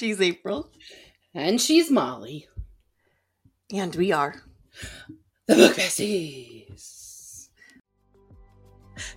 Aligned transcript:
She's 0.00 0.22
April. 0.22 0.70
And 1.34 1.60
she's 1.60 1.90
Molly. 1.90 2.48
And 3.70 3.94
we 3.94 4.12
are 4.12 4.34
the 5.46 5.56
Book 5.56 5.76
Besties. 5.76 7.48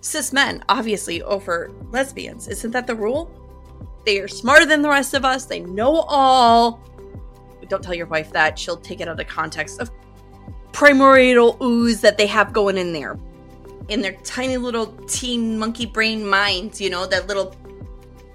Cis 0.02 0.30
men, 0.30 0.62
obviously, 0.68 1.22
over 1.22 1.72
lesbians. 1.90 2.48
Isn't 2.48 2.72
that 2.72 2.86
the 2.86 2.94
rule? 2.94 3.30
They 4.04 4.20
are 4.20 4.28
smarter 4.28 4.66
than 4.66 4.82
the 4.82 4.90
rest 4.90 5.14
of 5.14 5.24
us. 5.24 5.46
They 5.46 5.60
know 5.60 6.04
all. 6.06 6.86
Don't 7.70 7.82
tell 7.82 7.94
your 7.94 8.08
wife 8.08 8.30
that. 8.32 8.58
She'll 8.58 8.76
take 8.76 9.00
it 9.00 9.08
out 9.08 9.18
of 9.18 9.26
context 9.26 9.80
of 9.80 9.90
primordial 10.72 11.56
ooze 11.62 12.02
that 12.02 12.18
they 12.18 12.26
have 12.26 12.52
going 12.52 12.76
in 12.76 12.92
there. 12.92 13.18
In 13.88 14.02
their 14.02 14.16
tiny 14.16 14.58
little 14.58 14.88
teen 15.06 15.58
monkey 15.58 15.86
brain 15.86 16.28
minds, 16.28 16.78
you 16.78 16.90
know, 16.90 17.06
that 17.06 17.26
little. 17.26 17.56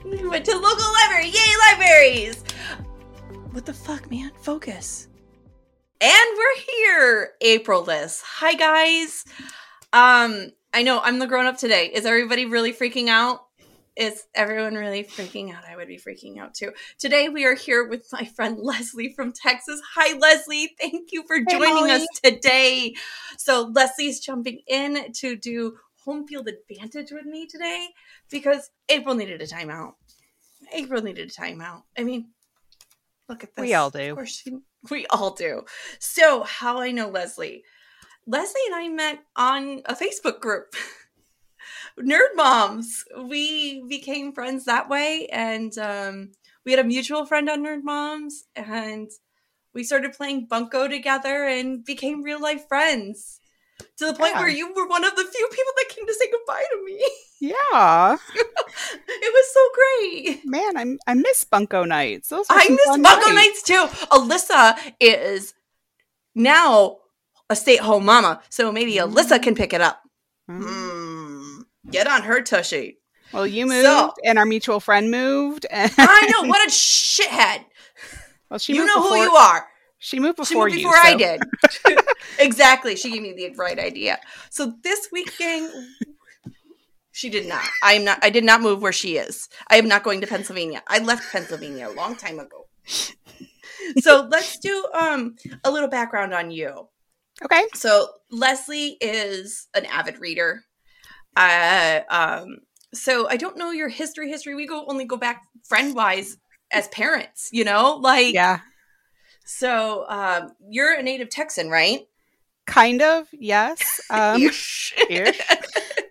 We 0.09 0.27
went 0.27 0.45
to 0.45 0.57
local 0.57 0.93
library. 1.01 1.27
Yay, 1.27 1.53
libraries! 1.71 2.43
What 3.51 3.65
the 3.65 3.73
fuck, 3.73 4.09
man? 4.09 4.31
Focus. 4.41 5.07
And 6.01 6.37
we're 6.37 6.61
here, 6.61 7.29
April 7.41 7.83
Liz. 7.83 8.21
Hi 8.25 8.53
guys. 8.55 9.25
Um, 9.93 10.51
I 10.73 10.81
know 10.83 10.99
I'm 10.99 11.19
the 11.19 11.27
grown 11.27 11.45
up 11.45 11.57
today. 11.57 11.91
Is 11.93 12.05
everybody 12.05 12.45
really 12.45 12.73
freaking 12.73 13.07
out? 13.09 13.45
Is 13.95 14.25
everyone 14.33 14.75
really 14.75 15.03
freaking 15.03 15.53
out? 15.53 15.63
I 15.69 15.75
would 15.75 15.87
be 15.87 15.97
freaking 15.97 16.39
out 16.39 16.53
too. 16.53 16.71
Today 16.97 17.27
we 17.29 17.45
are 17.45 17.55
here 17.55 17.87
with 17.87 18.07
my 18.11 18.23
friend 18.25 18.57
Leslie 18.59 19.13
from 19.13 19.31
Texas. 19.33 19.81
Hi 19.95 20.17
Leslie, 20.17 20.73
thank 20.79 21.11
you 21.11 21.23
for 21.27 21.37
Hey, 21.37 21.45
joining 21.49 21.73
Molly. 21.75 21.91
us 21.91 22.07
today. 22.23 22.95
So 23.37 23.71
Leslie's 23.75 24.19
jumping 24.19 24.61
in 24.67 25.11
to 25.13 25.35
do 25.35 25.77
home 26.05 26.25
field 26.25 26.47
advantage 26.47 27.11
with 27.11 27.25
me 27.25 27.45
today 27.45 27.89
because 28.31 28.71
April 28.87 29.15
needed 29.15 29.41
a 29.41 29.45
timeout. 29.45 29.93
April 30.73 31.01
needed 31.01 31.29
a 31.29 31.31
timeout. 31.31 31.83
I 31.97 32.03
mean, 32.03 32.29
look 33.27 33.43
at 33.43 33.55
this. 33.55 33.63
We 33.63 33.73
all 33.73 33.89
do. 33.89 34.11
Of 34.11 34.15
course, 34.15 34.41
she, 34.43 34.57
we 34.89 35.05
all 35.07 35.31
do. 35.31 35.63
So, 35.99 36.43
how 36.43 36.79
I 36.79 36.91
know 36.91 37.09
Leslie? 37.09 37.63
Leslie 38.25 38.61
and 38.67 38.75
I 38.75 38.87
met 38.89 39.19
on 39.35 39.81
a 39.85 39.95
Facebook 39.95 40.39
group. 40.39 40.75
Nerd 41.99 42.35
Moms. 42.35 43.03
We 43.17 43.83
became 43.87 44.33
friends 44.33 44.65
that 44.65 44.89
way, 44.89 45.27
and 45.31 45.77
um, 45.77 46.31
we 46.65 46.71
had 46.71 46.79
a 46.79 46.87
mutual 46.87 47.25
friend 47.25 47.49
on 47.49 47.63
Nerd 47.65 47.83
Moms, 47.83 48.45
and 48.55 49.09
we 49.73 49.83
started 49.83 50.13
playing 50.13 50.47
Bunko 50.47 50.87
together 50.87 51.45
and 51.45 51.83
became 51.83 52.23
real 52.23 52.41
life 52.41 52.67
friends. 52.67 53.38
To 53.97 54.05
the 54.05 54.13
point 54.13 54.31
Yeah. 54.35 54.39
where 54.39 54.49
you 54.49 54.73
were 54.73 54.87
one 54.87 55.03
of 55.03 55.15
the 55.15 55.23
few 55.23 55.47
people 55.51 55.73
that 55.77 55.89
came 55.89 56.05
to 56.07 56.13
say 56.13 56.29
goodbye 56.31 56.63
to 56.71 56.85
me. 56.85 57.03
Yeah, 57.41 58.17
it 58.35 59.33
was 59.33 59.53
so 59.53 59.69
great. 59.73 60.41
man, 60.45 60.77
I 60.77 61.11
I 61.11 61.13
miss 61.13 61.43
Bunko 61.45 61.85
nights. 61.85 62.29
Those 62.29 62.45
I 62.49 62.67
miss 62.69 62.97
Bunko 62.97 63.31
nights 63.33 63.61
too. 63.63 63.87
Alyssa 64.11 64.77
is 64.99 65.53
now 66.35 66.97
a 67.49 67.55
stay-at-home 67.55 68.05
mama, 68.05 68.41
so 68.49 68.71
maybe 68.71 68.95
Alyssa 68.95 69.41
can 69.41 69.55
pick 69.55 69.73
it 69.73 69.81
up. 69.81 70.01
Mhm. 70.49 70.63
Hmm. 70.63 71.61
Get 71.89 72.07
on 72.07 72.23
her 72.23 72.41
tushy. 72.41 72.97
Well, 73.31 73.47
you 73.47 73.65
moved, 73.67 73.85
So- 73.85 74.13
and 74.25 74.37
our 74.37 74.45
mutual 74.45 74.79
friend 74.79 75.09
moved. 75.11 75.65
And 75.69 75.91
I 75.97 76.29
know 76.31 76.43
what 76.49 76.67
a 76.67 76.71
shithead. 76.71 77.63
well, 78.49 78.59
she 78.59 78.73
you 78.75 78.85
know 78.85 79.01
before, 79.01 79.17
who 79.17 79.23
you 79.23 79.31
are. 79.35 79.67
She 79.99 80.19
moved 80.19 80.37
before 80.37 80.45
She 80.47 80.53
before 80.55 80.69
moved 80.69 80.79
you. 80.79 80.87
before 80.87 80.97
I 80.97 81.11
so- 81.11 81.93
did. 81.95 81.99
exactly. 82.39 82.95
She 82.95 83.11
gave 83.11 83.21
me 83.21 83.33
the 83.33 83.53
right 83.55 83.77
idea. 83.77 84.19
So 84.49 84.73
this 84.81 85.09
week, 85.11 85.37
gang, 85.37 85.69
she 87.11 87.29
did 87.29 87.47
not. 87.47 87.67
I 87.83 87.93
am 87.93 88.05
not. 88.05 88.19
I 88.23 88.29
did 88.29 88.43
not 88.45 88.61
move 88.61 88.81
where 88.81 88.93
she 88.93 89.17
is. 89.17 89.49
I 89.69 89.75
am 89.77 89.87
not 89.87 90.03
going 90.03 90.21
to 90.21 90.27
Pennsylvania. 90.27 90.81
I 90.87 90.99
left 90.99 91.31
Pennsylvania 91.31 91.89
a 91.89 91.93
long 91.93 92.15
time 92.15 92.39
ago. 92.39 92.67
so 93.99 94.27
let's 94.31 94.57
do 94.59 94.85
um 94.93 95.35
a 95.63 95.71
little 95.71 95.89
background 95.89 96.33
on 96.33 96.51
you. 96.51 96.87
Okay. 97.43 97.65
So 97.73 98.07
Leslie 98.31 98.97
is 99.01 99.67
an 99.73 99.85
avid 99.85 100.19
reader. 100.19 100.63
Uh, 101.35 102.01
um, 102.09 102.57
so 102.93 103.27
I 103.29 103.37
don't 103.37 103.57
know 103.57 103.71
your 103.71 103.89
history. 103.89 104.29
History. 104.29 104.55
We 104.55 104.65
go 104.67 104.85
only 104.87 105.05
go 105.05 105.17
back 105.17 105.43
friend 105.65 105.93
wise 105.95 106.37
as 106.71 106.87
parents. 106.89 107.49
You 107.51 107.63
know, 107.65 107.95
like 108.01 108.33
Yeah, 108.33 108.59
so 109.49 110.05
um, 110.07 110.51
you're 110.69 110.93
a 110.93 111.03
native 111.03 111.29
Texan, 111.29 111.69
right? 111.69 112.05
kind 112.69 113.01
of. 113.01 113.27
Yes. 113.33 113.99
Um, 114.11 114.41
Ish. 114.41 114.95
ish. 115.07 115.39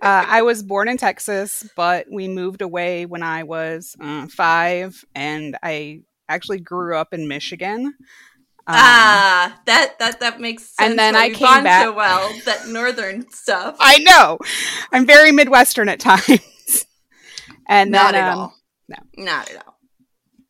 uh, 0.03 0.25
I 0.29 0.43
was 0.43 0.63
born 0.63 0.89
in 0.89 0.99
Texas, 0.99 1.69
but 1.75 2.07
we 2.09 2.29
moved 2.29 2.63
away 2.63 3.07
when 3.07 3.25
I 3.25 3.43
was 3.43 3.97
uh, 4.01 4.29
five, 4.29 5.05
and 5.17 5.57
I 5.65 6.03
actually 6.29 6.61
grew 6.61 6.97
up 6.97 7.13
in 7.13 7.27
Michigan. 7.27 7.87
Um, 7.87 7.95
ah, 8.69 9.61
that 9.67 9.99
that 9.99 10.21
that 10.21 10.41
makes 10.41 10.63
sense. 10.65 10.91
And 10.91 10.99
then 10.99 11.17
I 11.17 11.31
came 11.31 11.65
back- 11.65 11.83
so 11.83 11.93
well. 11.93 12.33
That 12.45 12.69
northern 12.69 13.29
stuff. 13.33 13.77
I 13.81 13.99
know. 13.99 14.39
I'm 14.93 15.07
very 15.07 15.33
Midwestern 15.33 15.89
at 15.89 15.99
times. 16.11 16.87
And 17.67 17.91
not 17.91 18.13
then, 18.13 18.23
at 18.25 18.33
um, 18.33 18.39
all. 18.39 18.55
no. 18.89 18.97
not 19.25 19.51
at 19.51 19.67
all. 19.67 19.79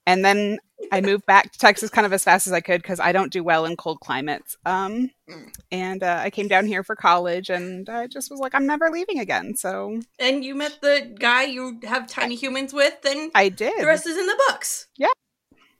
And 0.07 0.23
then 0.23 0.59
I 0.93 1.01
moved 1.01 1.27
back 1.27 1.51
to 1.53 1.59
Texas 1.59 1.91
kind 1.91 2.07
of 2.07 2.13
as 2.13 2.23
fast 2.25 2.47
as 2.47 2.53
I 2.53 2.61
could 2.61 2.81
because 2.83 3.01
I 3.01 3.13
don't 3.13 3.33
do 3.33 3.43
well 3.43 3.65
in 3.65 3.77
cold 3.77 4.01
climates. 4.01 4.57
Um, 4.65 5.11
Mm. 5.29 5.53
and 5.71 6.03
uh, 6.03 6.21
I 6.23 6.31
came 6.31 6.49
down 6.49 6.67
here 6.67 6.83
for 6.83 6.97
college, 6.97 7.51
and 7.51 7.87
I 7.91 8.07
just 8.07 8.31
was 8.31 8.41
like, 8.41 8.55
I'm 8.55 8.67
never 8.67 8.89
leaving 8.91 9.19
again. 9.19 9.55
So 9.57 10.01
And 10.19 10.43
you 10.43 10.55
met 10.55 10.79
the 10.81 11.15
guy 11.19 11.43
you 11.45 11.81
have 11.85 12.07
tiny 12.07 12.35
humans 12.35 12.73
with, 12.73 12.95
and 13.05 13.31
I 13.35 13.51
did. 13.51 13.79
the 13.79 13.85
rest 13.87 14.07
is 14.07 14.17
in 14.17 14.27
the 14.27 14.41
books. 14.49 14.87
Yeah. 14.97 15.09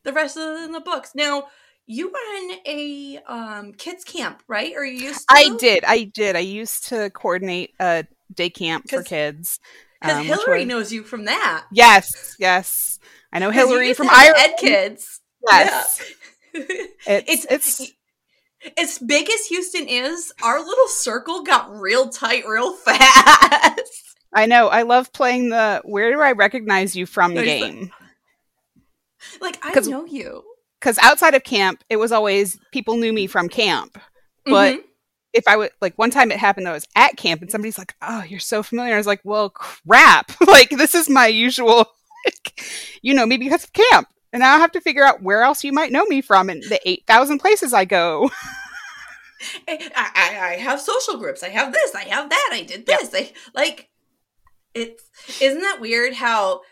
the 0.05 0.13
rest 0.13 0.37
is 0.37 0.65
in 0.67 0.73
the 0.73 0.81
books. 0.81 1.13
Now 1.15 1.47
you 1.87 2.11
run 2.13 2.59
a 2.67 3.19
um, 3.27 3.73
kids 3.73 4.05
camp, 4.05 4.43
right? 4.49 4.75
Or 4.77 4.85
you 4.85 5.07
used 5.07 5.21
to? 5.21 5.27
I 5.31 5.57
did. 5.57 5.83
I 5.87 6.05
did. 6.05 6.37
I 6.37 6.41
used 6.41 6.89
to 6.89 7.09
coordinate 7.11 7.71
a 7.81 8.05
day 8.35 8.51
camp 8.51 8.91
for 8.91 9.03
kids. 9.03 9.59
because 10.03 10.19
um, 10.19 10.25
Hillary 10.27 10.59
was- 10.61 10.69
knows 10.69 10.93
you 10.93 11.03
from 11.05 11.25
that. 11.25 11.65
Yes, 11.73 12.37
yes. 12.39 12.99
I 13.33 13.39
know 13.39 13.51
Hillary 13.51 13.93
from 13.95 14.09
Ireland. 14.11 14.37
Ed 14.39 14.55
Kids. 14.59 15.21
Yes. 15.47 16.01
Yeah. 16.01 16.15
It's, 17.07 17.47
it's 17.51 17.81
it's 17.81 17.93
as 18.77 18.99
big 18.99 19.29
as 19.31 19.47
Houston 19.47 19.87
is, 19.87 20.33
our 20.43 20.59
little 20.59 20.89
circle 20.89 21.43
got 21.45 21.71
real 21.71 22.09
tight 22.09 22.45
real 22.49 22.73
fast. 22.85 23.81
I 24.35 24.47
know. 24.47 24.69
I 24.69 24.83
love 24.83 25.13
playing 25.13 25.51
the 25.51 25.81
where 25.85 26.11
do 26.13 26.21
I 26.21 26.33
recognize 26.33 26.97
you 26.97 27.07
from 27.07 27.35
There's 27.35 27.47
the- 27.47 27.61
game. 27.61 27.93
like 29.41 29.59
I 29.63 29.79
know 29.81 30.05
you, 30.07 30.43
Because 30.81 30.99
outside 30.99 31.35
of 31.35 31.45
camp, 31.45 31.85
it 31.89 31.97
was 31.97 32.13
always 32.13 32.59
people 32.73 32.97
knew 32.97 33.13
me 33.13 33.27
from 33.27 33.49
camp. 33.49 33.99
But 34.45 34.75
Mhm. 34.77 34.83
if 35.35 35.47
I 35.47 35.57
would 35.57 35.71
like 35.81 35.97
one 35.97 36.11
time 36.11 36.33
it 36.33 36.39
happened 36.39 36.67
that 36.67 36.71
I 36.71 36.75
was 36.75 36.87
at 36.97 37.17
camp 37.17 37.43
and 37.43 37.51
somebody's 37.51 37.79
like, 37.79 37.95
"Oh, 38.03 38.23
you're 38.23 38.41
so 38.41 38.63
familiar." 38.63 38.95
I 38.95 38.99
was 38.99 39.07
like, 39.07 39.21
"Well, 39.25 39.51
crap! 39.51 40.33
like 40.47 40.71
this 40.71 40.95
is 40.95 41.09
my 41.09 41.27
usual, 41.27 41.87
like, 42.29 42.65
you 43.03 43.15
know 43.15 43.27
me 43.27 43.37
because 43.37 43.65
of 43.65 43.73
camp." 43.73 44.09
And 44.33 44.41
now 44.41 44.55
I 44.55 44.59
have 44.59 44.73
to 44.73 44.81
figure 44.81 45.05
out 45.05 45.23
where 45.23 45.43
else 45.43 45.65
you 45.65 45.73
might 45.73 45.93
know 45.93 46.05
me 46.05 46.21
from 46.21 46.51
and 46.51 46.63
the 46.63 46.81
eight 46.89 47.05
thousand 47.07 47.39
places 47.39 47.73
I 47.73 47.85
go. 47.85 48.31
I, 49.69 49.91
I, 49.95 50.39
I 50.41 50.57
have 50.57 50.81
social 50.81 51.17
groups. 51.17 51.43
I 51.43 51.49
have 51.49 51.73
this. 51.73 51.95
I 51.95 52.03
have 52.05 52.29
that. 52.29 52.51
I 52.53 52.63
did 52.63 52.87
this. 52.87 53.15
I 53.15 53.33
like 53.55 53.89
it's. 54.75 55.05
Isn't 55.41 55.63
that 55.63 55.81
weird 55.81 56.15
how 56.15 56.63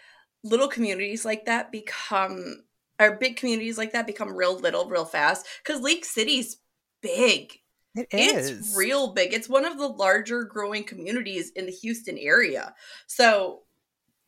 little 0.43 0.69
communities 0.69 1.25
like 1.25 1.47
that 1.47 1.73
become, 1.73 2.65
or 3.01 3.17
big 3.17 3.37
communities 3.37 3.79
like 3.79 3.93
that 3.93 4.07
become 4.07 4.37
real 4.37 4.59
little 4.59 4.89
real 4.89 5.05
fast? 5.05 5.47
Because 5.63 5.81
League 5.81 6.05
City's 6.05 6.59
big. 7.03 7.53
It 7.95 8.09
It's 8.13 8.77
real 8.77 9.15
big. 9.15 9.33
It's 9.33 9.49
one 9.49 9.65
of 9.65 9.79
the 9.79 9.89
larger 9.89 10.45
growing 10.45 10.85
communities 10.85 11.51
in 11.57 11.67
the 11.67 11.73
Houston 11.73 12.19
area. 12.19 12.75
So, 13.07 13.63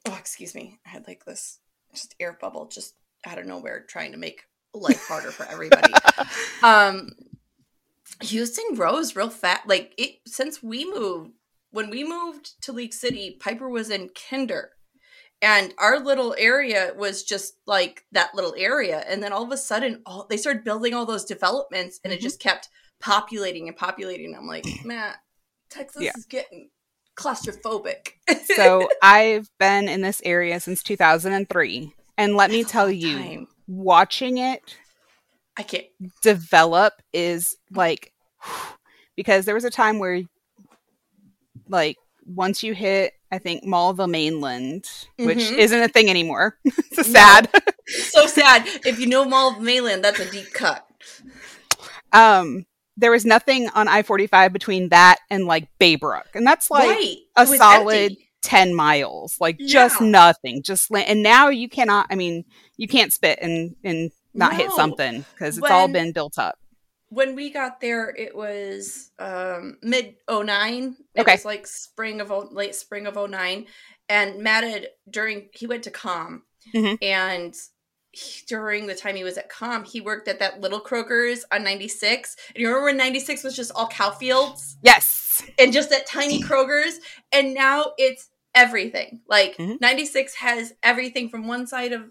oh, 0.09 0.17
excuse 0.19 0.55
me. 0.55 0.79
I 0.87 0.91
had 0.91 1.07
like 1.07 1.25
this 1.25 1.59
just 1.93 2.15
air 2.21 2.37
bubble 2.41 2.67
just 2.67 2.95
out 3.27 3.39
of 3.39 3.47
nowhere 3.47 3.85
trying 3.89 4.13
to 4.13 4.19
make 4.19 4.43
life 4.75 5.07
harder 5.09 5.31
for 5.31 5.47
everybody. 5.47 5.93
um 6.63 7.11
Houston 8.23 8.75
grows 8.75 9.15
real 9.17 9.31
fast. 9.31 9.67
Like 9.67 9.95
it 9.99 10.17
since 10.27 10.63
we 10.63 10.85
moved, 10.91 11.33
when 11.71 11.91
we 11.91 12.05
moved 12.05 12.61
to 12.63 12.73
League 12.73 12.95
City, 12.95 13.37
Piper 13.41 13.69
was 13.69 13.91
in 13.91 14.11
kinder. 14.31 14.71
And 15.41 15.73
our 15.79 16.01
little 16.01 16.35
area 16.37 16.93
was 16.97 17.23
just 17.23 17.55
like 17.65 18.05
that 18.11 18.35
little 18.35 18.55
area. 18.59 19.05
And 19.07 19.23
then 19.23 19.33
all 19.33 19.45
of 19.45 19.53
a 19.53 19.57
sudden, 19.57 20.03
all 20.05 20.27
they 20.29 20.37
started 20.37 20.65
building 20.65 20.95
all 20.95 21.07
those 21.07 21.25
developments 21.25 22.01
and 22.03 22.13
it 22.13 22.19
Mhm. 22.19 22.23
just 22.23 22.41
kept 22.41 22.69
populating 22.99 23.69
and 23.69 23.77
populating. 23.77 24.35
I'm 24.35 24.49
like, 24.49 24.65
Matt, 24.85 25.19
Texas 25.71 26.03
Yeah. 26.03 26.13
is 26.17 26.27
getting 26.27 26.71
claustrophobic. 27.19 28.11
so 28.57 28.89
I've 29.03 29.49
been 29.59 29.89
in 29.89 30.01
this 30.03 30.23
area 30.25 30.61
since 30.61 30.83
2003, 30.83 31.93
and 32.17 32.37
let 32.37 32.51
me 32.51 32.63
That's 32.63 32.71
a 32.71 32.73
tell 32.73 32.91
you, 32.91 33.19
time. 33.19 33.49
watching 33.67 34.39
it 34.39 34.77
I 35.57 35.63
can't. 35.65 35.87
develop 36.23 36.95
is 37.13 37.57
like 37.73 38.13
because 39.17 39.45
there 39.45 39.55
was 39.55 39.65
a 39.65 39.71
time 39.71 39.99
where 39.99 40.23
like 41.69 41.97
once 42.25 42.63
you 42.63 42.75
hit 42.75 43.13
I 43.31 43.39
think 43.39 43.63
Mall 43.65 43.91
of 43.91 43.99
the 43.99 44.07
Mainland, 44.07 44.87
which 45.19 45.39
Mhm. 45.39 45.59
isn't 45.59 45.81
a 45.83 45.89
thing 45.89 46.09
anymore. 46.09 46.57
it's 46.65 46.97
No. 46.97 47.03
sad. 47.03 47.51
so 47.89 48.27
sad. 48.27 48.67
If 48.87 48.99
you 48.99 49.07
know 49.07 49.25
Mall 49.27 49.53
of 49.57 49.61
Mainland, 49.61 50.03
that's 50.03 50.19
a 50.21 50.31
deep 50.31 50.51
cut. 50.55 50.87
um, 52.13 52.65
there 52.99 53.11
was 53.11 53.25
nothing 53.25 53.69
on 53.71 53.89
I 53.89 54.03
forty 54.03 54.27
five 54.27 54.53
between 54.53 54.91
that 54.91 55.17
and 55.31 55.47
like 55.47 55.69
Baybrook, 55.81 56.35
and 56.35 56.47
that's 56.47 56.71
like 56.71 56.89
right. 56.89 57.17
a 57.37 57.47
solid 57.47 57.95
empty. 58.13 58.25
10 58.43 58.75
miles. 58.75 59.37
Like 59.41 59.59
just 59.59 60.01
nothing. 60.01 60.63
Just 60.63 60.91
and 60.95 61.23
now 61.23 61.49
you 61.49 61.69
cannot 61.69 62.07
i 62.11 62.15
mean 62.15 62.45
you 62.77 62.87
can't 62.87 63.13
spit 63.13 63.39
and 63.43 63.75
and 63.83 64.11
not 64.35 64.55
hit 64.55 64.71
something 64.73 65.25
because 65.35 65.59
it's 65.59 65.71
all 65.71 65.89
been 65.89 66.13
built 66.13 66.39
up. 66.39 66.57
when 67.09 67.35
we 67.35 67.51
got 67.51 67.81
there 67.81 68.15
it 68.17 68.37
was 68.37 69.11
um 69.19 69.79
mid 69.83 70.15
09 70.31 70.97
it 71.15 71.21
Okay. 71.23 71.33
was 71.33 71.45
like 71.45 71.67
spring 71.67 72.21
of 72.21 72.31
late 72.53 72.75
spring 72.75 73.07
of 73.07 73.17
09 73.17 73.67
and 74.09 74.39
matt 74.43 74.63
had 74.65 74.89
during 75.11 75.49
he 75.53 75.67
went 75.67 75.83
to 75.85 75.91
com 75.91 76.43
Mhm. 76.75 76.99
and 77.03 77.55
he, 78.13 78.43
during 78.47 78.87
the 78.87 78.95
time 78.95 79.15
he 79.17 79.25
was 79.25 79.37
at 79.39 79.49
com 79.51 79.85
he 79.85 80.01
worked 80.01 80.29
at 80.29 80.39
that 80.39 80.61
little 80.61 80.81
kroger's 80.81 81.45
on 81.53 81.63
96 81.63 82.37
and 82.55 82.61
you 82.61 82.67
remember 82.69 82.87
when 82.87 82.97
96 82.97 83.45
was 83.45 83.55
just 83.57 83.71
all 83.75 83.89
cow 83.89 84.11
fields? 84.11 84.77
Yes. 84.83 85.43
And 85.59 85.73
just 85.73 85.91
that 85.91 86.07
tiny 86.07 86.43
kroger's? 86.43 87.01
And 87.33 87.55
now 87.55 87.93
it's 87.99 88.31
everything. 88.55 89.21
Like 89.29 89.57
Mhm. 89.57 89.81
96 89.81 90.35
has 90.37 90.73
everything 90.83 91.29
from 91.29 91.47
one 91.47 91.67
side 91.67 91.93
of 91.93 92.11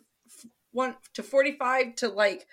one 0.72 0.96
to 1.16 1.24
45 1.24 1.96
to 1.96 2.10
like 2.10 2.46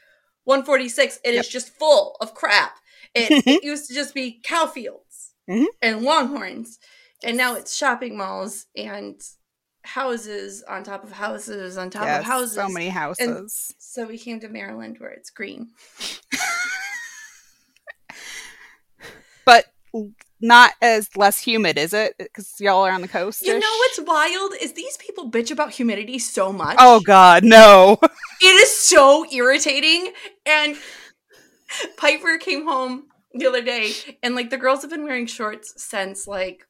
146 0.45 1.21
it 1.25 1.31
is 1.35 1.47
Yep. 1.47 1.53
just 1.53 1.69
full 1.79 2.17
of 2.21 2.35
crap. 2.35 2.79
It, 3.15 3.29
it 3.47 3.65
used 3.65 3.89
to 3.89 3.95
just 3.95 4.15
be 4.15 4.41
cow 4.43 4.67
fields 4.67 5.35
Mhm. 5.49 5.67
and 5.83 6.03
longhorns. 6.03 6.79
And 7.23 7.37
now 7.37 7.55
it's 7.55 7.75
shopping 7.77 8.17
malls 8.17 8.67
and 8.77 9.21
houses 9.85 10.63
on 10.69 10.83
top 10.83 11.05
of 11.05 11.13
houses 11.13 11.77
on 11.77 11.91
top 11.91 12.05
yes 12.05 12.21
of 12.21 12.25
houses 12.25 12.55
so 12.55 12.69
many 12.69 12.89
houses. 12.89 13.75
so 13.79 14.07
we 14.07 14.19
came 14.19 14.41
to 14.41 14.49
maryland 14.49 14.97
where 14.99 15.11
it's 15.11 15.31
green. 15.31 15.69
But 19.47 19.67
not 20.41 20.73
as 20.83 21.15
less 21.17 21.39
humid 21.39 21.79
is 21.79 21.93
it? 21.93 22.15
Because 22.19 22.55
y'all 22.59 22.85
are 22.85 22.93
on 22.93 23.03
the 23.03 23.09
coast 23.09 23.43
you 23.43 23.59
know 23.59 23.77
what's 23.79 24.01
wild 24.01 24.55
is 24.61 24.73
these 24.73 24.97
people 24.97 25.31
bitch 25.31 25.51
about 25.51 25.73
humidity 25.73 26.19
so 26.19 26.53
much. 26.53 26.77
Oh 26.81 27.01
god 27.01 27.45
no. 27.45 27.99
It 28.43 28.47
is 28.47 28.77
so 28.77 29.25
irritating. 29.33 30.13
And 30.45 30.77
Piper 31.97 32.37
came 32.37 32.67
home 32.67 33.05
the 33.33 33.47
other 33.47 33.63
day, 33.63 33.93
and 34.23 34.35
like 34.35 34.51
the 34.51 34.59
girls 34.59 34.83
have 34.83 34.91
been 34.91 35.05
wearing 35.05 35.27
shorts 35.27 35.73
since 35.83 36.27
like 36.27 36.67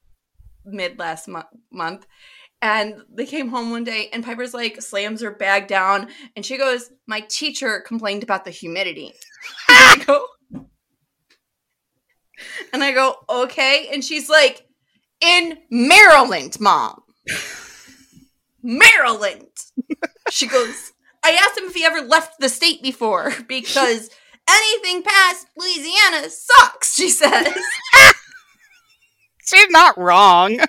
mid 0.63 0.97
last 0.99 1.27
mo- 1.27 1.43
month. 1.71 2.05
And 2.61 2.95
they 3.13 3.25
came 3.25 3.49
home 3.49 3.69
one 3.69 3.83
day, 3.83 4.09
and 4.11 4.23
Piper's 4.23 4.53
like 4.53 4.81
slams 4.81 5.21
her 5.21 5.31
bag 5.31 5.67
down, 5.67 6.07
and 6.35 6.45
she 6.45 6.57
goes, 6.57 6.89
"My 7.07 7.21
teacher 7.29 7.83
complained 7.85 8.23
about 8.23 8.45
the 8.45 8.51
humidity." 8.51 9.13
And 9.69 10.01
I 10.01 10.03
go, 10.03 10.25
and 12.73 12.83
I 12.83 12.91
go, 12.91 13.17
"Okay," 13.29 13.89
and 13.91 14.03
she's 14.03 14.29
like, 14.29 14.65
"In 15.21 15.59
Maryland, 15.69 16.59
mom, 16.59 17.03
Maryland." 18.63 19.47
She 20.31 20.47
goes, 20.47 20.93
I 21.25 21.31
asked 21.31 21.57
him 21.57 21.65
if 21.65 21.73
he 21.73 21.83
ever 21.83 22.01
left 22.01 22.39
the 22.39 22.49
state 22.49 22.83
before 22.83 23.33
because 23.47 24.11
anything 24.47 25.01
past 25.01 25.47
Louisiana 25.57 26.29
sucks, 26.29 26.93
she 26.93 27.09
says. 27.09 27.53
she's 29.43 29.69
not 29.71 29.97
wrong 29.97 30.59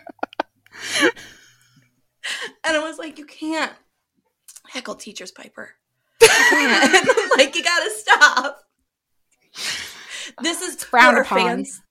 And 2.67 2.77
I 2.77 2.81
was 2.83 2.99
like, 2.99 3.19
you 3.19 3.25
can't 3.27 3.73
heckle 4.69 4.95
teachers, 4.97 5.31
Piper. 5.33 5.71
You 6.21 6.29
can't. 6.29 7.09
like, 7.39 7.55
you 7.55 7.63
gotta 7.63 7.91
stop. 7.91 8.59
This 10.43 10.61
is 10.63 10.83
frowned 10.85 11.19
upon. 11.19 11.39
fans. 11.39 11.83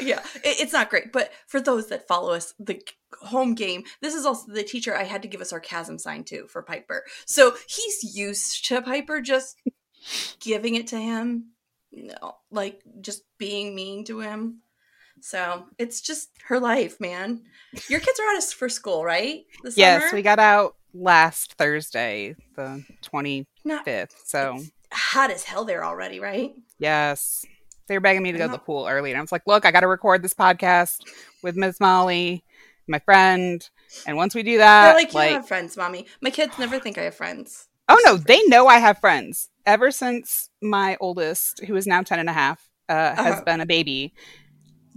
Yeah, 0.00 0.20
it- 0.44 0.60
it's 0.60 0.72
not 0.72 0.88
great, 0.88 1.12
but 1.12 1.30
for 1.46 1.60
those 1.60 1.88
that 1.88 2.06
follow 2.08 2.32
us, 2.32 2.54
the 2.58 2.80
home 3.20 3.54
game. 3.54 3.84
This 4.00 4.14
is 4.14 4.24
also 4.24 4.50
the 4.52 4.62
teacher 4.62 4.96
I 4.96 5.02
had 5.02 5.20
to 5.22 5.28
give 5.28 5.40
a 5.40 5.44
sarcasm 5.44 5.98
sign 5.98 6.24
to 6.24 6.46
for 6.46 6.62
Piper. 6.62 7.04
So 7.26 7.54
he's 7.68 8.16
used 8.16 8.64
to 8.66 8.80
Piper 8.80 9.20
just 9.20 9.56
giving 10.40 10.76
it 10.76 10.86
to 10.88 10.96
him, 10.96 11.50
no, 11.92 12.36
like 12.50 12.80
just 13.00 13.22
being 13.38 13.74
mean 13.74 14.04
to 14.06 14.20
him. 14.20 14.62
So 15.22 15.66
it's 15.78 16.00
just 16.00 16.30
her 16.48 16.58
life, 16.60 17.00
man. 17.00 17.42
Your 17.88 18.00
kids 18.00 18.18
are 18.20 18.28
out 18.30 18.38
of 18.38 18.44
for 18.44 18.68
school, 18.68 19.04
right? 19.04 19.44
This 19.62 19.76
yes 19.76 20.12
we 20.12 20.22
got 20.22 20.38
out 20.38 20.74
last 20.94 21.54
thursday 21.54 22.36
the 22.54 22.84
25th 23.02 23.46
Not 23.64 23.86
so 24.26 24.58
hot 24.92 25.30
as 25.30 25.44
hell 25.44 25.64
there 25.64 25.84
already, 25.84 26.20
right? 26.20 26.52
Yes. 26.78 27.44
They 27.88 27.96
were 27.96 28.00
begging 28.00 28.22
me 28.22 28.32
to 28.32 28.38
go 28.38 28.46
to 28.46 28.52
the 28.52 28.58
pool 28.58 28.86
early. 28.88 29.10
And 29.10 29.18
I 29.18 29.20
was 29.20 29.32
like, 29.32 29.46
look, 29.46 29.64
I 29.66 29.70
got 29.70 29.80
to 29.80 29.88
record 29.88 30.22
this 30.22 30.34
podcast 30.34 31.00
with 31.42 31.56
Miss 31.56 31.80
Molly, 31.80 32.44
my 32.86 32.98
friend. 33.00 33.68
And 34.06 34.16
once 34.16 34.34
we 34.34 34.42
do 34.42 34.58
that, 34.58 34.84
They're 34.86 34.94
like, 34.94 35.12
you 35.12 35.18
like, 35.18 35.32
have 35.32 35.48
friends, 35.48 35.76
mommy. 35.76 36.06
My 36.20 36.30
kids 36.30 36.58
never 36.58 36.78
think 36.78 36.96
I 36.98 37.02
have 37.02 37.14
friends. 37.14 37.68
oh 37.88 38.00
no, 38.04 38.16
they 38.16 38.42
know 38.44 38.66
I 38.66 38.78
have 38.78 38.98
friends. 38.98 39.48
Ever 39.66 39.90
since 39.90 40.48
my 40.62 40.96
oldest, 41.00 41.64
who 41.64 41.76
is 41.76 41.86
now 41.86 42.02
10 42.02 42.18
and 42.20 42.28
a 42.28 42.32
half, 42.32 42.68
uh, 42.88 43.14
has 43.14 43.34
Uh-huh. 43.34 43.44
been 43.44 43.60
a 43.60 43.66
baby, 43.66 44.12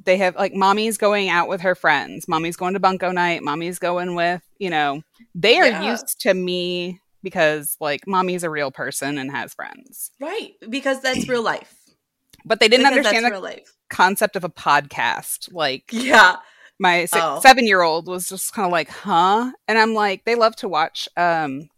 they 0.05 0.17
have 0.17 0.35
like 0.35 0.53
mommy's 0.53 0.97
going 0.97 1.29
out 1.29 1.47
with 1.49 1.61
her 1.61 1.75
friends. 1.75 2.27
Mommy's 2.27 2.55
going 2.55 2.73
to 2.75 2.79
bunko 2.79 3.11
night. 3.11 3.43
Mommy's 3.43 3.79
going 3.79 4.15
with, 4.15 4.41
you 4.59 4.69
know, 4.69 5.01
they 5.33 5.59
are 5.59 5.67
Yeah. 5.67 5.91
used 5.91 6.19
to 6.21 6.33
me 6.33 6.99
because 7.23 7.75
like 7.79 8.07
mommy's 8.07 8.43
a 8.43 8.49
real 8.49 8.71
person 8.71 9.17
and 9.17 9.31
has 9.31 9.53
friends. 9.53 10.11
Right, 10.21 10.51
because 10.69 11.01
that's 11.01 11.27
real 11.27 11.41
life. 11.43 11.73
But 12.47 12.59
they 12.59 12.67
didn't 12.67 12.85
Because 12.87 13.07
understand 13.07 13.33
the 13.33 13.39
life. 13.39 13.73
concept 13.89 14.35
of 14.35 14.43
a 14.43 14.49
podcast. 14.49 15.51
Like, 15.51 15.85
Yeah. 15.91 16.35
my 16.77 17.05
six, 17.05 17.23
Oh. 17.23 17.39
seven 17.41 17.65
year 17.65 17.81
old 17.81 18.07
was 18.07 18.29
just 18.29 18.53
kind 18.53 18.67
of 18.67 18.71
like, 18.71 18.87
huh? 18.89 19.51
And 19.67 19.79
I'm 19.79 19.95
like, 19.95 20.25
they 20.25 20.35
love 20.35 20.55
to 20.57 20.67
watch 20.69 21.09
um 21.17 21.69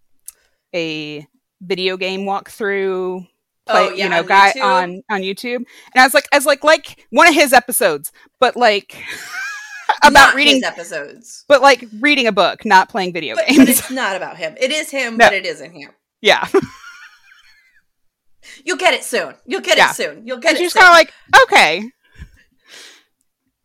a 0.76 1.26
video 1.62 1.96
game 1.96 2.22
walkthrough. 2.26 3.26
Play, 3.68 3.88
Oh, 3.88 3.90
yeah, 3.94 4.04
you 4.06 4.10
know, 4.10 4.20
on 4.20 4.26
guy 4.28 4.54
YouTube? 4.56 4.64
on 4.64 5.02
on 5.10 5.22
YouTube, 5.22 5.56
and 5.58 5.66
I 5.98 6.04
was 6.04 6.14
like, 6.14 6.28
I 6.32 6.38
was 6.38 6.46
like, 6.46 6.64
like 6.64 7.06
one 7.12 7.28
of 7.28 7.34
his 7.36 7.54
episodes, 7.54 8.12
but 8.40 8.56
like 8.56 8.96
about 10.04 10.14
Not 10.14 10.36
reading, 10.36 10.64
episodes. 10.64 11.46
but 11.48 11.62
like 11.62 11.86
reading 12.00 12.28
a 12.28 12.32
book, 12.32 12.66
not 12.66 12.90
playing 12.90 13.14
video 13.14 13.36
But, 13.36 13.46
but 13.48 13.56
games. 13.56 13.70
it's 13.70 13.92
not 13.92 14.16
about 14.16 14.38
him. 14.38 14.56
It 14.60 14.72
is 14.72 14.90
him, 14.90 15.18
No. 15.18 15.26
but 15.28 15.34
it 15.34 15.46
isn't 15.46 15.72
him. 15.72 15.92
yeah, 16.22 16.48
You'll 18.64 18.78
get 18.78 18.94
it 18.94 19.04
soon. 19.04 19.36
You'll 19.46 19.62
get 19.62 19.78
Yeah. 19.78 19.90
it 19.92 19.96
soon. 19.96 20.26
You'll 20.26 20.38
get 20.40 20.50
and 20.52 20.58
it 20.58 20.62
she's 20.62 20.74
soon. 20.74 20.82
kind 20.82 20.92
of 20.92 20.96
like, 20.96 21.44
okay. 21.44 21.92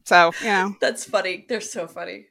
So 0.04 0.32
you 0.40 0.46
know, 0.46 0.76
That's 0.80 1.04
funny. 1.04 1.46
They're 1.48 1.60
so 1.60 1.86
funny. 1.86 2.26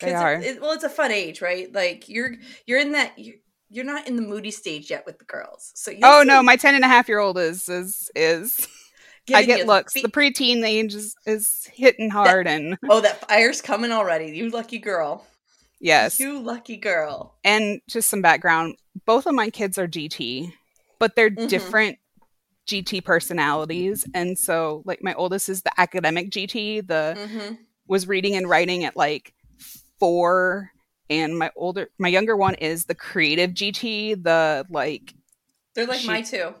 They 0.00 0.12
are. 0.12 0.34
it- 0.34 0.60
well, 0.60 0.72
it's 0.72 0.84
a 0.84 0.88
fun 0.90 1.10
age, 1.12 1.40
right? 1.40 1.72
Like 1.72 2.08
you're 2.08 2.34
you're 2.66 2.78
in 2.78 2.92
that 2.92 3.18
you're, 3.18 3.36
you're 3.74 3.84
not 3.84 4.06
in 4.06 4.16
the 4.16 4.22
moody 4.22 4.50
stage 4.50 4.90
yet 4.90 5.04
with 5.04 5.18
the 5.18 5.24
girls. 5.24 5.72
So 5.74 5.92
oh 6.02 6.22
no, 6.24 6.42
my 6.42 6.56
ten 6.56 6.74
and 6.74 6.84
a 6.84 6.88
half 6.88 7.08
year 7.08 7.18
old 7.18 7.38
is 7.38 7.68
is 7.68 8.10
is 8.14 8.68
I 9.34 9.42
get 9.42 9.66
looks. 9.66 9.92
fe- 9.94 10.02
The 10.02 10.08
preteen 10.08 10.64
age 10.64 10.94
is, 10.94 11.14
is 11.26 11.68
hitting 11.72 12.10
hard, 12.10 12.46
and 12.46 12.78
oh, 12.88 13.00
that 13.00 13.26
fire's 13.28 13.60
coming 13.60 13.90
already. 13.90 14.36
You 14.36 14.50
lucky 14.50 14.78
girl. 14.78 15.26
yes, 15.80 16.20
You 16.20 16.40
lucky 16.40 16.76
girl. 16.76 17.34
and 17.44 17.80
just 17.88 18.08
some 18.08 18.22
background. 18.22 18.76
Both 19.06 19.26
of 19.26 19.34
my 19.34 19.50
kids 19.50 19.76
are 19.78 19.88
GT, 19.88 20.52
but 20.98 21.16
they're 21.16 21.30
Mhm. 21.30 21.48
different 21.48 21.98
GT 22.68 23.02
personalities, 23.04 24.06
and 24.14 24.38
so 24.38 24.82
like 24.84 25.02
my 25.02 25.14
oldest 25.14 25.48
is 25.48 25.62
the 25.62 25.72
academic 25.80 26.30
GT, 26.30 26.80
the 26.86 27.16
hmm 27.18 27.54
was 27.86 28.06
reading 28.08 28.34
and 28.34 28.48
writing 28.48 28.84
at 28.84 28.96
like 28.96 29.34
four, 29.98 30.70
and 31.10 31.38
my 31.38 31.50
older, 31.56 31.88
my 31.98 32.08
younger 32.08 32.36
one 32.36 32.54
is 32.54 32.84
the 32.86 32.94
creative 32.94 33.50
GT, 33.50 34.22
the 34.22 34.66
like 34.70 35.14
They're 35.74 35.86
like 35.86 36.00
She- 36.00 36.06
my 36.06 36.22
two. 36.22 36.54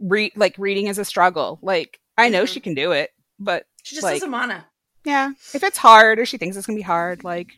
read 0.00 0.32
like 0.36 0.56
reading 0.58 0.86
is 0.88 0.98
a 0.98 1.04
struggle. 1.04 1.58
Like 1.62 1.98
I 2.16 2.28
know 2.28 2.44
Mhm. 2.44 2.48
she 2.48 2.60
can 2.60 2.74
do 2.74 2.92
it, 2.92 3.10
but 3.38 3.66
She 3.82 3.94
just 3.96 4.04
like- 4.04 4.14
doesn't 4.16 4.30
wanna. 4.30 4.66
yeah, 5.04 5.30
if 5.54 5.62
it's 5.64 5.78
hard 5.78 6.18
or 6.18 6.26
she 6.26 6.36
thinks 6.38 6.56
it's 6.56 6.66
gonna 6.66 6.76
be 6.76 6.82
hard, 6.82 7.24
like 7.24 7.48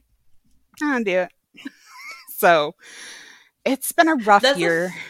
I 0.82 0.92
don't 0.92 1.04
do 1.04 1.18
it. 1.20 1.32
so 2.36 2.74
it's 3.64 3.92
been 3.92 4.08
a 4.08 4.14
rough 4.14 4.42
That's 4.42 4.56
a 4.56 4.60
year. 4.60 4.94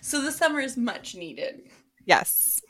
So 0.00 0.20
the 0.22 0.32
summer 0.32 0.60
is 0.60 0.76
much 0.76 1.14
needed. 1.14 1.60
yes. 2.04 2.60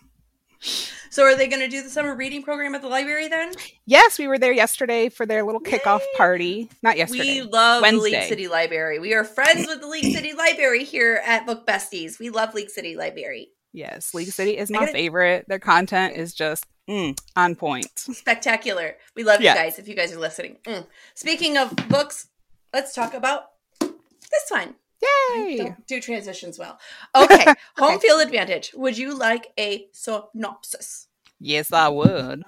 So 1.10 1.22
are 1.22 1.36
they 1.36 1.46
going 1.46 1.60
to 1.60 1.68
do 1.68 1.82
the 1.82 1.90
summer 1.90 2.16
reading 2.16 2.42
program 2.42 2.74
at 2.74 2.82
the 2.82 2.88
library 2.88 3.28
then? 3.28 3.52
Yes, 3.86 4.18
we 4.18 4.26
were 4.26 4.38
there 4.38 4.52
yesterday 4.52 5.08
for 5.08 5.26
their 5.26 5.44
little 5.44 5.60
kickoff 5.60 6.00
Yay! 6.00 6.06
party. 6.16 6.70
Not 6.82 6.96
yesterday. 6.96 7.40
We 7.40 7.42
love 7.42 7.84
the 7.84 7.92
League 7.98 8.22
City 8.24 8.48
Library. 8.48 8.98
We 8.98 9.14
are 9.14 9.22
friends 9.22 9.66
with 9.68 9.80
the 9.80 9.86
League 9.86 10.12
City 10.12 10.32
Library 10.32 10.82
here 10.84 11.22
at 11.24 11.46
Book 11.46 11.66
Besties. 11.66 12.18
We 12.18 12.30
love 12.30 12.54
League 12.54 12.70
City 12.70 12.96
Library. 12.96 13.48
Yes, 13.72 14.12
League 14.14 14.32
City 14.32 14.56
is 14.56 14.70
my 14.70 14.80
gotta- 14.80 14.92
favorite. 14.92 15.44
Their 15.48 15.58
content 15.60 16.16
is 16.16 16.34
just 16.34 16.64
mm, 16.88 17.16
on 17.36 17.54
point. 17.56 17.86
Spectacular. 17.96 18.96
We 19.14 19.22
love 19.24 19.40
Yeah. 19.40 19.52
you 19.54 19.58
guys 19.60 19.78
if 19.78 19.86
you 19.86 19.94
guys 19.94 20.12
are 20.12 20.18
listening. 20.18 20.58
Mm. 20.64 20.86
Speaking 21.14 21.56
of 21.58 21.74
books, 21.88 22.28
let's 22.72 22.92
talk 22.94 23.14
about 23.14 23.44
this 23.80 24.48
one. 24.48 24.74
Yay! 25.02 25.74
Do 25.86 26.00
transitions 26.00 26.58
well. 26.58 26.78
Okay, 27.16 27.44
home 27.76 27.98
field 28.00 28.20
advantage. 28.22 28.72
Would 28.74 28.96
you 28.98 29.16
like 29.16 29.52
a 29.58 29.88
synopsis? 29.92 31.08
Yes, 31.40 31.72
I 31.72 31.88
would. 31.88 32.42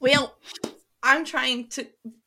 Well, 0.00 0.36
I'm 1.02 1.24
trying 1.24 1.68
to 1.70 1.86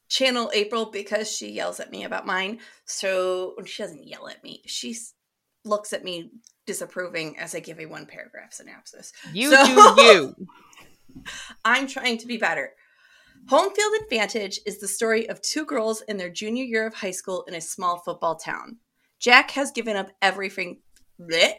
channel 0.09 0.51
April 0.53 0.85
because 0.87 1.31
she 1.31 1.49
yells 1.51 1.79
at 1.79 1.91
me 1.91 2.03
about 2.03 2.25
mine. 2.25 2.59
So 2.85 3.55
she 3.65 3.83
doesn't 3.83 4.07
yell 4.07 4.27
at 4.29 4.43
me. 4.43 4.61
She 4.65 4.95
looks 5.65 5.91
at 5.93 6.03
me 6.03 6.29
disapproving 6.65 7.37
as 7.39 7.55
I 7.55 7.59
give 7.59 7.79
a 7.79 7.85
one 7.85 8.05
paragraph 8.05 8.53
synopsis. 8.53 9.11
You 9.33 9.51
So- 9.51 9.95
do 9.95 10.01
you. 10.01 10.35
I'm 11.65 11.87
trying 11.87 12.17
to 12.19 12.27
be 12.27 12.37
better. 12.37 12.71
Home 13.49 13.73
field 13.73 13.93
advantage 14.03 14.59
is 14.65 14.79
the 14.79 14.87
story 14.87 15.27
of 15.29 15.41
two 15.41 15.65
girls 15.65 16.01
in 16.07 16.17
their 16.17 16.29
junior 16.29 16.63
year 16.63 16.87
of 16.87 16.93
high 16.93 17.11
school 17.11 17.43
in 17.43 17.53
a 17.55 17.61
small 17.61 17.99
football 17.99 18.35
town. 18.35 18.77
Jack 19.23 19.51
has 19.51 19.71
given 19.71 19.95
up 19.95 20.11
everything. 20.21 20.79
bleh. 21.17 21.53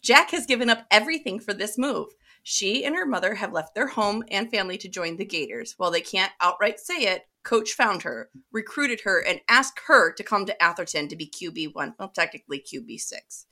Jack 0.00 0.30
has 0.30 0.46
given 0.46 0.70
up 0.70 0.86
everything 0.90 1.38
for 1.38 1.52
this 1.52 1.76
move. 1.76 2.08
She 2.42 2.82
and 2.86 2.96
her 2.96 3.04
mother 3.04 3.34
have 3.34 3.52
left 3.52 3.74
their 3.74 3.88
home 3.88 4.24
and 4.30 4.50
family 4.50 4.78
to 4.78 4.88
join 4.88 5.18
the 5.18 5.26
Gators. 5.26 5.74
While 5.76 5.90
they 5.90 6.00
can't 6.00 6.32
outright 6.40 6.80
say 6.80 7.02
it, 7.02 7.26
Coach 7.42 7.72
found 7.72 8.02
her, 8.04 8.30
recruited 8.52 9.02
her, 9.02 9.22
and 9.22 9.42
asked 9.50 9.82
her 9.86 10.12
to 10.14 10.24
come 10.24 10.46
to 10.46 10.62
Atherton 10.62 11.08
to 11.08 11.16
be 11.16 11.26
QB1. 11.26 11.94
Well, 11.98 12.08
technically 12.08 12.58
QB6. 12.58 13.44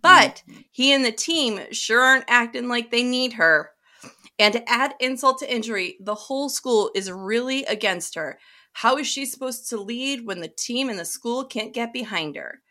But 0.00 0.44
mm-hmm. 0.48 0.60
he 0.70 0.92
and 0.92 1.04
the 1.04 1.10
team 1.10 1.58
sure 1.72 2.00
aren't 2.00 2.24
acting 2.28 2.68
like 2.68 2.92
they 2.92 3.02
need 3.02 3.32
her. 3.32 3.72
And 4.38 4.52
to 4.54 4.70
add 4.70 4.94
insult 5.00 5.40
to 5.40 5.52
injury, 5.52 5.96
the 5.98 6.14
whole 6.14 6.48
school 6.48 6.92
is 6.94 7.10
really 7.10 7.64
against 7.64 8.14
her. 8.14 8.38
How 8.74 8.96
is 8.96 9.08
she 9.08 9.26
supposed 9.26 9.68
to 9.70 9.80
lead 9.80 10.24
when 10.24 10.40
the 10.40 10.46
team 10.46 10.88
and 10.88 11.00
the 11.00 11.04
school 11.04 11.44
can't 11.44 11.74
get 11.74 11.92
behind 11.92 12.36
her? 12.36 12.62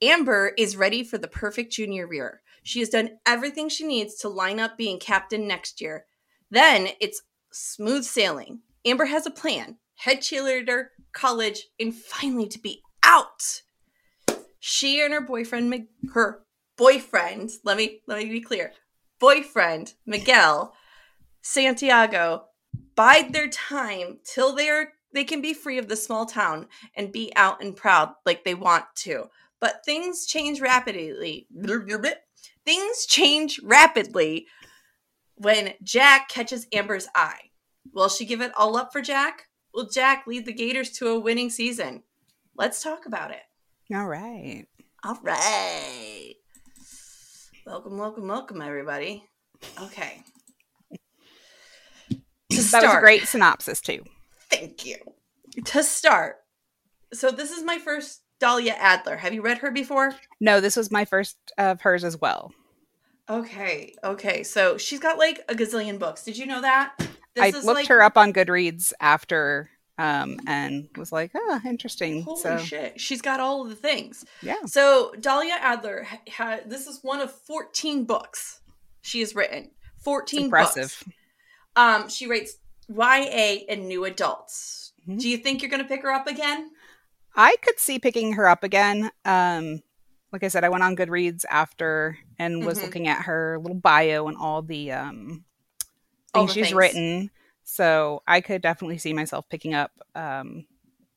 Amber 0.00 0.52
is 0.56 0.76
ready 0.76 1.02
for 1.02 1.18
the 1.18 1.28
perfect 1.28 1.72
junior 1.72 2.12
year. 2.12 2.42
She 2.62 2.80
has 2.80 2.88
done 2.88 3.18
everything 3.26 3.68
she 3.68 3.86
needs 3.86 4.16
to 4.16 4.28
line 4.28 4.60
up 4.60 4.76
being 4.76 4.98
captain 4.98 5.46
next 5.46 5.80
year. 5.80 6.06
Then 6.50 6.88
it's 7.00 7.22
smooth 7.52 8.04
sailing. 8.04 8.60
Amber 8.84 9.06
has 9.06 9.26
a 9.26 9.30
plan 9.30 9.78
head 9.96 10.18
cheerleader, 10.18 10.88
college, 11.12 11.68
and 11.80 11.94
finally 11.94 12.46
to 12.46 12.58
be 12.58 12.82
out. 13.02 13.62
She 14.60 15.00
and 15.00 15.14
her 15.14 15.20
boyfriend, 15.20 15.86
her 16.12 16.42
boyfriend, 16.76 17.50
let 17.64 17.76
me 17.76 18.02
let 18.06 18.18
me 18.18 18.26
be 18.26 18.40
clear, 18.40 18.72
boyfriend 19.18 19.94
Miguel 20.06 20.74
Santiago 21.42 22.46
bide 22.94 23.32
their 23.32 23.48
time 23.48 24.18
till 24.24 24.54
they're 24.54 24.92
they 25.12 25.24
can 25.24 25.40
be 25.40 25.54
free 25.54 25.78
of 25.78 25.88
the 25.88 25.96
small 25.96 26.26
town 26.26 26.66
and 26.94 27.12
be 27.12 27.32
out 27.36 27.62
and 27.62 27.74
proud 27.76 28.12
like 28.26 28.44
they 28.44 28.54
want 28.54 28.84
to. 28.96 29.30
But 29.60 29.84
things 29.84 30.26
change 30.26 30.60
rapidly. 30.60 31.46
Things 32.64 33.06
change 33.06 33.60
rapidly 33.62 34.46
when 35.36 35.74
Jack 35.82 36.28
catches 36.28 36.66
Amber's 36.72 37.08
eye. 37.14 37.50
Will 37.92 38.08
she 38.08 38.24
give 38.24 38.40
it 38.40 38.52
all 38.56 38.76
up 38.76 38.92
for 38.92 39.00
Jack? 39.00 39.48
Will 39.72 39.88
Jack 39.88 40.26
lead 40.26 40.46
the 40.46 40.52
Gators 40.52 40.90
to 40.92 41.08
a 41.08 41.18
winning 41.18 41.50
season? 41.50 42.02
Let's 42.56 42.82
talk 42.82 43.06
about 43.06 43.30
it. 43.30 43.42
All 43.94 44.06
right. 44.06 44.66
All 45.04 45.18
right. 45.22 46.34
Welcome, 47.66 47.98
welcome, 47.98 48.26
welcome, 48.26 48.60
everybody. 48.60 49.24
Okay. 49.82 50.22
To 52.50 52.62
That 52.70 52.82
was 52.82 52.94
a 52.94 53.00
great 53.00 53.26
synopsis 53.26 53.80
too. 53.80 54.04
Thank 54.50 54.86
you. 54.86 54.96
To 55.64 55.82
start, 55.82 56.36
so 57.12 57.30
this 57.30 57.50
is 57.50 57.64
my 57.64 57.78
first 57.78 58.22
Dahlia 58.40 58.74
Adler. 58.78 59.16
Have 59.16 59.32
you 59.34 59.42
read 59.42 59.58
her 59.58 59.70
before? 59.70 60.14
No, 60.40 60.60
this 60.60 60.76
was 60.76 60.90
my 60.90 61.04
first 61.04 61.36
of 61.58 61.80
hers 61.80 62.04
as 62.04 62.20
well. 62.20 62.52
Okay, 63.28 63.94
okay. 64.04 64.42
So 64.42 64.76
she's 64.78 65.00
got 65.00 65.18
like 65.18 65.40
a 65.48 65.54
gazillion 65.54 65.98
books. 65.98 66.22
Did 66.24 66.36
you 66.38 66.46
know 66.46 66.60
that? 66.60 66.94
I 67.38 67.50
This 67.50 67.56
is 67.60 67.64
looked 67.64 67.80
like- 67.80 67.88
her 67.88 68.02
up 68.02 68.16
on 68.16 68.32
Goodreads 68.32 68.92
after 69.00 69.70
um 69.98 70.38
and 70.46 70.88
was 70.96 71.10
like, 71.10 71.30
oh, 71.34 71.60
interesting. 71.64 72.22
Holy 72.22 72.40
so 72.40 72.58
shit. 72.58 73.00
She's 73.00 73.22
got 73.22 73.40
all 73.40 73.62
of 73.62 73.70
the 73.70 73.74
things. 73.76 74.24
yeah. 74.42 74.64
So 74.66 75.12
Dahlia 75.20 75.56
Adler 75.58 76.04
ha- 76.04 76.20
ha- 76.30 76.58
this 76.66 76.86
is 76.86 77.00
one 77.02 77.20
of 77.20 77.32
14 77.32 78.04
books 78.04 78.60
she 79.00 79.20
has 79.20 79.34
written. 79.34 79.70
14 80.04 80.44
Impressive. 80.44 81.02
books. 81.04 81.16
Um 81.74 82.08
she 82.10 82.26
writes 82.26 82.58
YA 82.88 83.64
and 83.68 83.88
new 83.88 84.04
adults. 84.04 84.92
Mhm. 85.08 85.18
Do 85.20 85.28
you 85.28 85.38
think 85.38 85.62
you're 85.62 85.70
going 85.70 85.82
to 85.82 85.88
pick 85.88 86.02
her 86.02 86.12
up 86.12 86.26
again? 86.28 86.70
I 87.36 87.56
could 87.62 87.78
see 87.78 87.98
picking 87.98 88.32
her 88.34 88.48
up 88.48 88.64
again. 88.64 89.10
Um, 89.24 89.82
like 90.32 90.42
I 90.42 90.48
said, 90.48 90.64
I 90.64 90.68
went 90.68 90.82
on 90.84 90.96
Goodreads 90.96 91.44
after 91.48 92.18
and 92.38 92.64
was 92.64 92.78
Mhm. 92.78 92.82
looking 92.84 93.08
at 93.08 93.22
her 93.22 93.58
little 93.58 93.76
bio 93.78 94.26
and 94.28 94.36
all 94.36 94.62
the 94.62 94.92
um, 94.92 95.44
All 96.34 96.42
things 96.42 96.50
the 96.50 96.54
she's 96.54 96.62
things. 96.68 96.74
written. 96.74 97.30
So 97.64 98.22
I 98.26 98.40
could 98.40 98.62
definitely 98.62 98.98
see 98.98 99.12
myself 99.12 99.48
picking 99.48 99.74
up 99.74 99.92
um, 100.14 100.66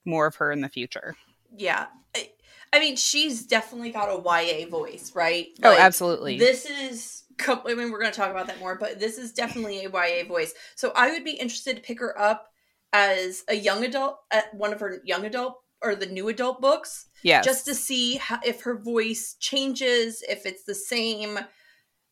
more 0.06 0.28
of 0.28 0.36
her 0.36 0.52
in 0.52 0.62
the 0.62 0.70
future. 0.70 1.16
Yeah. 1.56 1.88
I, 2.16 2.30
I 2.74 2.80
mean, 2.80 2.96
she's 2.96 3.46
definitely 3.46 3.92
got 3.92 4.10
a 4.10 4.22
YA 4.22 4.68
voice, 4.70 5.14
right? 5.16 5.48
oh, 5.64 5.76
absolutely. 5.78 6.38
This 6.38 6.66
is. 6.66 7.24
I 7.48 7.56
mean, 7.74 7.90
we're 7.92 8.02
going 8.02 8.12
to 8.12 8.18
talk 8.18 8.32
about 8.32 8.48
that 8.48 8.60
more, 8.60 8.76
but 8.78 9.00
this 9.00 9.18
is 9.18 9.32
definitely 9.32 9.86
a 9.86 9.90
YA 9.90 10.26
voice. 10.28 10.54
So 10.76 10.92
I 10.96 11.12
would 11.12 11.24
be 11.24 11.32
interested 11.32 11.78
to 11.78 11.82
pick 11.82 12.00
her 12.02 12.20
up 12.20 12.48
as 12.92 13.44
a 13.48 13.54
young 13.54 13.86
adult 13.86 14.20
at 14.32 14.54
one 14.54 14.74
of 14.74 14.80
her 14.82 15.00
young 15.06 15.24
adult 15.26 15.62
or 15.82 15.96
the 15.96 16.06
new 16.06 16.28
adult 16.28 16.62
books, 16.62 17.06
Yeah. 17.24 17.42
just 17.42 17.66
to 17.66 17.74
see 17.76 18.16
how, 18.18 18.40
if 18.46 18.62
her 18.64 18.78
voice 18.78 19.36
changes, 19.40 20.24
if 20.28 20.46
it's 20.46 20.64
the 20.64 20.76
same, 20.76 21.40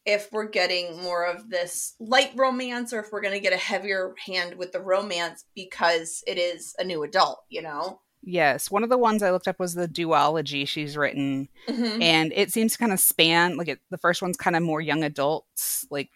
if 0.06 0.30
we're 0.32 0.48
getting 0.48 1.02
more 1.02 1.26
of 1.26 1.50
this 1.50 1.96
light 2.00 2.32
romance, 2.36 2.94
or 2.94 3.00
if 3.00 3.12
we're 3.12 3.22
going 3.22 3.34
to 3.34 3.42
get 3.42 3.52
a 3.54 3.58
heavier 3.58 4.14
hand 4.26 4.56
with 4.56 4.72
the 4.72 4.80
romance 4.82 5.44
because 5.54 6.24
it 6.26 6.38
is 6.38 6.74
a 6.80 6.84
new 6.86 7.04
adult. 7.04 7.40
You 7.50 7.62
know. 7.62 8.00
yes. 8.24 8.72
One 8.72 8.84
of 8.84 8.90
the 8.90 8.98
ones 8.98 9.22
I 9.22 9.32
looked 9.32 9.48
up 9.50 9.60
was 9.60 9.74
the 9.74 9.88
duology 9.88 10.66
she's 10.68 10.96
written. 10.96 11.50
Mhm. 11.68 12.02
and 12.02 12.32
it 12.34 12.52
seems 12.54 12.72
to 12.74 12.78
kind 12.80 12.94
of 12.94 13.00
span 13.02 13.58
like 13.58 13.68
it, 13.68 13.80
the 13.90 13.98
first 13.98 14.22
one's 14.22 14.38
kind 14.38 14.56
of 14.56 14.64
more 14.64 14.80
young 14.82 15.04
adults 15.04 15.86
like 15.92 16.10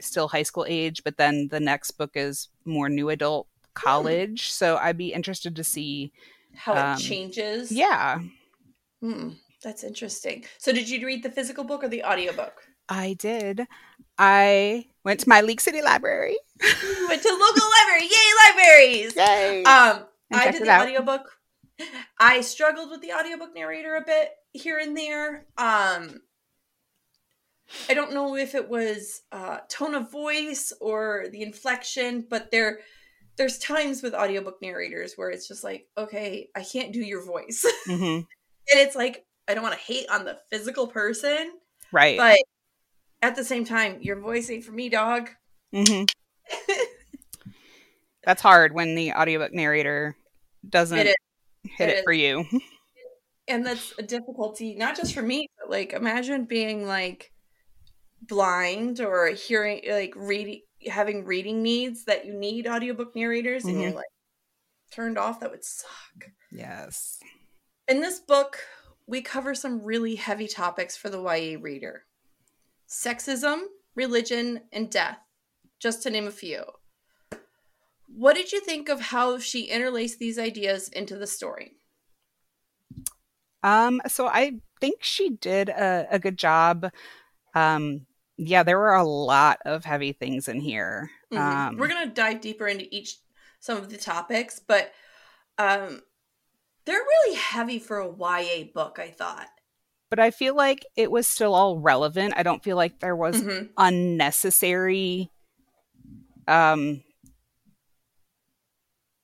still 0.00 0.28
high 0.28 0.42
school 0.42 0.64
age 0.68 1.04
but 1.04 1.16
then 1.18 1.48
the 1.50 1.60
next 1.60 1.92
book 1.92 2.10
is 2.14 2.48
more 2.64 2.88
new 2.88 3.08
adult 3.10 3.46
college 3.74 4.50
so 4.50 4.76
i'd 4.78 4.98
be 4.98 5.12
interested 5.12 5.54
to 5.56 5.62
see 5.64 6.12
How 6.56 6.74
it 6.74 6.78
Um, 6.78 6.98
changes. 6.98 7.70
yeah 7.72 8.20
Hmm, 9.00 9.30
that's 9.62 9.84
interesting. 9.84 10.44
So 10.58 10.72
did 10.72 10.88
you 10.88 11.04
read 11.06 11.22
the 11.22 11.30
physical 11.30 11.64
book 11.64 11.84
or 11.84 11.88
the 11.88 12.04
audiobook? 12.04 12.62
i 12.88 13.14
did 13.14 13.66
i 14.18 14.84
went 15.04 15.18
to 15.20 15.28
my 15.28 15.40
league 15.40 15.60
city 15.60 15.80
library 15.80 16.36
went 17.08 17.22
to 17.22 17.28
local 17.46 17.68
library. 17.78 18.08
Yay, 18.10 18.30
libraries! 18.46 19.16
yay 19.16 19.64
Um, 19.64 20.04
I 20.32 20.50
did 20.50 20.62
the 20.64 20.70
out. 20.70 20.82
audiobook. 20.82 21.30
I 22.20 22.40
struggled 22.42 22.90
with 22.90 23.00
the 23.00 23.12
audiobook 23.12 23.54
narrator 23.54 23.96
a 23.96 24.02
bit 24.04 24.30
here 24.52 24.78
and 24.78 24.96
there. 24.96 25.46
Um, 25.58 26.20
I 27.88 27.94
don't 27.94 28.12
know 28.14 28.36
if 28.36 28.54
it 28.54 28.68
was 28.68 29.22
uh, 29.32 29.58
tone 29.68 29.94
of 29.94 30.10
voice 30.12 30.72
or 30.80 31.26
the 31.32 31.42
inflection, 31.42 32.26
but 32.28 32.50
there, 32.50 32.80
there's 33.36 33.58
times 33.58 34.02
with 34.02 34.14
audiobook 34.14 34.60
narrators 34.62 35.14
where 35.16 35.30
it's 35.30 35.48
just 35.48 35.64
like, 35.64 35.86
okay, 35.98 36.48
I 36.54 36.62
can't 36.62 36.92
do 36.92 37.00
your 37.00 37.24
voice, 37.24 37.64
and 37.88 38.00
hmm 38.00 38.20
it's 38.68 38.96
like 38.96 39.24
I 39.48 39.54
don't 39.54 39.62
want 39.62 39.74
to 39.74 39.80
hate 39.80 40.08
on 40.10 40.24
the 40.24 40.38
physical 40.50 40.86
person, 40.86 41.52
right. 41.92 42.16
but 42.16 42.38
at 43.22 43.36
the 43.36 43.44
same 43.44 43.64
time, 43.64 43.98
your 44.00 44.20
voice 44.20 44.50
ain't 44.50 44.64
for 44.64 44.72
me, 44.72 44.88
dog. 44.88 45.30
hmm 45.72 46.04
that's 48.24 48.42
hard 48.42 48.74
when 48.74 48.94
the 48.94 49.12
audiobook 49.12 49.52
narrator 49.52 50.16
doesn't 50.68 50.98
It 50.98 51.16
hit 51.64 51.90
It 51.90 51.98
it, 51.98 52.04
for 52.04 52.12
you. 52.12 52.44
And 53.48 53.66
that's 53.66 53.92
a 53.98 54.02
difficulty 54.02 54.74
not 54.74 54.96
just 54.96 55.14
for 55.14 55.22
me 55.22 55.48
but 55.58 55.70
like 55.70 55.92
imagine 55.92 56.44
being 56.44 56.86
like 56.86 57.30
blind 58.22 59.00
or 59.00 59.28
hearing 59.28 59.82
like 59.88 60.14
reading 60.16 60.62
having 60.88 61.24
reading 61.24 61.62
needs 61.62 62.04
that 62.04 62.24
you 62.26 62.34
need 62.34 62.66
audiobook 62.66 63.14
narrators 63.14 63.64
and 63.64 63.80
you're 63.80 63.90
Mhm. 63.92 63.96
like 63.96 64.06
turned 64.90 65.18
off 65.18 65.40
that 65.40 65.50
would 65.50 65.64
suck. 65.64 66.30
Yes. 66.50 67.18
In 67.88 68.00
this 68.00 68.20
book 68.20 68.60
we 69.06 69.20
cover 69.20 69.54
some 69.54 69.82
really 69.82 70.14
heavy 70.14 70.48
topics 70.48 70.96
for 70.96 71.10
the 71.10 71.20
YA 71.20 71.56
reader. 71.60 72.06
Sexism 72.88 73.64
religion 73.94 74.62
and 74.72 74.90
death 74.90 75.18
just 75.78 76.02
to 76.02 76.10
name 76.10 76.26
a 76.26 76.30
few. 76.30 76.64
What 78.06 78.34
did 78.34 78.52
you 78.52 78.60
think 78.60 78.88
of 78.88 79.00
how 79.00 79.38
she 79.38 79.64
interlaced 79.64 80.18
these 80.18 80.38
ideas 80.38 80.88
into 80.88 81.16
the 81.16 81.26
story? 81.26 81.76
Um, 83.62 84.00
so 84.06 84.26
I 84.26 84.60
think 84.80 85.02
she 85.02 85.30
did 85.30 85.68
a, 85.68 86.06
a 86.10 86.18
good 86.18 86.36
job 86.38 86.90
um, 87.54 88.06
yeah, 88.36 88.62
there 88.62 88.78
were 88.78 88.94
a 88.94 89.04
lot 89.04 89.58
of 89.64 89.84
heavy 89.84 90.12
things 90.12 90.48
in 90.48 90.60
here. 90.60 91.10
Mhm. 91.32 91.38
Um, 91.38 91.76
We're 91.76 91.88
gonna 91.88 92.06
dive 92.06 92.40
deeper 92.40 92.66
into 92.66 92.86
each 92.94 93.16
some 93.60 93.76
of 93.78 93.90
the 93.90 93.96
topics, 93.96 94.58
but 94.60 94.92
um, 95.58 96.02
they're 96.84 96.98
really 96.98 97.36
heavy 97.36 97.78
for 97.78 97.98
a 97.98 98.08
YA 98.08 98.64
book. 98.74 98.98
I 98.98 99.10
thought. 99.10 99.48
but 100.10 100.20
I 100.20 100.30
feel 100.30 100.54
like 100.54 100.84
it 100.94 101.10
was 101.10 101.26
still 101.26 101.54
all 101.54 101.80
relevant. 101.80 102.34
I 102.36 102.44
don't 102.44 102.62
feel 102.62 102.76
like 102.76 103.00
there 103.00 103.16
was 103.16 103.42
Mhm. 103.42 103.70
unnecessary 103.76 105.30
um 106.46 107.02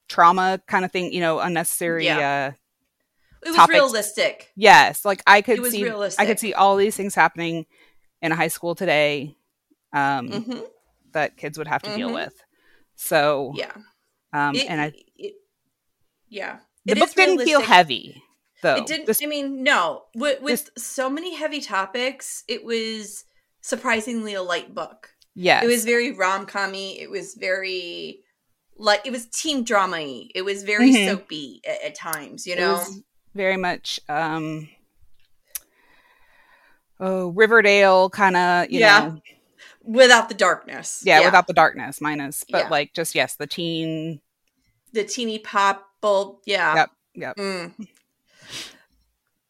trauma 0.09 0.61
kind 0.67 0.85
of 0.85 0.91
thing, 0.91 1.13
you 1.13 1.21
know, 1.21 1.39
unnecessary 1.39 2.07
Yeah. 2.07 2.53
uh 2.53 2.57
It 3.43 3.49
was 3.51 3.57
Topics- 3.57 3.75
realistic. 3.75 4.53
yes, 4.57 5.05
like 5.05 5.23
I 5.27 5.43
could 5.43 5.59
It 5.59 5.63
was 5.63 5.73
see 5.73 5.89
I 6.19 6.27
could 6.27 6.39
see 6.41 6.53
all 6.55 6.77
these 6.77 6.97
things 6.97 7.15
happening 7.15 7.67
in 8.23 8.33
a 8.33 8.37
high 8.37 8.49
school 8.49 8.75
today 8.75 9.37
um 9.93 10.29
hmm 10.43 10.61
that 11.13 11.37
kids 11.37 11.59
would 11.59 11.67
have 11.67 11.83
to 11.83 11.95
deal 11.97 12.11
Mhm. 12.11 12.15
with. 12.15 12.35
So, 12.95 13.53
Yeah. 13.57 13.73
um 14.33 14.55
It- 14.55 14.69
and 14.71 14.81
I 14.81 14.93
it- 15.17 15.35
yeah. 16.29 16.61
the 16.85 16.93
It 16.93 16.99
book 17.01 17.15
didn't 17.15 17.45
feel 17.45 17.61
heavy 17.61 18.23
though. 18.63 18.77
It 18.77 18.87
didn't. 18.87 19.07
This- 19.07 19.23
I 19.23 19.27
mean, 19.27 19.63
no. 19.63 20.05
With, 20.15 20.41
with 20.43 20.71
so 20.79 21.11
many 21.11 21.35
heavy 21.35 21.61
topics, 21.61 22.45
it 22.47 22.63
was 22.65 23.25
surprisingly 23.63 24.35
a 24.35 24.43
light 24.43 24.75
book. 24.75 25.11
Yeah, 25.35 25.63
It 25.65 25.67
was 25.67 25.85
very 25.85 26.13
rom 26.13 26.47
commy. 26.47 27.01
It 27.01 27.11
was 27.11 27.35
very 27.35 28.23
like 28.77 29.03
it 29.07 29.11
was 29.11 29.27
teen 29.27 29.65
drama. 29.65 29.99
It 30.35 30.43
was 30.43 30.63
very 30.63 30.91
Mhm. 30.93 31.07
soapy 31.07 31.61
at, 31.67 31.83
at 31.83 31.95
times. 31.95 32.47
You 32.47 32.55
It 32.55 32.61
know. 32.61 32.75
was 32.75 33.03
very 33.35 33.57
much 33.57 34.01
um 34.09 34.69
oh 37.01 37.29
riverdale 37.31 38.09
kind 38.11 38.37
of 38.37 38.71
you 38.71 38.79
Yeah. 38.81 39.01
know 39.01 39.21
without 39.83 40.29
the 40.29 40.35
darkness. 40.35 41.03
yeah, 41.05 41.25
without 41.25 41.47
the 41.47 41.53
darkness 41.55 42.01
minus 42.01 42.45
but 42.49 42.65
Yeah. 42.65 42.69
like 42.69 42.93
just 42.95 43.15
yes 43.15 43.35
the 43.37 43.47
teen 43.47 44.21
the 44.93 45.05
teeny 45.05 45.39
pop 45.39 45.87
bulb. 46.01 46.39
Yeah. 46.47 46.75
Yep, 46.75 46.91
yep. 47.15 47.37
Mm. 47.37 47.87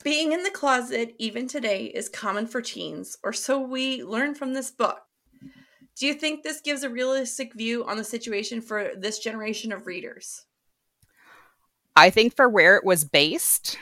Being 0.03 0.33
in 0.33 0.43
the 0.45 0.51
closet, 0.51 1.15
even 1.19 1.47
today, 1.47 1.85
is 1.87 2.09
common 2.09 2.47
for 2.47 2.63
teens, 2.63 3.19
or 3.23 3.33
so 3.35 3.61
we 3.61 4.03
learn 4.03 4.35
from 4.35 4.55
this 4.55 4.71
book. 4.71 5.01
Do 5.97 6.07
you 6.07 6.15
think 6.15 6.43
this 6.43 6.61
gives 6.63 6.83
a 6.83 6.89
realistic 6.91 7.53
view 7.55 7.85
on 7.85 7.99
the 7.99 8.05
situation 8.05 8.63
for 8.63 8.93
this 8.97 9.19
generation 9.19 9.73
of 9.73 9.87
readers? 9.87 10.45
i 11.97 12.09
think 12.09 12.35
for 12.37 12.49
where 12.49 12.77
it 12.77 12.85
was 12.85 13.05
based 13.05 13.77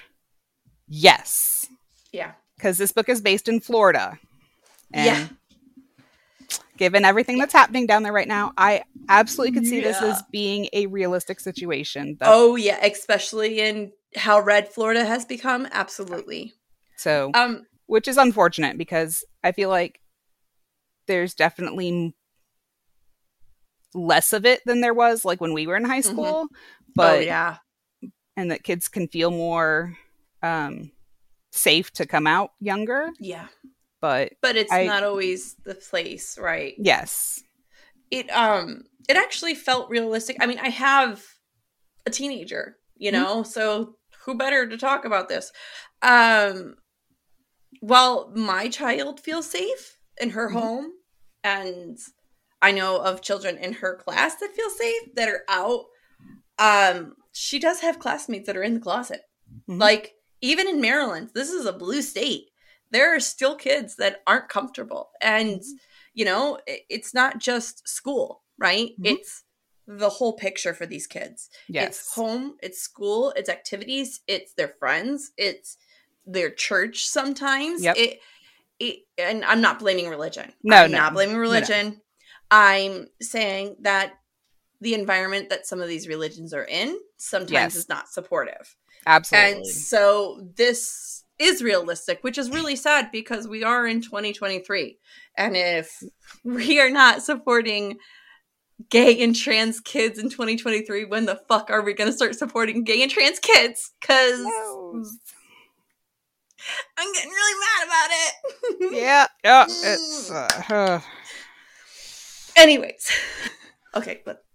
yes 0.88 1.66
Yeah. 2.10 2.32
Because 2.59 2.77
this 2.77 2.93
book 2.93 3.09
is 3.09 3.21
based 3.23 3.49
in 3.49 3.61
florida 3.61 4.19
and 4.93 5.07
Yeah. 5.07 5.29
given 6.77 7.05
everything 7.05 7.38
that's 7.38 7.53
happening 7.53 7.87
down 7.87 8.03
there 8.03 8.12
right 8.12 8.29
now 8.29 8.53
i 8.59 8.83
absolutely 9.09 9.53
could 9.53 9.67
see 9.67 9.81
this 9.81 10.03
as 10.03 10.23
being 10.31 10.69
a 10.75 10.87
realistic 10.87 11.41
situation 11.41 12.17
That- 12.21 12.29
Oh 12.31 12.57
yeah, 12.57 12.79
especially 12.85 13.61
in 13.61 13.93
how 14.17 14.38
red 14.41 14.69
Florida 14.69 15.05
has 15.05 15.25
become. 15.25 15.67
Absolutely. 15.71 16.53
so 16.97 17.31
Um. 17.35 17.67
which 17.87 18.07
is 18.09 18.19
unfortunate 18.19 18.77
because 18.77 19.25
I 19.43 19.53
feel 19.53 19.71
like 19.71 20.00
there's 21.07 21.33
definitely 21.35 22.15
less 23.95 24.33
of 24.35 24.45
it 24.45 24.61
than 24.67 24.81
there 24.83 24.93
was 24.95 25.25
like 25.25 25.41
when 25.41 25.55
we 25.55 25.67
were 25.67 25.77
in 25.77 25.85
high 25.87 26.00
Mhm. 26.00 26.05
school, 26.05 26.49
but 26.95 27.17
oh 27.17 27.21
yeah. 27.21 27.57
and 28.37 28.50
that 28.50 28.62
kids 28.62 28.88
can 28.88 29.09
feel 29.09 29.31
more 29.31 29.97
um 30.43 30.91
safe 31.59 31.91
to 31.93 32.07
come 32.07 32.27
out 32.27 32.50
younger, 32.61 33.11
Yeah. 33.21 33.49
but 34.00 34.33
But 34.43 34.57
it's 34.57 34.73
I- 34.73 34.85
not 34.87 35.03
always 35.03 35.55
the 35.65 35.75
place, 35.75 36.38
right? 36.38 36.75
yes. 36.79 37.43
it 38.11 38.31
um 38.31 38.85
it 39.07 39.17
actually 39.19 39.55
felt 39.55 39.91
realistic 39.91 40.35
i 40.41 40.47
mean 40.47 40.59
i 40.61 40.71
have 40.71 41.23
a 42.07 42.11
teenager 42.11 42.79
you 42.97 43.11
Mhm. 43.11 43.15
know 43.19 43.43
so 43.43 43.97
who 44.25 44.35
better 44.35 44.67
to 44.67 44.79
talk 44.79 45.05
about 45.05 45.29
this 45.29 45.53
um 46.00 46.77
while 47.81 48.33
my 48.35 48.69
child 48.69 49.21
feels 49.21 49.50
safe 49.50 49.99
in 50.21 50.31
her 50.31 50.49
Mhm. 50.49 50.53
home 50.55 50.93
and 51.45 51.99
i 52.62 52.73
know 52.73 52.97
of 52.97 53.21
children 53.21 53.59
in 53.59 53.75
her 53.75 53.94
class 53.97 54.37
that 54.37 54.55
feel 54.55 54.71
safe 54.71 55.14
that 55.14 55.29
are 55.29 55.44
out 55.49 55.85
um 56.59 57.14
she 57.33 57.59
does 57.59 57.81
have 57.81 57.99
classmates 57.99 58.47
that 58.47 58.57
are 58.57 58.62
in 58.62 58.75
the 58.75 58.81
closet 58.81 59.21
Mhm. 59.68 59.79
like 59.81 60.14
even 60.40 60.68
in 60.68 60.81
maryland 60.81 61.31
this 61.35 61.51
is 61.51 61.66
a 61.66 61.72
blue 61.72 62.03
state 62.03 62.51
there 62.90 63.14
are 63.14 63.20
still 63.20 63.55
kids 63.55 63.96
that 63.96 64.22
aren't 64.27 64.48
comfortable 64.48 65.11
and 65.20 65.62
you 66.14 66.24
know 66.24 66.59
it's 66.66 67.12
not 67.14 67.38
just 67.38 67.87
school 67.88 68.42
right 68.59 68.90
Mhm. 68.98 69.12
it's 69.12 69.44
the 69.87 70.09
whole 70.09 70.35
picture 70.35 70.74
for 70.74 70.87
these 70.87 71.07
kids 71.07 71.48
Yes. 71.68 71.88
it's 71.88 72.14
home 72.14 72.57
it's 72.62 72.81
school 72.81 73.33
it's 73.37 73.48
activities 73.48 74.20
it's 74.27 74.53
their 74.55 74.74
friends 74.79 75.33
it's 75.37 75.77
their 76.27 76.51
church 76.51 77.07
sometimes 77.07 77.83
Yep. 77.83 77.96
it, 77.96 78.20
it 78.79 78.98
and 79.16 79.44
i'm 79.44 79.61
not 79.62 79.79
blaming 79.79 80.09
religion 80.09 80.53
No, 80.62 80.85
i'm 80.85 80.90
no. 80.92 80.98
not 80.98 81.14
blaming 81.14 81.37
No, 81.37 81.40
no. 81.42 81.48
religion 81.48 82.01
i'm 82.51 83.09
saying 83.22 83.77
that 83.81 84.14
the 84.81 84.94
environment 84.94 85.48
that 85.51 85.66
some 85.66 85.81
of 85.81 85.88
these 85.88 86.07
religions 86.07 86.53
are 86.55 86.64
in 86.64 86.98
sometimes 87.16 87.51
Yes. 87.53 87.74
is 87.74 87.88
not 87.88 88.09
supportive 88.09 88.77
Absolutely. 89.06 89.52
and 89.52 89.66
so 89.66 90.48
this 90.56 91.24
is 91.38 91.62
realistic, 91.62 92.18
which 92.22 92.38
is 92.38 92.50
really 92.50 92.76
sad 92.76 93.11
because 93.12 93.46
we 93.46 93.62
are 93.62 93.87
in 93.87 94.00
2023. 94.00 94.98
And 95.37 95.56
if 95.56 96.02
we 96.44 96.80
are 96.80 96.90
not 96.90 97.22
supporting 97.22 97.98
gay 98.90 99.22
and 99.22 99.34
trans 99.34 99.80
kids 99.80 100.18
in 100.18 100.30
2023, 100.30 101.04
when 101.06 101.26
the 101.26 101.40
fuck 101.48 101.70
are 101.70 101.82
we 101.82 101.94
going 101.94 102.11
to 102.11 102.16
start 102.16 102.34
supporting 102.37 102.84
gay 102.84 103.02
and 103.02 103.11
trans 103.11 103.38
kids? 103.38 103.92
Because 104.00 104.40
No. 104.40 105.04
I'm 106.98 107.12
getting 107.12 107.30
really 107.30 107.61
mad 107.61 107.87
about 107.87 108.11
it. 108.11 108.94
yeah, 109.00 109.26
yeah, 109.44 109.64
it's 109.68 110.30
uh, 110.30 111.00
Anyways. 112.56 113.12
Okay, 113.94 114.22
but 114.24 114.44
yeah. 114.44 114.47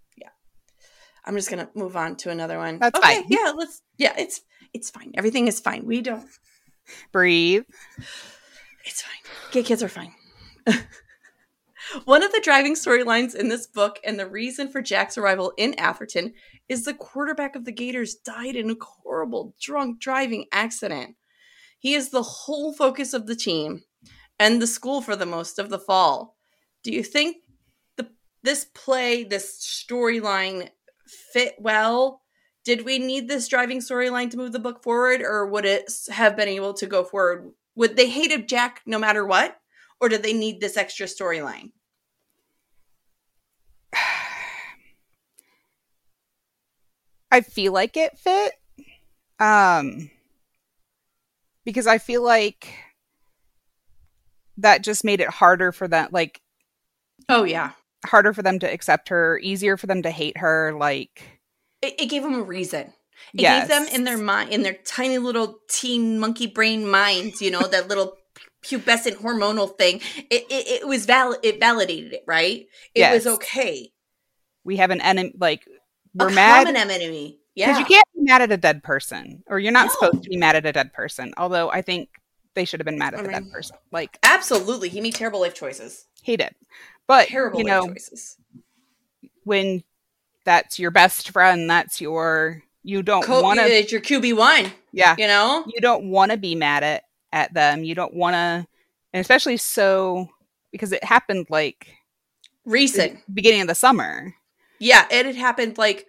I'm 1.24 1.34
just 1.36 1.50
gonna 1.50 1.70
move 1.74 1.96
on 1.96 2.16
to 2.16 2.30
another 2.30 2.58
one. 2.58 2.78
That's 2.78 2.98
okay, 2.98 3.16
fine. 3.16 3.24
Yeah, 3.28 3.52
let's 3.56 3.82
yeah, 3.98 4.14
it's 4.18 4.42
it's 4.72 4.90
fine. 4.90 5.12
Everything 5.16 5.48
is 5.48 5.60
fine. 5.60 5.86
We 5.86 6.02
don't 6.02 6.26
breathe. 7.12 7.64
It's 8.84 9.02
fine. 9.02 9.32
Gay 9.52 9.62
kids 9.62 9.82
are 9.82 9.88
fine. 9.88 10.12
One 12.04 12.22
of 12.22 12.32
the 12.32 12.40
driving 12.42 12.74
storylines 12.74 13.34
in 13.34 13.48
this 13.48 13.66
book 13.66 13.98
and 14.04 14.18
the 14.18 14.28
reason 14.28 14.68
for 14.68 14.82
Jack's 14.82 15.18
arrival 15.18 15.52
in 15.56 15.74
Atherton 15.74 16.32
is 16.68 16.84
the 16.84 16.94
quarterback 16.94 17.56
of 17.56 17.64
the 17.64 17.72
Gators 17.72 18.14
died 18.14 18.56
in 18.56 18.70
a 18.70 18.76
horrible 18.82 19.54
drunk 19.60 20.00
driving 20.00 20.46
accident. 20.50 21.16
He 21.78 21.94
is 21.94 22.10
the 22.10 22.22
whole 22.22 22.72
focus 22.72 23.12
of 23.12 23.26
the 23.26 23.36
team 23.36 23.82
and 24.38 24.60
the 24.60 24.66
school 24.66 25.02
for 25.02 25.14
the 25.14 25.26
most 25.26 25.58
of 25.58 25.68
the 25.68 25.78
fall. 25.78 26.36
Do 26.82 26.90
you 26.90 27.02
think 27.02 27.36
the 27.96 28.08
this 28.42 28.64
play, 28.74 29.24
this 29.24 29.86
storyline 29.86 30.70
fit 31.06 31.54
well? 31.58 32.22
Did 32.64 32.84
we 32.84 32.98
need 32.98 33.28
this 33.28 33.48
driving 33.48 33.80
storyline 33.80 34.30
to 34.30 34.36
move 34.36 34.52
the 34.52 34.58
book 34.58 34.82
forward 34.82 35.20
or 35.20 35.46
would 35.46 35.64
it 35.66 35.92
have 36.10 36.36
been 36.36 36.48
able 36.48 36.72
to 36.74 36.86
go 36.86 37.04
forward 37.04 37.52
would 37.76 37.96
they 37.96 38.08
hated 38.08 38.48
Jack 38.48 38.82
no 38.86 38.98
matter 38.98 39.26
what, 39.26 39.56
or 40.00 40.08
did 40.08 40.22
they 40.22 40.32
need 40.32 40.60
this 40.60 40.76
extra 40.76 41.06
storyline? 41.06 41.72
I 47.30 47.40
feel 47.40 47.72
like 47.72 47.96
it 47.96 48.18
fit. 48.18 48.52
Um 49.40 50.10
because 51.64 51.86
I 51.86 51.98
feel 51.98 52.22
like 52.22 52.72
that 54.58 54.84
just 54.84 55.04
made 55.04 55.20
it 55.20 55.30
harder 55.30 55.72
for 55.72 55.88
them 55.88 56.08
like 56.12 56.40
Oh 57.28 57.42
yeah, 57.44 57.72
harder 58.04 58.32
for 58.32 58.42
them 58.42 58.58
to 58.60 58.72
accept 58.72 59.08
her, 59.08 59.38
easier 59.38 59.76
for 59.76 59.86
them 59.86 60.02
to 60.02 60.10
hate 60.10 60.38
her 60.38 60.72
like 60.78 61.40
it, 61.82 61.94
it 61.98 62.06
gave 62.06 62.22
them 62.22 62.34
a 62.34 62.42
reason. 62.42 62.92
It 63.32 63.42
yes. 63.42 63.68
gave 63.68 63.68
them 63.68 63.94
in 63.94 64.04
their 64.04 64.18
mind, 64.18 64.50
in 64.50 64.62
their 64.62 64.76
tiny 64.84 65.18
little 65.18 65.58
teen 65.68 66.18
monkey 66.18 66.46
brain 66.46 66.88
minds, 66.88 67.40
you 67.40 67.50
know, 67.50 67.62
that 67.62 67.88
little 67.88 68.16
pubescent 68.64 69.16
hormonal 69.16 69.76
thing. 69.76 70.00
It 70.30 70.46
it, 70.50 70.82
it 70.82 70.86
was 70.86 71.06
valid. 71.06 71.40
it 71.42 71.60
validated 71.60 72.12
it, 72.12 72.24
right? 72.26 72.66
It 72.94 73.12
was 73.12 73.26
okay. 73.26 73.92
we 74.64 74.76
have 74.76 74.90
an 74.90 75.00
enemy 75.00 75.32
like 75.38 75.64
we're 76.14 76.28
a 76.28 76.32
mad 76.32 76.66
common 76.66 76.76
enemy. 76.76 77.40
Yeah. 77.54 77.66
Because 77.68 77.80
you 77.80 77.86
can't 77.86 78.08
be 78.14 78.22
mad 78.22 78.42
at 78.42 78.52
a 78.52 78.56
dead 78.56 78.82
person 78.82 79.42
or 79.46 79.58
you're 79.58 79.72
not 79.72 79.86
No. 79.86 79.92
supposed 79.92 80.24
to 80.24 80.30
be 80.30 80.36
mad 80.36 80.56
at 80.56 80.66
a 80.66 80.72
dead 80.72 80.92
person 80.92 81.32
although 81.36 81.70
i 81.70 81.82
think 81.82 82.08
they 82.54 82.64
should 82.64 82.80
have 82.80 82.84
been 82.86 82.98
mad 82.98 83.14
at 83.14 83.20
I 83.20 83.22
the 83.22 83.28
mean- 83.28 83.42
dead 83.44 83.52
person 83.52 83.76
like 83.92 84.18
absolutely. 84.22 84.88
He 84.88 85.00
made 85.00 85.14
terrible 85.14 85.40
life 85.40 85.54
choices. 85.54 86.06
he 86.22 86.36
did 86.36 86.54
but 87.06 87.28
Terrible 87.28 87.58
you 87.60 87.64
life 87.66 87.72
know 87.82 87.88
choices. 87.92 88.36
when 89.44 89.82
that's 90.44 90.78
your 90.78 90.90
best 90.90 91.30
friend 91.30 91.68
that's 91.68 92.00
your 92.00 92.62
you 92.82 93.02
don't 93.02 93.24
Co- 93.24 93.42
want 93.42 93.60
to 93.60 93.66
it's 93.66 93.92
your 93.92 94.00
QB 94.00 94.36
one. 94.36 94.66
yeah 94.92 95.14
You 95.18 95.26
know. 95.26 95.64
you 95.66 95.80
don't 95.80 96.10
want 96.10 96.30
to 96.32 96.36
be 96.36 96.54
mad 96.54 96.82
at 96.82 97.04
at 97.32 97.52
them 97.54 97.82
you 97.84 97.94
don't 97.94 98.14
want 98.14 98.34
to 98.34 98.66
and 99.12 99.20
especially 99.20 99.56
so 99.56 100.28
because 100.72 100.92
it 100.92 101.04
happened 101.04 101.46
like 101.50 101.88
Recent. 102.64 103.18
beginning 103.32 103.60
of 103.60 103.68
the 103.68 103.74
summer. 103.74 104.34
Yeah, 104.78 105.06
it 105.10 105.26
had 105.26 105.36
happened 105.36 105.76
like 105.78 106.06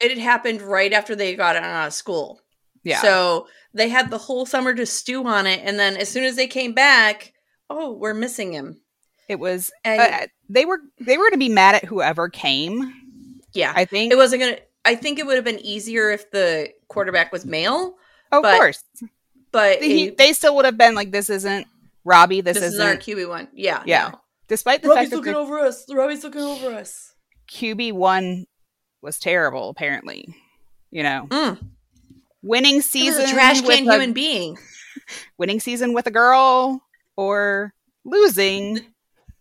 it 0.00 0.10
had 0.10 0.18
happened 0.18 0.60
right 0.60 0.92
after 0.92 1.14
they 1.16 1.34
got 1.36 1.54
out 1.56 1.86
of 1.86 1.92
school. 1.94 2.40
Yeah. 2.88 3.00
So 3.02 3.46
they 3.74 3.88
had 3.88 4.10
the 4.10 4.18
whole 4.18 4.46
summer 4.46 4.74
to 4.74 4.86
stew 4.86 5.24
on 5.26 5.46
it, 5.46 5.60
and 5.64 5.78
then 5.78 5.96
as 5.96 6.08
soon 6.08 6.24
as 6.24 6.36
they 6.36 6.46
came 6.46 6.72
back, 6.72 7.32
oh, 7.70 7.92
we're 7.92 8.14
missing 8.14 8.52
him. 8.52 8.80
it 9.28 9.38
was 9.38 9.70
And 9.84 10.00
uh, 10.00 10.26
they 10.48 10.64
were 10.64 10.78
they 11.00 11.16
were 11.18 11.24
going 11.24 11.32
to 11.32 11.38
be 11.38 11.48
mad 11.50 11.74
at 11.76 11.84
whoever 11.84 12.28
came. 12.28 12.92
yeah, 13.52 13.72
I 13.76 13.84
think. 13.84 14.12
it 14.12 14.16
wasn't 14.16 14.40
gonna. 14.42 14.58
I 14.84 14.94
think 14.94 15.18
it 15.18 15.26
would 15.26 15.36
have 15.36 15.44
been 15.44 15.58
easier 15.60 16.10
if 16.10 16.30
the 16.30 16.70
quarterback 16.88 17.30
was 17.32 17.44
male, 17.44 17.94
oh, 18.32 18.38
of 18.42 18.56
course. 18.56 18.82
but 19.52 19.82
He, 19.82 20.06
it- 20.06 20.16
they 20.18 20.32
still 20.32 20.56
would 20.56 20.64
have 20.64 20.78
been 20.78 20.94
like, 20.94 21.10
"This 21.12 21.28
isn't 21.28 21.66
Robbie. 22.04 22.40
This, 22.40 22.54
this, 22.54 22.64
is 22.64 22.74
isn't." 22.74 22.86
our 22.86 22.96
QB 22.96 23.28
one. 23.28 23.48
Yeah, 23.52 23.82
Yeah. 23.84 24.08
no. 24.12 24.20
despite 24.48 24.80
the 24.82 24.88
Robbie's 24.88 25.00
fact 25.02 25.10
that 25.10 25.16
looking 25.18 25.32
the 25.34 25.38
over 25.38 25.58
us. 25.58 25.84
Robbie's 25.92 26.24
looking 26.24 26.40
over 26.40 26.72
us. 26.74 27.12
QB 27.52 27.92
one 27.92 28.46
was 29.02 29.18
terrible. 29.18 29.68
Apparently, 29.68 30.34
you 30.90 31.02
know, 31.02 31.26
Mm. 31.28 31.58
Winning 32.42 32.80
season 32.80 33.24
a 33.24 33.28
trash 33.28 33.60
with 33.62 33.76
can 33.76 33.88
a- 33.88 33.92
human 33.92 34.12
being 34.12 34.56
winning 35.38 35.60
season 35.60 35.92
with 35.92 36.06
a 36.06 36.10
girl 36.10 36.82
or 37.16 37.72
losing. 38.04 38.80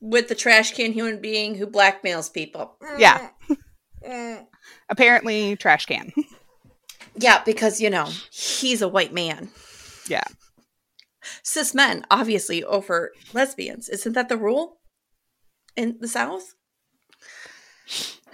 with 0.02 0.28
the 0.28 0.36
trash 0.36 0.74
can 0.74 0.92
human 0.94 1.20
being 1.22 1.56
who 1.56 1.68
blackmails 1.68 2.32
people. 2.34 2.76
Yeah. 2.98 3.30
Apparently, 4.90 5.56
trash 5.56 5.86
can. 5.86 6.12
Yeah, 7.20 7.42
because 7.44 7.82
you 7.82 7.90
know 7.90 8.10
he's 8.32 8.84
a 8.84 8.88
white 8.88 9.12
man. 9.12 9.50
Yeah. 10.08 10.24
Cis 11.42 11.74
men 11.74 12.06
obviously 12.12 12.64
over 12.64 13.12
lesbians. 13.34 13.90
Isn't 13.90 14.14
that 14.14 14.30
the 14.30 14.38
rule 14.38 14.78
in 15.76 15.98
the 16.00 16.08
South? 16.08 16.54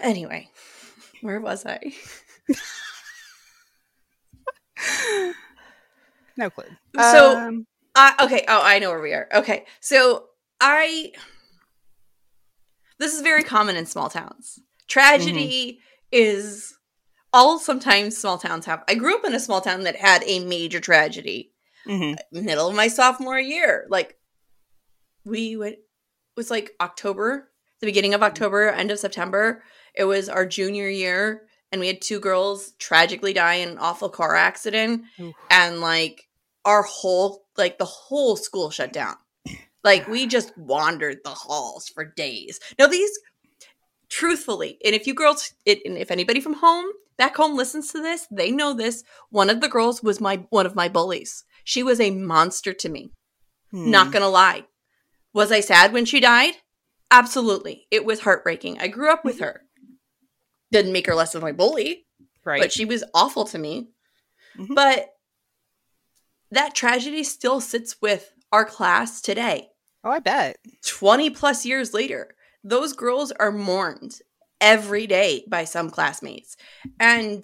Anyway, 0.02 0.49
where 1.21 1.39
was 1.39 1.65
I? 1.65 1.80
no 6.37 6.49
clue. 6.49 6.65
So- 6.99 7.37
Um, 7.37 7.67
Uh, 7.95 8.11
okay. 8.23 8.43
Oh, 8.47 8.59
I 8.63 8.79
know 8.79 8.89
where 8.89 9.01
we 9.01 9.13
are. 9.13 9.27
Okay. 9.33 9.65
So 9.79 10.29
I. 10.59 11.11
This 12.99 13.13
is 13.13 13.21
very 13.21 13.43
common 13.43 13.75
in 13.75 13.85
small 13.85 14.09
towns. 14.09 14.59
Tragedy 14.87 15.79
is 16.11 16.75
all 17.31 17.59
sometimes 17.59 18.17
small 18.17 18.37
towns 18.37 18.65
have. 18.65 18.83
I 18.87 18.95
grew 18.95 19.15
up 19.15 19.25
in 19.25 19.33
a 19.35 19.39
small 19.39 19.61
town 19.61 19.83
that 19.83 19.95
had 19.95 20.23
a 20.25 20.39
major 20.45 20.79
tragedy. 20.79 21.51
mhm. 21.87 22.15
Middle 22.31 22.67
of 22.69 22.75
my 22.75 22.87
sophomore 22.87 23.39
year. 23.39 23.85
Like, 23.89 24.17
we 25.25 25.55
went, 25.57 25.73
it 25.75 25.83
was 26.37 26.49
like 26.49 26.71
October, 26.79 27.51
the 27.79 27.85
beginning 27.87 28.13
of 28.13 28.23
October, 28.23 28.69
end 28.69 28.89
of 28.91 28.99
September. 28.99 29.63
It 29.93 30.05
was 30.05 30.29
our 30.29 30.45
junior 30.45 30.87
year, 30.87 31.47
and 31.73 31.79
we 31.79 31.88
had 31.88 32.01
two 32.01 32.19
girls 32.19 32.73
tragically 32.77 33.33
die 33.33 33.55
in 33.55 33.69
an 33.69 33.77
awful 33.79 34.07
car 34.07 34.36
accident. 34.36 35.03
Oof. 35.19 35.33
and 35.49 35.81
like 35.81 36.29
our 36.63 36.83
whole 36.83 37.45
like 37.57 37.79
the 37.79 37.86
whole 37.86 38.38
school 38.38 38.69
shut 38.69 38.93
down. 38.93 39.15
Like 39.83 40.07
we 40.07 40.27
just 40.27 40.55
wandered 40.57 41.17
the 41.25 41.31
halls 41.31 41.89
for 41.89 42.05
days. 42.05 42.59
Now 42.77 42.86
these 42.88 43.12
truthfully 44.07 44.77
and 44.86 44.93
if 44.93 45.07
you 45.07 45.15
girls 45.15 45.53
it, 45.65 45.79
and 45.83 45.97
if 45.97 46.12
anybody 46.12 46.39
from 46.39 46.53
home 46.53 46.86
back 47.17 47.36
home 47.36 47.57
listens 47.57 47.91
to 47.91 48.01
this 48.01 48.27
they 48.29 48.51
know 48.51 48.73
this 48.75 49.03
one 49.31 49.49
of 49.49 49.59
the 49.59 49.67
girls 49.67 50.03
was 50.03 50.21
my 50.21 50.45
one 50.51 50.67
of 50.67 50.75
my 50.75 50.88
bullies. 50.88 51.43
She 51.63 51.81
was 51.81 51.99
a 51.99 52.12
monster 52.12 52.73
to 52.73 52.89
me. 52.89 53.12
Hmm. 53.71 53.89
not 53.89 54.12
gonna 54.12 54.29
lie. 54.29 54.65
Was 55.33 55.51
i 55.51 55.59
sad 55.59 55.91
when 55.91 56.05
she 56.05 56.19
died? 56.19 56.53
Absolutely. 57.09 57.88
It 57.89 58.05
was 58.05 58.19
heartbreaking. 58.19 58.79
I 58.79 58.88
grew 58.88 59.12
up 59.12 59.25
with 59.25 59.39
her 59.39 59.63
didn't 60.73 60.91
make 60.91 61.07
her 61.07 61.15
less 61.15 61.33
of 61.36 61.41
my 61.41 61.51
bully 61.53 62.05
right. 62.43 62.62
but 62.62 62.71
she 62.73 62.83
was 62.86 63.03
awful 63.13 63.45
to 63.45 63.57
me. 63.57 63.89
Mhm. 64.57 64.75
But 64.75 65.09
that 66.51 66.75
tragedy 66.75 67.23
still 67.23 67.62
sits 67.62 68.01
with 68.01 68.31
our 68.51 68.65
class 68.65 69.21
today. 69.21 69.69
oh, 70.03 70.12
I 70.12 70.19
bet. 70.19 70.57
20 70.86 71.29
plus 71.29 71.65
years 71.65 71.93
later, 71.93 72.36
those 72.63 72.93
girls 72.93 73.31
are 73.31 73.51
mourned 73.51 74.19
every 74.62 75.07
day 75.07 75.45
by 75.47 75.63
some 75.63 75.89
classmates. 75.89 76.55
And 76.99 77.43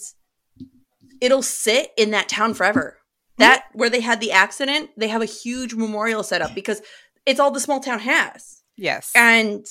it'll 1.22 1.42
sit 1.42 1.92
in 1.98 2.12
that 2.12 2.28
town 2.30 2.54
forever. 2.54 2.98
That 3.38 3.66
where 3.74 3.90
they 3.90 4.02
had 4.02 4.20
the 4.20 4.32
accident, 4.34 4.90
they 4.98 5.08
have 5.08 5.22
a 5.22 5.26
huge 5.26 5.74
memorial 5.74 6.24
set 6.24 6.42
up 6.42 6.54
because 6.54 6.82
it's 7.26 7.40
all 7.40 7.52
the 7.52 7.60
small 7.62 7.80
town 7.80 8.00
has 8.00 8.62
Yes. 8.76 9.12
and 9.16 9.66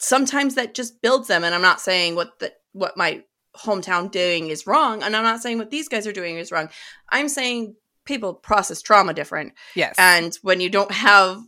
sometimes 0.00 0.54
that 0.56 0.74
just 0.74 1.00
builds 1.02 1.28
them 1.28 1.44
and 1.44 1.54
i'm 1.54 1.62
not 1.62 1.80
saying 1.80 2.14
what 2.16 2.38
the 2.40 2.52
what 2.72 2.96
my 2.96 3.22
hometown 3.56 4.10
doing 4.10 4.48
is 4.48 4.66
wrong 4.66 5.02
and 5.02 5.14
i'm 5.14 5.22
not 5.24 5.40
saying 5.40 5.58
what 5.58 5.70
these 5.70 5.88
guys 5.88 6.06
are 6.06 6.12
doing 6.12 6.36
is 6.36 6.50
wrong 6.50 6.68
i'm 7.10 7.28
saying 7.28 7.74
people 8.06 8.32
process 8.34 8.80
trauma 8.80 9.12
different 9.12 9.52
yes. 9.76 9.94
and 9.98 10.38
when 10.42 10.60
you 10.60 10.70
don't 10.70 10.90
have 10.90 11.38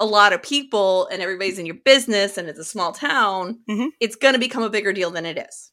a 0.00 0.06
lot 0.06 0.32
of 0.32 0.42
people 0.42 1.06
and 1.08 1.20
everybody's 1.20 1.58
in 1.58 1.66
your 1.66 1.74
business 1.84 2.38
and 2.38 2.48
it's 2.48 2.58
a 2.58 2.64
small 2.64 2.92
town 2.92 3.58
Mhm. 3.68 3.88
it's 4.00 4.16
going 4.16 4.34
to 4.34 4.40
become 4.40 4.62
a 4.62 4.70
bigger 4.70 4.92
deal 4.92 5.10
than 5.10 5.26
it 5.26 5.38
is 5.38 5.70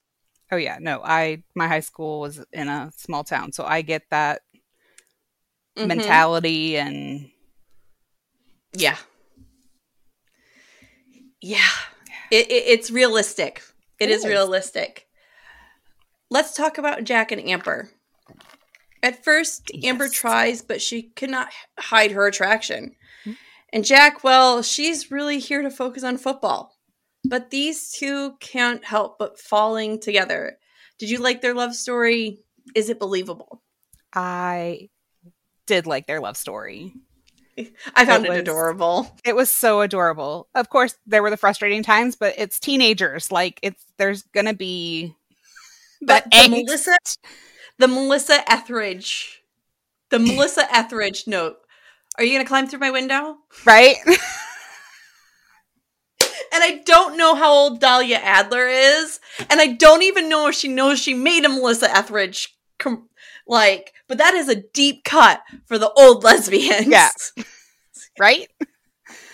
oh 0.51 0.57
yeah. 0.57 0.77
No, 0.79 1.01
I 1.03 1.43
my 1.55 1.67
high 1.67 1.79
school 1.79 2.19
was 2.19 2.43
in 2.53 2.67
a 2.67 2.91
small 2.95 3.23
town, 3.23 3.51
so 3.51 3.63
I 3.65 3.81
get 3.81 4.03
that 4.11 4.41
Mhm. 5.77 5.87
mentality 5.87 6.77
and 6.77 7.29
yeah 8.73 8.97
yeah 11.41 11.59
it, 12.31 12.47
it, 12.51 12.63
it's 12.67 12.91
realistic. 12.91 13.61
It 13.99 14.09
is 14.09 14.23
is. 14.23 14.27
realistic. 14.27 15.07
Let's 16.29 16.53
talk 16.53 16.77
about 16.77 17.03
jack 17.03 17.31
and 17.31 17.41
amber. 17.41 17.89
At 19.03 19.23
first 19.23 19.71
amber 19.83 20.09
tries 20.09 20.61
but 20.61 20.81
she 20.81 21.03
cannot 21.03 21.49
hide 21.79 22.11
her 22.11 22.27
attraction. 22.27 22.95
Mhm. 23.25 23.37
and 23.73 23.85
jack 23.85 24.23
well 24.23 24.61
she's 24.61 25.11
really 25.11 25.39
here 25.39 25.61
to 25.61 25.69
focus 25.69 26.03
on 26.03 26.17
football. 26.17 26.75
But 27.27 27.49
these 27.49 27.91
two 27.91 28.35
can't 28.39 28.83
help 28.85 29.17
but 29.17 29.39
falling 29.39 29.99
together. 29.99 30.57
Did 30.99 31.09
you 31.09 31.17
like 31.19 31.41
their 31.41 31.53
love 31.55 31.75
story? 31.75 32.39
Is 32.75 32.89
it 32.89 32.99
believable? 32.99 33.61
I 34.13 34.89
did 35.65 35.87
like 35.87 36.07
their 36.07 36.19
love 36.21 36.37
story. 36.37 36.93
i 37.95 38.05
found 38.05 38.25
It 38.25 38.27
it, 38.27 38.31
was- 38.31 38.39
adorable 38.39 39.15
It 39.25 39.35
was 39.35 39.49
so 39.51 39.81
adorable. 39.81 40.47
Of 40.55 40.69
course, 40.69 40.95
there 41.05 41.21
were 41.23 41.29
the 41.29 41.37
frustrating 41.37 41.83
times, 41.83 42.15
but 42.15 42.33
it's 42.37 42.59
teenagers. 42.59 43.31
Like 43.31 43.59
it's 43.63 43.83
there's 43.97 44.23
gonna 44.33 44.53
be 44.53 45.15
But 46.01 46.25
the. 46.31 46.47
Melissa, 46.49 46.97
the 47.79 47.87
Melissa 47.87 48.49
Etheridge, 48.51 49.41
the 50.09 50.19
Melissa 50.19 50.67
Etheridge 50.75 51.27
note. 51.27 51.57
Are 52.17 52.23
you 52.23 52.33
gonna 52.37 52.47
climb 52.47 52.67
through 52.67 52.79
my 52.79 52.91
window? 52.91 53.37
right? 53.65 53.95
And 56.53 56.63
I 56.63 56.81
don't 56.85 57.17
know 57.17 57.35
how 57.35 57.51
old 57.51 57.81
Dahlia 57.81 58.17
Adler 58.17 58.65
is, 58.67 59.19
and 59.49 59.59
I 59.59 59.67
don't 59.67 60.03
even 60.03 60.29
know 60.29 60.47
if 60.47 60.55
she 60.55 60.69
knows 60.69 60.99
she 60.99 61.13
made 61.13 61.43
a 61.43 61.49
Melissa 61.49 61.93
Etheridge. 61.95 62.55
Com- 62.79 63.09
like, 63.47 63.93
but 64.07 64.17
that 64.17 64.33
is 64.33 64.49
a 64.49 64.55
deep 64.73 65.03
cut 65.03 65.41
for 65.65 65.77
the 65.77 65.91
old 65.91 66.23
lesbians. 66.23 66.87
Yeah. 66.87 67.09
right? 68.19 68.47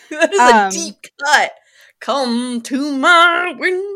that 0.09 0.33
is 0.33 0.39
Um, 0.39 0.67
a 0.67 0.71
deep 0.71 0.95
cut. 1.23 1.51
Come 1.99 2.61
to 2.61 2.97
my 2.97 3.53
window. 3.57 3.87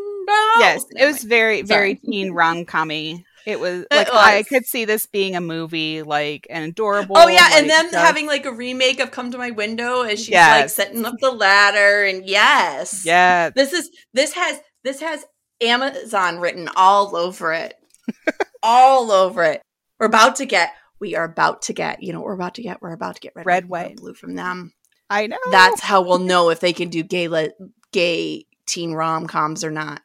yes, 0.59 0.85
it 0.91 1.05
was 1.05 1.23
very 1.23 1.61
very 1.63 1.95
sorry. 1.95 2.11
teen 2.11 2.31
rom 2.31 2.65
commy. 2.65 3.23
It 3.45 3.59
was 3.59 3.85
like 3.91 4.07
was. 4.07 4.15
I 4.17 4.41
could 4.43 4.65
see 4.65 4.85
this 4.85 5.05
being 5.05 5.35
a 5.35 5.41
movie, 5.41 6.01
like 6.01 6.47
an 6.49 6.63
adorable. 6.63 7.15
Oh 7.17 7.27
yeah, 7.27 7.49
and 7.53 7.67
like, 7.67 7.77
then 7.77 7.89
stuff. 7.89 8.05
having 8.05 8.25
like 8.25 8.45
a 8.45 8.51
remake 8.51 8.99
of 8.99 9.11
"Come 9.11 9.31
to 9.31 9.37
My 9.37 9.51
Window" 9.51 10.01
as 10.01 10.19
she's 10.23 10.33
like 10.33 10.69
setting 10.69 11.05
up 11.05 11.15
the 11.19 11.31
ladder, 11.31 12.05
and 12.05 12.27
yes, 12.27 13.05
yeah, 13.05 13.49
this 13.51 13.71
is 13.71 13.89
this 14.13 14.33
has 14.33 14.59
this 14.83 14.99
has 15.01 15.25
Amazon 15.61 16.39
written 16.39 16.69
all 16.75 17.15
over 17.15 17.53
it, 17.53 17.75
all 18.63 19.11
over 19.11 19.43
it. 19.43 19.61
We're 19.99 20.07
about 20.07 20.35
to 20.37 20.45
get, 20.45 20.73
we 20.99 21.15
are 21.15 21.23
about 21.23 21.63
to 21.63 21.73
get, 21.73 22.03
you 22.03 22.13
know, 22.13 22.19
what 22.19 22.27
we're 22.27 22.33
about 22.33 22.55
to 22.55 22.61
get, 22.61 22.81
we're 22.81 22.93
about 22.93 23.15
to 23.15 23.21
get 23.21 23.33
red, 23.35 23.45
Red, 23.45 23.69
white, 23.69 23.97
blue 23.97 24.13
from 24.13 24.35
them. 24.35 24.73
I 25.09 25.27
know. 25.27 25.37
That's 25.51 25.81
how 25.81 26.01
we'll 26.01 26.19
know 26.19 26.49
if 26.49 26.59
they 26.59 26.73
can 26.73 26.89
do 26.89 27.03
gay 27.03 27.27
le- 27.27 27.51
gay 27.91 28.45
teen 28.65 28.93
rom 28.93 29.27
coms 29.27 29.63
or 29.63 29.71
not. 29.71 30.01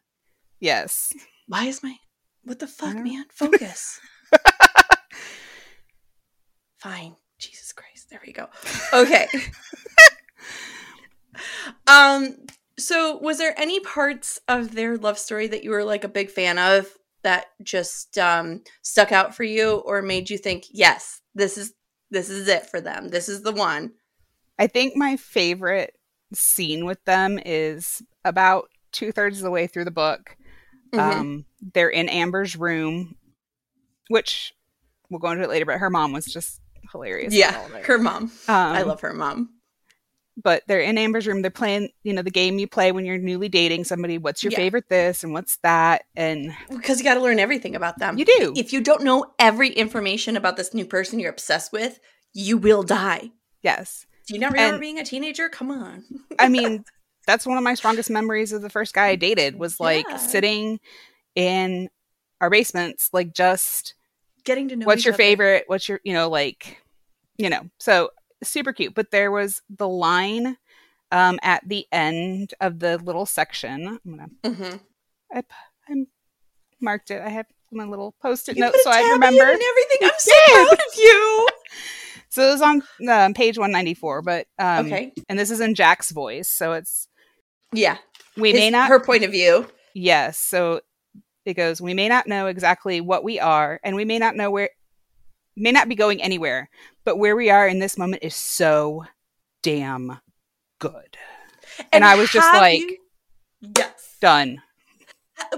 yes. 0.60 1.12
Why 1.48 1.64
is 1.64 1.82
my 1.82 1.96
what 2.44 2.60
the 2.60 2.68
fuck, 2.68 2.94
man? 2.94 3.24
Focus. 3.32 3.98
Fine. 6.78 7.16
Jesus 7.38 7.72
Christ. 7.72 8.08
There 8.10 8.20
we 8.24 8.32
go. 8.32 8.46
Okay. 8.92 9.26
um 11.86 12.36
so 12.78 13.18
was 13.18 13.38
there 13.38 13.54
any 13.58 13.80
parts 13.80 14.40
of 14.48 14.74
their 14.74 14.96
love 14.96 15.18
story 15.18 15.46
that 15.48 15.64
you 15.64 15.70
were 15.70 15.84
like 15.84 16.04
a 16.04 16.08
big 16.08 16.30
fan 16.30 16.58
of 16.58 16.86
that 17.22 17.46
just 17.62 18.16
um 18.18 18.62
stuck 18.82 19.12
out 19.12 19.34
for 19.34 19.44
you 19.44 19.76
or 19.86 20.02
made 20.02 20.30
you 20.30 20.38
think, 20.38 20.64
"Yes, 20.70 21.20
this 21.34 21.56
is 21.58 21.74
this 22.10 22.28
is 22.28 22.48
it 22.48 22.66
for 22.66 22.80
them. 22.80 23.08
This 23.08 23.28
is 23.28 23.42
the 23.42 23.52
one." 23.52 23.92
I 24.58 24.66
think 24.66 24.96
my 24.96 25.16
favorite 25.16 25.94
scene 26.34 26.84
with 26.84 27.02
them 27.04 27.38
is 27.44 28.02
about 28.24 28.68
two 28.92 29.10
thirds 29.12 29.38
of 29.38 29.44
the 29.44 29.50
way 29.50 29.66
through 29.66 29.84
the 29.84 29.90
book. 29.90 30.36
Mhm. 30.92 30.98
Um, 30.98 31.44
they're 31.74 31.88
in 31.88 32.08
Amber's 32.08 32.56
room, 32.56 33.16
which 34.08 34.52
we'll 35.08 35.20
go 35.20 35.30
into 35.30 35.44
it 35.44 35.50
later. 35.50 35.64
But 35.66 35.78
her 35.78 35.90
mom 35.90 36.12
was 36.12 36.26
just 36.26 36.60
hilarious. 36.92 37.32
yeah, 37.34 37.56
all 37.58 37.66
of 37.66 37.74
it. 37.74 37.84
her 37.86 37.98
mom. 37.98 38.24
Um, 38.24 38.30
I 38.48 38.82
love 38.82 39.00
her 39.02 39.12
mom. 39.12 39.59
But 40.42 40.62
they're 40.66 40.80
in 40.80 40.96
Amber's 40.98 41.26
room. 41.26 41.42
They're 41.42 41.50
playing, 41.50 41.90
you 42.02 42.12
know, 42.12 42.22
the 42.22 42.30
game 42.30 42.58
you 42.58 42.66
play 42.66 42.92
when 42.92 43.04
you're 43.04 43.18
newly 43.18 43.48
dating 43.48 43.84
somebody. 43.84 44.16
What's 44.18 44.42
your 44.42 44.52
Yeah. 44.52 44.58
favorite 44.58 44.88
this 44.88 45.22
and 45.24 45.32
what's 45.32 45.56
that? 45.62 46.02
And 46.16 46.52
Because 46.70 46.98
you 46.98 47.04
got 47.04 47.14
to 47.14 47.20
learn 47.20 47.38
everything 47.38 47.74
about 47.76 47.98
them. 47.98 48.16
you 48.18 48.24
do. 48.24 48.52
If 48.56 48.72
you 48.72 48.80
don't 48.80 49.02
know 49.02 49.34
every 49.38 49.68
information 49.70 50.36
about 50.36 50.56
this 50.56 50.72
new 50.72 50.84
person 50.84 51.18
you're 51.20 51.30
obsessed 51.30 51.72
with, 51.72 52.00
you 52.32 52.56
will 52.58 52.82
die. 52.82 53.30
yes. 53.62 54.06
Do 54.26 54.34
you 54.34 54.40
not 54.40 54.52
remember 54.52 54.74
And- 54.74 54.80
being 54.80 54.98
a 55.00 55.04
teenager? 55.04 55.48
Come 55.48 55.72
on. 55.72 56.04
I 56.38 56.48
mean, 56.48 56.84
that's 57.26 57.44
one 57.44 57.58
of 57.58 57.64
my 57.64 57.74
strongest 57.74 58.10
memories 58.10 58.52
of 58.52 58.62
the 58.62 58.70
first 58.70 58.94
guy 58.94 59.08
I 59.08 59.16
dated 59.16 59.58
was 59.58 59.80
like 59.80 60.06
Yeah. 60.08 60.16
sitting 60.18 60.78
in 61.34 61.88
our 62.40 62.48
basements, 62.48 63.10
like 63.12 63.34
just 63.34 63.94
Getting 64.44 64.68
to 64.68 64.76
know 64.76 64.86
what's 64.86 65.04
your 65.04 65.14
other. 65.14 65.22
favorite? 65.22 65.64
What's 65.66 65.88
your, 65.88 66.00
you 66.04 66.12
know, 66.12 66.28
like, 66.30 66.78
you 67.38 67.50
know, 67.50 67.68
so 67.78 68.10
super 68.42 68.72
cute. 68.72 68.94
But 68.94 69.10
there 69.10 69.30
was 69.30 69.62
the 69.68 69.88
line 69.88 70.56
um, 71.12 71.38
at 71.42 71.66
the 71.68 71.86
end 71.92 72.54
of 72.60 72.78
the 72.78 72.98
little 72.98 73.26
section. 73.26 73.98
I'm 74.04 74.16
gonna 74.16 74.28
Mhm. 74.44 74.80
I, 75.32 75.42
I 75.88 75.94
marked 76.80 77.10
it. 77.10 77.20
I 77.22 77.28
have 77.28 77.46
my 77.72 77.84
little 77.84 78.14
post-it 78.22 78.56
You 78.56 78.62
note 78.64 78.74
so 78.82 78.90
I 78.90 79.00
remember. 79.12 79.42
and 79.42 79.60
everything. 79.62 79.98
I'm 80.02 80.10
so 80.18 80.32
proud 80.46 80.72
of 80.72 80.94
you. 80.96 81.48
So 82.32 82.48
it 82.48 82.52
was 82.52 82.62
on 82.62 82.82
um, 83.08 83.34
page 83.34 83.58
194, 83.58 84.22
but 84.22 84.46
um, 84.56 84.86
okay. 84.86 85.12
and 85.28 85.36
this 85.36 85.50
is 85.50 85.58
in 85.58 85.74
Jack's 85.74 86.12
voice, 86.12 86.48
so 86.48 86.74
it's 86.74 87.08
Yeah. 87.72 87.98
we 88.36 88.52
His- 88.52 88.60
may 88.60 88.70
not 88.70 88.88
Her 88.88 89.00
point 89.00 89.24
of 89.24 89.32
view. 89.32 89.66
Yes. 89.96 90.38
So 90.38 90.80
it 91.44 91.54
goes, 91.54 91.80
we 91.80 91.92
may 91.92 92.08
not 92.08 92.28
know 92.28 92.46
exactly 92.46 93.00
what 93.00 93.24
we 93.24 93.40
are, 93.40 93.80
and 93.82 93.96
we 93.96 94.04
may 94.04 94.20
not 94.20 94.36
know 94.36 94.48
where, 94.48 94.70
may 95.60 95.72
not 95.72 95.88
be 95.88 95.94
going 95.94 96.22
anywhere, 96.22 96.68
but 97.04 97.16
where 97.18 97.36
we 97.36 97.50
are 97.50 97.66
in 97.68 97.78
this 97.78 97.98
moment 97.98 98.22
is 98.24 98.34
so 98.34 99.04
damn 99.62 100.18
good. 100.78 101.16
And 101.92 102.04
I 102.04 102.16
was 102.16 102.30
just 102.30 102.52
like- 102.54 102.80
you- 102.80 102.98
yes. 103.76 104.16
Done. 104.20 104.62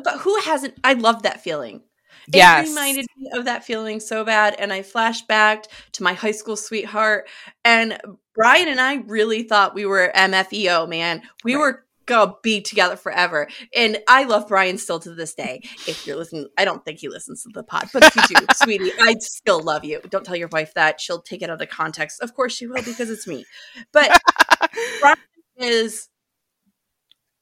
But 0.05 0.19
who 0.19 0.39
hasn't? 0.41 0.75
I 0.85 0.93
love 0.93 1.23
that 1.23 1.43
feeling. 1.43 1.83
It 2.29 2.37
Yes. 2.37 2.69
reminded 2.69 3.07
me 3.17 3.31
of 3.35 3.47
that 3.47 3.65
feeling 3.65 3.99
so 3.99 4.25
bad. 4.25 4.55
And 4.59 4.73
I 4.73 4.83
flashed 4.83 5.27
back 5.27 5.65
to 5.93 6.03
my 6.05 6.13
high 6.13 6.31
school 6.31 6.57
sweetheart. 6.57 7.29
And 7.65 8.01
Brian 8.35 8.69
and 8.69 8.81
I 8.81 8.97
really 9.07 9.43
thought 9.43 9.75
we 9.75 9.85
were 9.85 10.13
MFEO, 10.15 10.87
man. 10.89 11.23
We 11.43 11.55
Right. 11.55 11.61
were 11.61 11.87
gonna 12.07 12.35
be 12.43 12.61
together 12.61 12.97
forever. 12.97 13.49
And 13.75 13.99
I 14.09 14.25
love 14.25 14.49
Brian 14.49 14.79
still 14.79 15.01
to 15.01 15.15
this 15.15 15.35
day. 15.35 15.61
If 15.87 16.07
you're 16.07 16.17
listening, 16.17 16.49
I 16.59 16.65
don't 16.65 16.85
think 16.85 16.99
he 16.99 17.09
listens 17.09 17.43
to 17.43 17.51
the 17.53 17.63
pod, 17.63 17.89
but 17.93 18.05
if 18.05 18.17
you 18.17 18.37
do, 18.37 18.47
sweetie, 18.55 18.93
I 19.01 19.15
still 19.21 19.63
love 19.63 19.85
you. 19.85 20.01
Don't 20.11 20.25
tell 20.25 20.37
your 20.37 20.49
wife 20.49 20.75
that. 20.75 21.01
She'll 21.01 21.23
take 21.23 21.43
it 21.43 21.51
out 21.51 21.63
of 21.63 21.69
context. 21.69 22.21
Of 22.21 22.35
course 22.35 22.55
she 22.55 22.67
will 22.67 22.83
because 22.83 23.11
it's 23.11 23.27
me. 23.27 23.45
But 23.93 24.21
Brian 25.01 25.17
is 25.57 26.09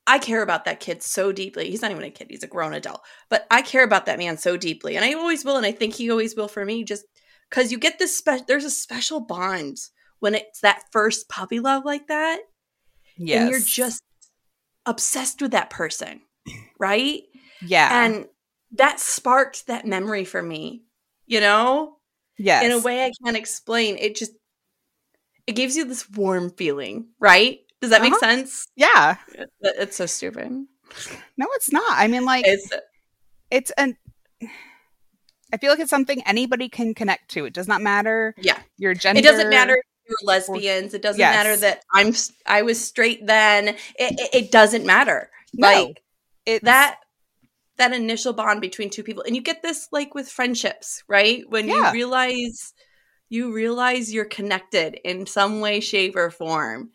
I 0.06 0.18
care 0.18 0.42
about 0.42 0.64
that 0.64 0.80
kid 0.80 1.02
so 1.04 1.30
deeply. 1.30 1.70
He's 1.70 1.82
not 1.82 1.92
even 1.92 2.02
a 2.02 2.10
kid, 2.10 2.26
he's 2.30 2.42
a 2.42 2.48
grown 2.48 2.74
adult. 2.74 3.00
But 3.28 3.46
I 3.50 3.62
care 3.62 3.84
about 3.84 4.06
that 4.06 4.18
man 4.18 4.38
so 4.38 4.56
deeply. 4.56 4.96
And 4.96 5.04
I 5.04 5.12
always 5.12 5.44
will. 5.44 5.56
And 5.56 5.66
I 5.66 5.72
think 5.72 5.94
he 5.94 6.10
always 6.10 6.34
will 6.34 6.48
for 6.48 6.64
me, 6.64 6.82
just 6.82 7.04
because 7.48 7.70
you 7.70 7.78
get 7.78 7.98
this 7.98 8.16
special, 8.16 8.44
there's 8.48 8.64
a 8.64 8.70
special 8.70 9.20
bond 9.20 9.76
when 10.18 10.34
it's 10.34 10.60
that 10.60 10.82
first 10.92 11.28
puppy 11.28 11.60
love 11.60 11.84
like 11.84 12.08
that. 12.08 12.40
yes. 13.16 13.42
And 13.42 13.50
you're 13.50 13.60
just 13.60 14.02
obsessed 14.90 15.40
with 15.40 15.52
that 15.52 15.70
person. 15.70 16.20
Right. 16.78 17.22
yeah. 17.62 18.04
And 18.04 18.26
that 18.72 19.00
sparked 19.00 19.66
that 19.66 19.86
memory 19.86 20.24
for 20.24 20.42
me, 20.42 20.84
you 21.26 21.40
know, 21.40 21.96
yes. 22.38 22.64
in 22.64 22.72
a 22.72 22.78
way 22.78 23.04
I 23.04 23.12
can't 23.24 23.36
explain. 23.36 23.96
It 23.98 24.16
just, 24.16 24.32
it 25.46 25.52
gives 25.52 25.76
you 25.76 25.84
this 25.84 26.08
warm 26.10 26.50
feeling. 26.50 27.08
Right. 27.18 27.60
Does 27.80 27.90
that 27.90 28.02
make 28.02 28.12
Uh-huh. 28.12 28.20
sense? 28.20 28.66
Yeah. 28.76 29.16
It's 29.60 29.96
so 29.96 30.06
stupid. 30.06 30.50
No, 31.36 31.46
it's 31.54 31.72
not. 31.72 31.92
I 31.92 32.08
mean, 32.08 32.24
like, 32.24 32.44
It's 32.46 32.68
it's 33.50 33.70
an, 33.72 33.96
I 35.52 35.56
feel 35.56 35.70
like 35.70 35.80
it's 35.80 35.90
something 35.90 36.22
anybody 36.24 36.68
can 36.68 36.94
connect 36.94 37.30
to. 37.32 37.44
It 37.44 37.54
does 37.54 37.66
not 37.66 37.82
matter 37.82 38.34
yeah. 38.38 38.58
your 38.76 38.94
gender. 38.94 39.18
It 39.18 39.22
doesn't 39.22 39.50
matter 39.50 39.82
you're 40.10 40.26
lesbians. 40.26 40.94
It 40.94 41.02
doesn't 41.02 41.18
Yes. 41.20 41.34
matter 41.36 41.56
that 41.56 41.84
I'm 41.94 42.12
I 42.46 42.62
was 42.62 42.84
straight 42.84 43.26
then. 43.26 43.68
It, 43.68 43.78
it, 43.98 44.30
it 44.34 44.52
doesn't 44.52 44.84
matter. 44.86 45.30
No. 45.54 45.68
Like 45.68 46.02
that 46.62 46.98
that 47.78 47.92
initial 47.92 48.32
bond 48.34 48.60
between 48.60 48.90
two 48.90 49.02
people, 49.02 49.22
and 49.22 49.34
you 49.36 49.42
get 49.42 49.62
this 49.62 49.88
like 49.92 50.14
with 50.14 50.28
friendships, 50.28 51.02
right? 51.08 51.44
When 51.48 51.68
Yeah. 51.68 51.74
you 51.88 51.92
realize 51.92 52.74
you 53.30 53.54
realize 53.54 54.12
you're 54.12 54.24
connected 54.24 54.98
in 55.04 55.26
some 55.26 55.60
way, 55.60 55.80
shape, 55.80 56.16
or 56.16 56.30
form. 56.30 56.90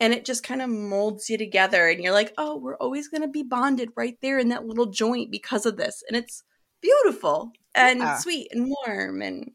And 0.00 0.12
it 0.12 0.24
just 0.24 0.42
kind 0.42 0.60
of 0.62 0.70
molds 0.70 1.30
you 1.30 1.38
together, 1.38 1.88
and 1.88 2.02
you're 2.02 2.12
like, 2.12 2.34
"Oh, 2.36 2.56
we're 2.58 2.76
always 2.78 3.08
going 3.08 3.22
to 3.22 3.28
be 3.28 3.42
bonded 3.44 3.90
right 3.96 4.16
there 4.22 4.38
in 4.38 4.48
that 4.48 4.66
little 4.66 4.86
joint 4.86 5.30
because 5.30 5.66
of 5.66 5.76
this." 5.76 6.02
And 6.08 6.16
it's 6.16 6.42
beautiful 6.82 7.52
and 7.74 8.00
Yeah. 8.00 8.18
sweet 8.18 8.48
and 8.52 8.74
warm, 8.86 9.22
and 9.22 9.52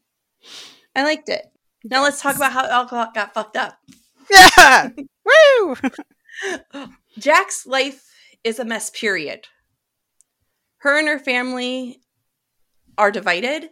I 0.96 1.02
liked 1.04 1.28
it. 1.28 1.49
Now 1.84 2.02
let's 2.02 2.20
talk 2.20 2.36
about 2.36 2.52
how 2.52 2.66
alcohol 2.66 3.10
got 3.14 3.34
fucked 3.34 3.56
up. 3.56 3.78
Yeah. 4.30 4.90
Woo. 5.24 5.76
Jack's 7.18 7.66
life 7.66 8.10
is 8.44 8.58
a 8.58 8.64
mess, 8.64 8.90
period. 8.90 9.48
Her 10.78 10.98
and 10.98 11.08
her 11.08 11.18
family 11.18 12.00
are 12.96 13.10
divided. 13.10 13.70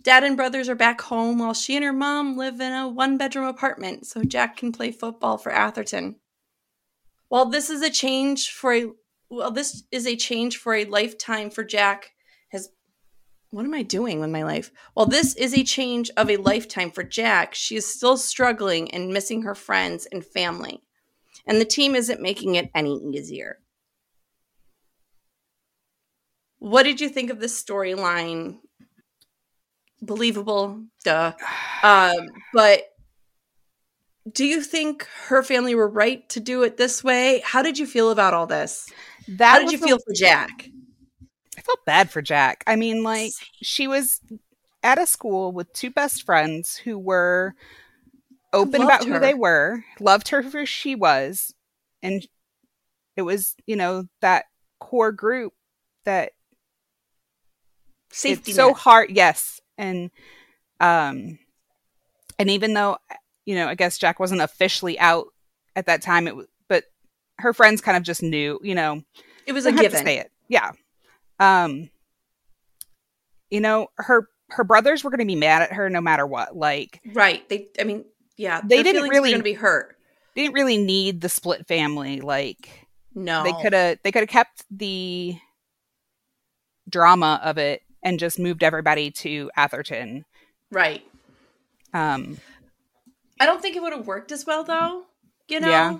Dad 0.00 0.22
and 0.22 0.36
brothers 0.36 0.68
are 0.68 0.74
back 0.74 1.00
home 1.00 1.38
while 1.38 1.54
she 1.54 1.76
and 1.76 1.84
her 1.84 1.92
mom 1.92 2.36
live 2.36 2.60
in 2.60 2.72
a 2.72 2.88
one 2.88 3.16
bedroom 3.16 3.46
apartment 3.46 4.06
so 4.06 4.22
Jack 4.22 4.56
can 4.56 4.70
play 4.70 4.90
football 4.90 5.38
for 5.38 5.50
Atherton. 5.50 6.16
While 7.28 7.46
this 7.46 7.70
is 7.70 7.82
a 7.82 7.90
change 7.90 8.50
for 8.50 8.74
a 8.74 8.86
well, 9.30 9.50
this 9.50 9.84
is 9.90 10.06
a 10.06 10.14
change 10.14 10.58
for 10.58 10.74
a 10.74 10.84
lifetime 10.84 11.50
for 11.50 11.64
Jack 11.64 12.13
what 13.54 13.64
am 13.64 13.74
I 13.74 13.82
doing 13.82 14.20
with 14.20 14.30
my 14.30 14.42
life? 14.42 14.70
While 14.94 15.06
this 15.06 15.34
is 15.36 15.54
a 15.54 15.62
change 15.64 16.10
of 16.16 16.28
a 16.30 16.36
lifetime 16.38 16.90
for 16.90 17.02
Jack, 17.04 17.54
she 17.54 17.76
is 17.76 17.86
still 17.86 18.16
struggling 18.16 18.90
and 18.92 19.12
missing 19.12 19.42
her 19.42 19.54
friends 19.54 20.06
and 20.10 20.24
family 20.24 20.80
and 21.46 21.60
the 21.60 21.64
team 21.64 21.94
isn't 21.94 22.20
making 22.20 22.54
it 22.54 22.70
any 22.74 22.96
easier. 23.12 23.58
What 26.58 26.84
did 26.84 27.00
you 27.00 27.08
think 27.08 27.30
of 27.30 27.40
this 27.40 27.62
storyline? 27.62 28.58
Believable, 30.00 30.84
duh. 31.04 31.32
Um, 31.82 32.28
but 32.54 32.84
do 34.32 34.46
you 34.46 34.62
think 34.62 35.06
her 35.26 35.42
family 35.42 35.74
were 35.74 35.86
right 35.86 36.26
to 36.30 36.40
do 36.40 36.62
it 36.62 36.78
this 36.78 37.04
way? 37.04 37.42
How 37.44 37.60
did 37.60 37.78
you 37.78 37.84
feel 37.84 38.10
about 38.10 38.32
all 38.32 38.46
this? 38.46 38.88
That 39.28 39.50
How 39.52 39.58
did 39.58 39.70
you 39.70 39.76
the- 39.76 39.86
feel 39.86 39.98
for 39.98 40.14
Jack? 40.14 40.70
I 41.64 41.66
felt 41.66 41.84
bad 41.86 42.10
for 42.10 42.20
Jack. 42.22 42.62
I 42.66 42.76
mean, 42.76 43.02
like 43.02 43.32
she 43.62 43.86
was 43.88 44.20
at 44.82 44.98
a 44.98 45.06
school 45.06 45.50
with 45.52 45.72
two 45.72 45.90
best 45.90 46.24
friends 46.24 46.76
who 46.76 46.98
were 46.98 47.54
open 48.52 48.82
about 48.82 49.04
her. 49.04 49.14
who 49.14 49.18
they 49.20 49.34
were, 49.34 49.82
loved 49.98 50.28
her 50.28 50.42
for 50.42 50.60
who 50.60 50.66
she 50.66 50.94
was, 50.94 51.54
and 52.02 52.26
it 53.16 53.22
was, 53.22 53.54
you 53.66 53.76
know, 53.76 54.04
that 54.20 54.44
core 54.78 55.12
group 55.12 55.54
that 56.04 56.32
Safety 58.10 58.50
it's 58.52 58.56
so 58.56 58.74
hard 58.74 59.10
yes 59.10 59.60
and 59.78 60.10
um 60.78 61.38
and 62.38 62.50
even 62.50 62.74
though 62.74 62.96
you 63.44 63.54
know 63.56 63.66
i 63.66 63.74
guess 63.74 63.98
jack 63.98 64.20
wasn't 64.20 64.40
officially 64.40 64.96
out 65.00 65.26
at 65.74 65.86
that 65.86 66.00
time 66.02 66.28
it 66.28 66.36
was 66.36 66.46
but 66.68 66.84
her 67.38 67.52
friends 67.52 67.80
kind 67.80 67.96
of 67.96 68.02
just 68.04 68.22
knew 68.22 68.60
you 68.62 68.74
know 68.74 69.02
It 69.46 69.52
was 69.52 69.66
a 69.66 69.72
given. 69.72 70.04
say 70.04 70.18
it 70.18 70.30
yeah 70.48 70.72
um 71.40 71.88
you 73.50 73.60
know 73.60 73.88
her 73.96 74.28
her 74.50 74.64
brothers 74.64 75.02
were 75.02 75.10
going 75.10 75.18
to 75.20 75.24
be 75.26 75.34
mad 75.36 75.62
at 75.62 75.72
her 75.72 75.88
no 75.90 76.00
matter 76.00 76.26
what 76.26 76.56
like 76.56 77.00
Right. 77.12 77.48
They 77.48 77.68
I 77.80 77.84
mean, 77.84 78.04
yeah. 78.36 78.60
They 78.64 78.82
didn't 78.82 79.08
really- 79.08 79.30
gonna 79.32 79.42
be 79.42 79.52
hurt. 79.54 79.96
didn't 80.36 80.54
really 80.54 80.76
need 80.78 81.20
the 81.20 81.28
split 81.28 81.66
family 81.66 82.20
like 82.20 82.86
No. 83.14 83.42
they 83.44 83.52
could 83.62 83.72
have 83.72 83.98
they 84.02 84.12
could 84.12 84.22
have 84.22 84.28
kept 84.28 84.64
the 84.70 85.36
drama 86.88 87.40
of 87.42 87.56
it 87.58 87.82
and 88.02 88.18
just 88.18 88.38
moved 88.38 88.62
everybody 88.62 89.10
to 89.10 89.50
atherton 89.56 90.24
Right. 90.70 91.02
um 91.92 92.38
I 93.40 93.46
don't 93.46 93.60
think 93.62 93.74
it 93.76 93.82
would 93.82 93.92
have 93.92 94.06
worked 94.06 94.30
as 94.32 94.46
well 94.46 94.62
though. 94.64 95.04
You 95.48 95.60
know? 95.60 95.68
Yeah. 95.68 95.98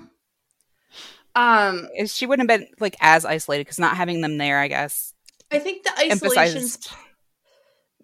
Um 1.34 1.88
she 2.06 2.26
wouldn't 2.26 2.48
have 2.50 2.60
been 2.60 2.68
like 2.80 2.96
as 3.00 3.24
isolated 3.24 3.64
because 3.64 3.78
not 3.78 3.96
having 3.96 4.20
them 4.20 4.38
there, 4.38 4.60
I 4.60 4.68
guess, 4.68 5.13
I 5.54 5.58
think 5.58 5.84
the 5.84 5.92
isolation's 5.98 6.76
emphasizes. 6.76 6.88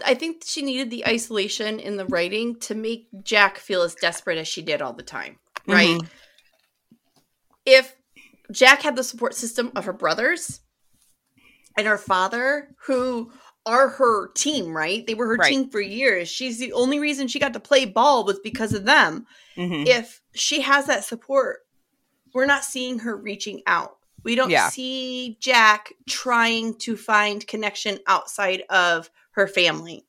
I 0.05 0.15
think 0.15 0.43
she 0.47 0.63
needed 0.63 0.91
the 0.91 1.07
isolation 1.07 1.79
in 1.79 1.97
the 1.97 2.07
writing 2.07 2.59
to 2.61 2.75
make 2.75 3.09
Jack 3.23 3.59
feel 3.59 3.83
as 3.83 3.95
desperate 3.95 4.39
as 4.39 4.49
she 4.49 4.63
did 4.63 4.81
all 4.83 4.93
the 4.95 5.03
time. 5.03 5.39
Right? 5.67 5.99
Mhm. 5.99 6.09
if 7.67 7.95
Jack 8.51 8.83
had 8.83 8.97
the 8.97 9.05
support 9.05 9.35
system 9.35 9.71
of 9.77 9.85
her 9.85 9.93
brothers 9.93 10.61
and 11.77 11.87
her 11.87 11.99
father, 11.99 12.75
who 12.87 13.31
are 13.67 13.89
her 13.91 14.33
team, 14.33 14.75
right? 14.75 15.07
They 15.07 15.15
were 15.15 15.27
her 15.29 15.37
Right. 15.37 15.51
team 15.51 15.71
for 15.71 15.81
years. 15.81 16.29
She's 16.29 16.59
the 16.59 16.73
only 16.73 16.99
reason 16.99 17.29
she 17.29 17.39
got 17.39 17.53
to 17.53 17.61
play 17.61 17.85
ball 17.85 18.25
was 18.25 18.41
because 18.41 18.73
of 18.73 18.85
them. 18.87 19.27
Mhm. 19.57 19.87
If 19.87 20.23
she 20.35 20.63
has 20.63 20.87
that 20.87 21.05
support, 21.05 21.61
we're 22.33 22.47
not 22.47 22.65
seeing 22.65 23.01
her 23.01 23.15
reaching 23.15 23.63
out. 23.67 23.99
We 24.25 24.35
don't 24.35 24.51
Yeah. 24.51 24.69
see 24.71 25.37
Jack 25.41 25.93
trying 26.09 26.75
to 26.81 26.97
find 26.97 27.47
connection 27.47 27.99
outside 28.07 28.63
of 28.71 29.11
her 29.33 29.47
family. 29.47 30.07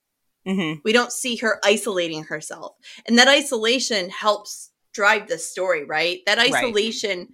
Mhm. 0.47 0.81
We 0.83 0.91
don't 0.91 1.11
see 1.13 1.35
her 1.37 1.59
isolating 1.63 2.23
herself. 2.23 2.75
And 3.05 3.17
that 3.19 3.27
isolation 3.27 4.09
helps 4.09 4.71
drive 4.93 5.27
the 5.27 5.37
story, 5.37 5.83
right? 5.85 6.21
That 6.25 6.37
Right. 6.37 6.53
isolation 6.53 7.29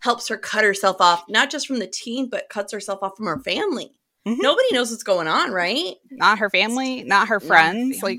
helps 0.00 0.28
her 0.28 0.36
cut 0.36 0.64
herself 0.64 1.00
off, 1.00 1.24
not 1.28 1.50
just 1.50 1.66
from 1.66 1.78
the 1.78 1.86
team, 1.86 2.28
but 2.28 2.48
cuts 2.48 2.72
herself 2.72 3.00
off 3.02 3.16
from 3.16 3.26
her 3.26 3.40
family. 3.40 3.92
Mhm. 4.26 4.38
Nobody 4.40 4.72
knows 4.72 4.90
what's 4.90 5.02
going 5.02 5.26
on, 5.28 5.50
right? 5.50 5.96
Not 6.10 6.38
her 6.38 6.50
family, 6.50 7.02
not 7.02 7.28
her 7.28 7.34
Not 7.36 7.40
her 7.40 7.40
friends. 7.40 8.02
Like 8.02 8.18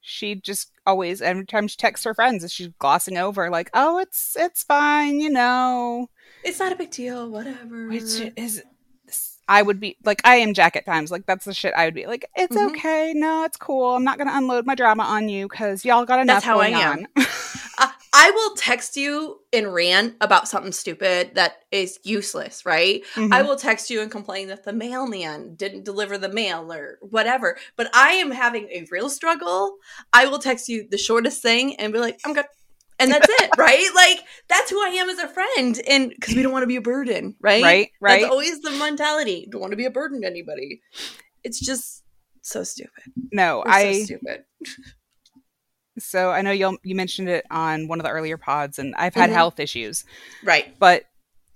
she 0.00 0.34
just 0.34 0.72
always 0.86 1.20
every 1.20 1.44
time 1.44 1.68
she 1.68 1.76
texts 1.76 2.04
her 2.04 2.14
friends, 2.14 2.50
she's 2.52 2.68
glossing 2.78 3.18
over 3.18 3.50
like, 3.50 3.68
"Oh, 3.74 3.98
it's 3.98 4.34
it's 4.38 4.62
fine, 4.62 5.20
you 5.20 5.28
know." 5.30 6.08
It's 6.44 6.58
not 6.58 6.72
a 6.72 6.76
big 6.76 6.90
deal, 6.90 7.28
whatever. 7.28 7.88
Which 7.88 8.32
is 8.36 8.62
I 9.50 9.62
would 9.62 9.80
be 9.80 9.96
like 10.04 10.20
I 10.24 10.36
am 10.36 10.54
Jack 10.54 10.76
at 10.76 10.86
times. 10.86 11.10
Like 11.10 11.26
that's 11.26 11.44
the 11.44 11.52
shit 11.52 11.74
I 11.76 11.84
would 11.84 11.94
be 11.94 12.06
like. 12.06 12.24
It's 12.36 12.56
Mhm. 12.56 12.68
okay. 12.68 13.12
No, 13.16 13.42
it's 13.42 13.56
cool. 13.56 13.96
I'm 13.96 14.04
not 14.04 14.16
gonna 14.16 14.30
unload 14.34 14.64
my 14.64 14.76
drama 14.76 15.02
on 15.02 15.28
you 15.28 15.48
because 15.48 15.84
y'all 15.84 16.04
got 16.04 16.20
enough 16.20 16.36
That's 16.36 16.44
how 16.44 16.60
I 16.60 16.68
am. 16.68 17.06
I, 17.76 17.92
I 18.12 18.30
will 18.30 18.54
text 18.54 18.96
you 18.96 19.40
and 19.52 19.74
rant 19.74 20.14
about 20.20 20.46
something 20.46 20.70
stupid 20.70 21.34
that 21.34 21.64
is 21.72 21.98
useless, 22.04 22.64
right? 22.64 23.02
Mhm. 23.14 23.32
I 23.32 23.42
will 23.42 23.56
text 23.56 23.90
you 23.90 24.00
and 24.00 24.10
complain 24.10 24.46
that 24.48 24.62
the 24.62 24.72
mailman 24.72 25.56
didn't 25.56 25.84
deliver 25.84 26.16
the 26.16 26.28
mail 26.28 26.72
or 26.72 26.98
whatever. 27.00 27.58
But 27.74 27.90
I 27.92 28.12
am 28.12 28.30
having 28.30 28.68
a 28.68 28.86
real 28.92 29.10
struggle. 29.10 29.78
I 30.12 30.26
will 30.26 30.38
text 30.38 30.68
you 30.68 30.86
the 30.88 30.98
shortest 30.98 31.42
thing 31.42 31.74
and 31.74 31.92
be 31.92 31.98
like, 31.98 32.20
I'm 32.24 32.34
good. 32.34 32.46
And 33.00 33.10
that's 33.10 33.26
it, 33.28 33.50
right? 33.58 33.88
Like, 33.94 34.20
that's 34.48 34.70
who 34.70 34.80
I 34.80 34.90
am 34.90 35.08
as 35.08 35.18
a 35.18 35.28
friend. 35.28 35.80
And 35.88 36.10
because 36.10 36.34
we 36.34 36.42
don't 36.42 36.52
want 36.52 36.62
to 36.62 36.66
be 36.68 36.76
a 36.76 36.80
burden, 36.80 37.34
right? 37.40 37.62
right, 37.62 37.90
right. 38.00 38.20
That's 38.20 38.30
always 38.30 38.60
the 38.60 38.70
mentality. 38.72 39.48
Don't 39.50 39.60
want 39.60 39.72
to 39.72 39.76
be 39.76 39.86
a 39.86 39.90
burden 39.90 40.20
to 40.22 40.26
anybody. 40.26 40.80
It's 41.42 41.58
just 41.58 42.02
so 42.42 42.62
stupid. 42.64 43.04
no, 43.32 43.62
We're 43.64 43.72
I 43.72 43.92
so 44.00 44.04
stupid. 44.04 44.44
so 45.98 46.30
I 46.30 46.42
know 46.42 46.50
you 46.52 46.78
you 46.82 46.94
mentioned 46.94 47.28
it 47.28 47.44
on 47.50 47.88
one 47.88 48.00
of 48.00 48.04
the 48.04 48.10
earlier 48.10 48.36
pods, 48.36 48.78
and 48.78 48.94
I've 48.96 49.14
had 49.14 49.30
Mhm. 49.30 49.34
health 49.34 49.60
issues, 49.60 50.04
Right. 50.42 50.78
but 50.78 51.04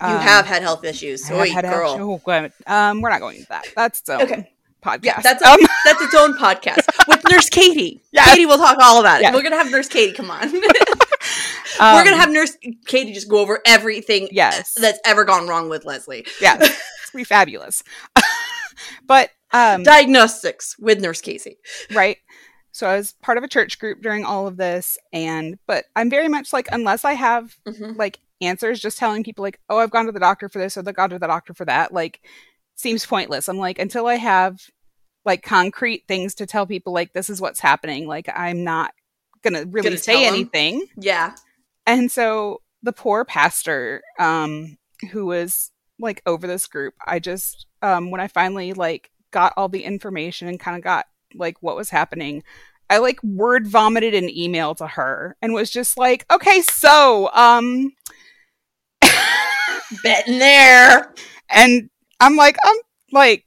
You 0.03 0.09
um, 0.09 0.19
have 0.21 0.45
had 0.47 0.63
health 0.63 0.85
issues. 0.85 1.31
Oi, 1.31 1.49
had 1.51 1.65
health- 1.65 1.77
girl. 1.99 2.21
Oh. 2.27 2.51
Um, 2.67 3.01
we're 3.01 3.11
not 3.11 3.21
going 3.21 3.37
into 3.37 3.49
that. 3.51 3.65
That's 3.77 4.01
its 4.01 4.09
own 4.11 4.23
Okay. 4.23 4.53
podcast. 4.85 5.05
Yeah, 5.05 5.21
that's 5.21 5.43
um, 5.43 5.61
that's 5.85 6.03
its 6.03 6.15
own 6.15 6.35
podcast 6.37 6.87
with 7.09 7.23
Nurse 7.31 7.49
Katie. 7.49 8.03
Yeah. 8.13 8.25
Katie 8.27 8.45
will 8.47 8.59
talk 8.59 8.77
all 8.83 9.01
about 9.01 9.21
it. 9.21 9.23
Yeah. 9.23 9.35
We're 9.35 9.43
gonna 9.43 9.57
have 9.57 9.71
Nurse 9.71 9.89
Katie 9.89 10.13
come 10.13 10.31
on. 10.31 10.51
We're 11.81 11.99
um, 11.99 12.05
gonna 12.05 12.17
have 12.17 12.31
Nurse 12.31 12.57
Katie 12.87 13.13
just 13.13 13.29
go 13.29 13.39
over 13.39 13.61
everything 13.67 14.29
yes, 14.31 14.75
that's 14.81 14.99
ever 15.05 15.25
gone 15.25 15.49
wrong 15.49 15.69
with 15.69 15.85
Leslie. 15.85 16.27
yes, 16.41 16.61
it's 16.61 17.11
gonna 17.13 17.21
be 17.21 17.25
fabulous. 17.25 17.83
but 19.07 19.31
um, 19.53 19.83
Diagnostics 19.83 20.77
with 20.79 21.01
Nurse 21.01 21.21
Casey. 21.21 21.59
right. 21.93 22.19
So 22.73 22.89
I 22.89 22.97
was 22.97 23.13
part 23.23 23.39
of 23.39 23.45
a 23.45 23.49
church 23.49 23.79
group 23.79 24.03
during 24.03 24.25
all 24.25 24.47
of 24.49 24.57
this, 24.57 24.99
and 25.13 25.59
but 25.67 25.85
I'm 25.95 26.11
very 26.11 26.29
much 26.29 26.53
like 26.53 26.69
unless 26.73 27.05
I 27.05 27.13
have 27.13 27.57
Mhm. 27.67 27.97
like 27.97 28.19
answers, 28.41 28.81
just 28.81 28.99
telling 28.99 29.23
people 29.23 29.43
like, 29.45 29.61
oh, 29.71 29.79
I've 29.79 29.91
gone 29.93 30.07
to 30.07 30.13
the 30.13 30.19
doctor 30.21 30.49
for 30.49 30.59
this 30.59 30.77
or 30.77 30.81
I've 30.87 30.95
gone 30.95 31.11
to 31.11 31.19
the 31.21 31.27
doctor 31.29 31.55
for 31.55 31.65
that, 31.67 31.93
like 31.95 32.21
seems 32.75 33.07
pointless. 33.07 33.49
I'm 33.49 33.59
like 33.59 33.79
until 33.79 34.07
I 34.09 34.17
have 34.17 34.61
like 35.25 35.43
concrete 35.43 36.05
things 36.09 36.35
to 36.37 36.47
tell 36.47 36.67
people 36.67 36.93
like 36.93 37.13
this 37.13 37.31
is 37.31 37.41
what's 37.41 37.61
happening, 37.61 38.09
like 38.09 38.29
I'm 38.35 38.65
not 38.65 38.93
gonna 39.45 39.65
really 39.67 39.91
Gonna 39.91 39.99
say 39.99 40.27
anything. 40.27 40.87
Yeah. 40.97 41.35
And 41.87 42.11
so 42.11 42.63
the 42.83 42.93
poor 42.93 43.25
pastor, 43.25 44.03
um, 44.19 44.77
who 45.13 45.27
was 45.27 45.71
like 45.99 46.23
over 46.27 46.47
this 46.47 46.67
group, 46.67 46.95
I 47.07 47.19
just 47.21 47.67
um 47.83 48.11
when 48.11 48.21
I 48.21 48.29
finally 48.29 48.73
like 48.73 49.11
got 49.31 49.53
all 49.57 49.69
the 49.69 49.85
information 49.85 50.49
and 50.49 50.59
kind 50.59 50.77
of 50.77 50.83
got 50.83 51.07
like 51.35 51.57
what 51.61 51.77
was 51.77 51.91
happening, 51.91 52.43
I 52.91 52.99
like 52.99 53.23
word 53.23 53.67
vomited 53.67 54.15
an 54.15 54.31
email 54.31 54.75
to 54.77 54.87
her 54.87 55.37
and 55.43 55.53
was 55.55 55.71
just 55.71 55.97
like, 55.99 56.25
okay, 56.33 56.63
so 56.63 57.31
um 57.35 57.93
Betting 60.03 60.39
there. 60.39 61.13
and 61.51 61.91
I'm 62.21 62.37
like, 62.37 62.57
I'm 62.65 62.77
like 63.13 63.45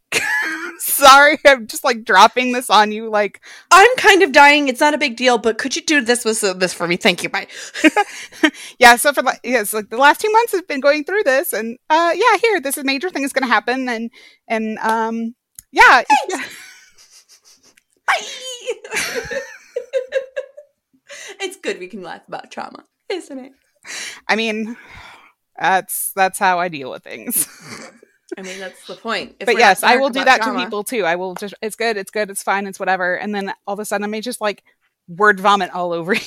sorry, 0.97 1.39
I'm 1.45 1.67
just 1.67 1.83
like 1.83 2.03
dropping 2.03 2.51
this 2.51 2.69
on 2.69 2.91
you 2.91 3.09
like 3.09 3.41
I'm 3.71 3.95
kind 3.97 4.21
of 4.21 4.31
dying. 4.31 4.67
It's 4.67 4.79
not 4.79 4.93
a 4.93 4.97
big 4.97 5.15
deal, 5.15 5.37
but 5.37 5.57
could 5.57 5.75
you 5.75 5.81
do 5.81 6.01
this 6.01 6.23
with 6.25 6.41
this 6.59 6.73
for 6.73 6.87
me? 6.87 6.97
Thank 6.97 7.23
you. 7.23 7.29
Bye. 7.29 7.47
yeah 8.79 8.95
so 8.95 9.13
for 9.13 9.21
like 9.21 9.39
yes 9.43 9.73
like 9.73 9.89
the 9.89 9.97
last 9.97 10.21
two 10.21 10.31
months 10.31 10.51
have 10.53 10.67
been 10.67 10.79
going 10.79 11.03
through 11.03 11.23
this 11.23 11.53
and 11.53 11.77
uh 11.89 12.11
yeah 12.13 12.37
here 12.41 12.59
this 12.59 12.77
is 12.77 12.83
major 12.83 13.09
thing 13.09 13.23
is 13.23 13.33
gonna 13.33 13.47
happen 13.47 13.89
and 13.89 14.11
and 14.47 14.77
um 14.79 15.35
yeah, 15.71 16.03
yeah. 16.29 16.43
Bye. 18.07 18.21
it's 21.41 21.57
good 21.57 21.79
we 21.79 21.87
can 21.87 22.01
laugh 22.01 22.27
about 22.27 22.51
trauma, 22.51 22.85
isn't 23.09 23.39
it? 23.39 23.51
i 24.27 24.35
mean 24.35 24.75
that's 25.57 26.11
that's 26.15 26.39
how 26.39 26.59
i 26.59 26.67
deal 26.67 26.91
with 26.91 27.03
things 27.03 27.47
I 28.37 28.41
mean, 28.41 28.59
that's 28.59 28.85
the 28.87 28.95
point. 28.95 29.35
If 29.39 29.45
but 29.45 29.57
yes 29.57 29.83
i 29.83 29.97
will 29.97 30.09
do 30.09 30.23
that 30.23 30.41
trauma- 30.41 30.59
to 30.59 30.65
people 30.65 30.83
too 30.83 31.05
i 31.05 31.15
will 31.15 31.35
just 31.35 31.53
it's 31.61 31.75
good 31.75 31.97
it's 31.97 32.11
good 32.11 32.29
it's 32.29 32.43
fine 32.43 32.67
it's 32.67 32.79
whatever 32.79 33.15
and 33.15 33.33
then 33.33 33.53
all 33.65 33.73
of 33.73 33.79
a 33.79 33.85
sudden 33.85 34.03
i 34.03 34.07
may 34.07 34.21
just 34.21 34.41
like 34.41 34.63
word 35.07 35.39
vomit 35.39 35.73
all 35.73 35.93
over 35.93 36.13
you 36.15 36.21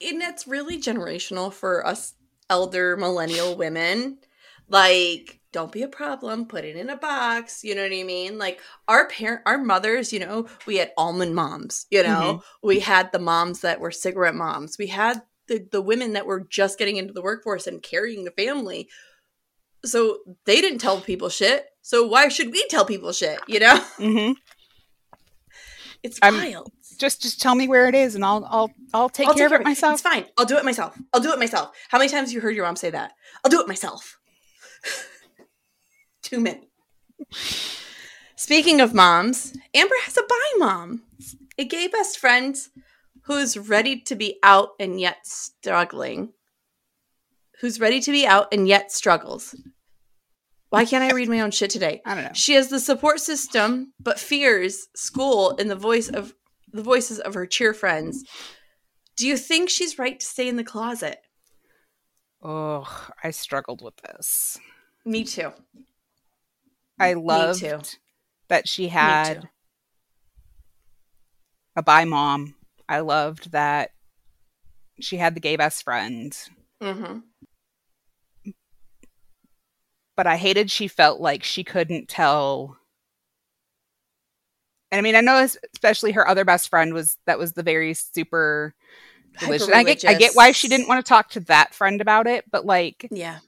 and 0.00 0.20
that's 0.20 0.46
really 0.46 0.80
generational 0.80 1.52
for 1.52 1.86
us 1.86 2.14
elder 2.50 2.96
millennial 2.96 3.56
women. 3.56 4.18
Like, 4.68 5.40
don't 5.52 5.72
be 5.72 5.82
a 5.82 5.88
problem, 5.88 6.46
put 6.46 6.64
it 6.64 6.76
in 6.76 6.90
a 6.90 6.96
box. 6.96 7.64
You 7.64 7.74
know 7.74 7.82
what 7.82 7.92
I 7.92 8.02
mean? 8.02 8.38
Like 8.38 8.60
our 8.86 9.08
parent, 9.08 9.42
our 9.46 9.58
mothers, 9.58 10.12
you 10.12 10.20
know, 10.20 10.46
we 10.66 10.76
had 10.76 10.92
almond 10.96 11.34
moms. 11.34 11.86
You 11.90 12.02
know, 12.02 12.42
mm-hmm. 12.42 12.66
we 12.66 12.80
had 12.80 13.10
the 13.12 13.18
moms 13.18 13.60
that 13.60 13.80
were 13.80 13.90
cigarette 13.90 14.34
moms. 14.34 14.76
We 14.78 14.88
had 14.88 15.22
the 15.46 15.66
the 15.70 15.80
women 15.80 16.12
that 16.12 16.26
were 16.26 16.40
just 16.40 16.78
getting 16.78 16.96
into 16.96 17.14
the 17.14 17.22
workforce 17.22 17.66
and 17.66 17.82
carrying 17.82 18.24
the 18.24 18.30
family. 18.30 18.88
So 19.84 20.18
they 20.44 20.60
didn't 20.60 20.78
tell 20.80 21.00
people 21.00 21.28
shit. 21.28 21.66
So 21.82 22.06
why 22.06 22.28
should 22.28 22.50
we 22.52 22.66
tell 22.68 22.84
people 22.84 23.12
shit? 23.12 23.38
You 23.46 23.60
know, 23.60 23.76
hmm 23.96 24.32
it's 26.02 26.18
I'm- 26.22 26.34
wild. 26.36 26.70
just 26.98 27.22
just 27.22 27.40
tell 27.40 27.54
me 27.54 27.66
where 27.68 27.88
it 27.88 27.94
is 27.94 28.14
and 28.14 28.24
i'll 28.24 28.44
i'll 28.50 28.70
i'll 28.94 29.08
take 29.08 29.26
I'll 29.28 29.34
care 29.34 29.46
of 29.46 29.52
it 29.52 29.64
myself. 29.64 29.94
It's 29.94 30.02
fine. 30.02 30.26
I'll 30.36 30.44
do 30.44 30.56
it 30.56 30.64
myself. 30.64 30.96
I'll 31.12 31.20
do 31.20 31.32
it 31.32 31.38
myself. 31.38 31.70
How 31.88 31.98
many 31.98 32.08
times 32.10 32.28
have 32.28 32.34
you 32.34 32.40
heard 32.40 32.54
your 32.54 32.64
mom 32.66 32.76
say 32.76 32.90
that? 32.90 33.12
I'll 33.44 33.50
do 33.50 33.60
it 33.60 33.68
myself. 33.68 34.18
Too 36.22 36.40
many. 36.40 36.68
Speaking 38.36 38.80
of 38.80 38.94
moms, 38.94 39.56
Amber 39.74 39.94
has 40.04 40.16
a 40.16 40.22
bi 40.28 40.34
mom, 40.58 41.02
a 41.58 41.64
gay 41.64 41.88
best 41.88 42.18
friend 42.18 42.56
who's 43.22 43.56
ready 43.58 44.00
to 44.02 44.14
be 44.14 44.38
out 44.42 44.70
and 44.78 45.00
yet 45.00 45.18
struggling. 45.26 46.32
Who's 47.60 47.80
ready 47.80 48.00
to 48.00 48.12
be 48.12 48.26
out 48.26 48.48
and 48.52 48.68
yet 48.68 48.92
struggles. 48.92 49.54
Why 50.70 50.84
can't 50.84 51.02
I 51.02 51.14
read 51.14 51.28
my 51.28 51.40
own 51.40 51.50
shit 51.50 51.70
today? 51.70 52.02
i 52.04 52.14
don't 52.14 52.24
know 52.24 52.30
She 52.34 52.54
has 52.54 52.68
the 52.68 52.78
support 52.80 53.20
system, 53.20 53.92
but 53.98 54.18
fears 54.20 54.86
school 54.94 55.56
and 55.58 55.70
the 55.70 55.74
voice 55.76 56.08
of 56.08 56.34
the 56.72 56.82
voices 56.82 57.18
of 57.18 57.34
her 57.34 57.46
cheer 57.46 57.72
friends. 57.72 58.22
Do 59.16 59.26
you 59.26 59.36
think 59.36 59.70
she's 59.70 59.98
right 59.98 60.20
to 60.20 60.26
stay 60.26 60.46
in 60.48 60.56
the 60.56 60.64
closet? 60.64 61.18
oh 62.40 63.08
i 63.24 63.32
struggled 63.32 63.82
with 63.82 63.96
this 63.96 64.56
Me 65.04 65.24
too. 65.24 65.50
i 67.00 67.14
loved 67.14 67.58
too. 67.58 67.80
that 68.48 68.68
she 68.68 68.86
had 68.88 69.48
a 71.74 71.82
bi 71.82 72.04
mom. 72.04 72.54
I 72.88 73.00
loved 73.00 73.50
that 73.52 73.90
she 75.00 75.16
had 75.16 75.34
the 75.34 75.40
gay 75.40 75.56
best 75.56 75.82
friend, 75.82 76.32
Mm-hmm. 76.82 77.18
but 80.18 80.26
I 80.26 80.36
hated 80.36 80.68
she 80.68 80.88
felt 80.88 81.20
like 81.20 81.44
she 81.44 81.62
couldn't 81.62 82.08
tell. 82.08 82.76
And 84.90 84.98
I 84.98 85.02
mean, 85.02 85.14
I 85.14 85.20
know 85.20 85.46
especially 85.72 86.10
her 86.10 86.26
other 86.26 86.44
best 86.44 86.68
friend 86.68 86.92
was 86.92 87.16
that 87.26 87.38
was 87.38 87.52
the 87.52 87.62
very 87.62 87.94
super 87.94 88.74
religious. 89.40 89.68
I 89.68 89.84
get, 89.84 90.04
I 90.04 90.14
get 90.14 90.34
why 90.34 90.50
she 90.50 90.66
didn't 90.66 90.88
want 90.88 91.04
to 91.04 91.08
talk 91.08 91.30
to 91.30 91.40
that 91.40 91.72
friend 91.72 92.00
about 92.00 92.26
it, 92.26 92.44
but 92.50 92.66
like, 92.66 93.06
Yeah. 93.12 93.38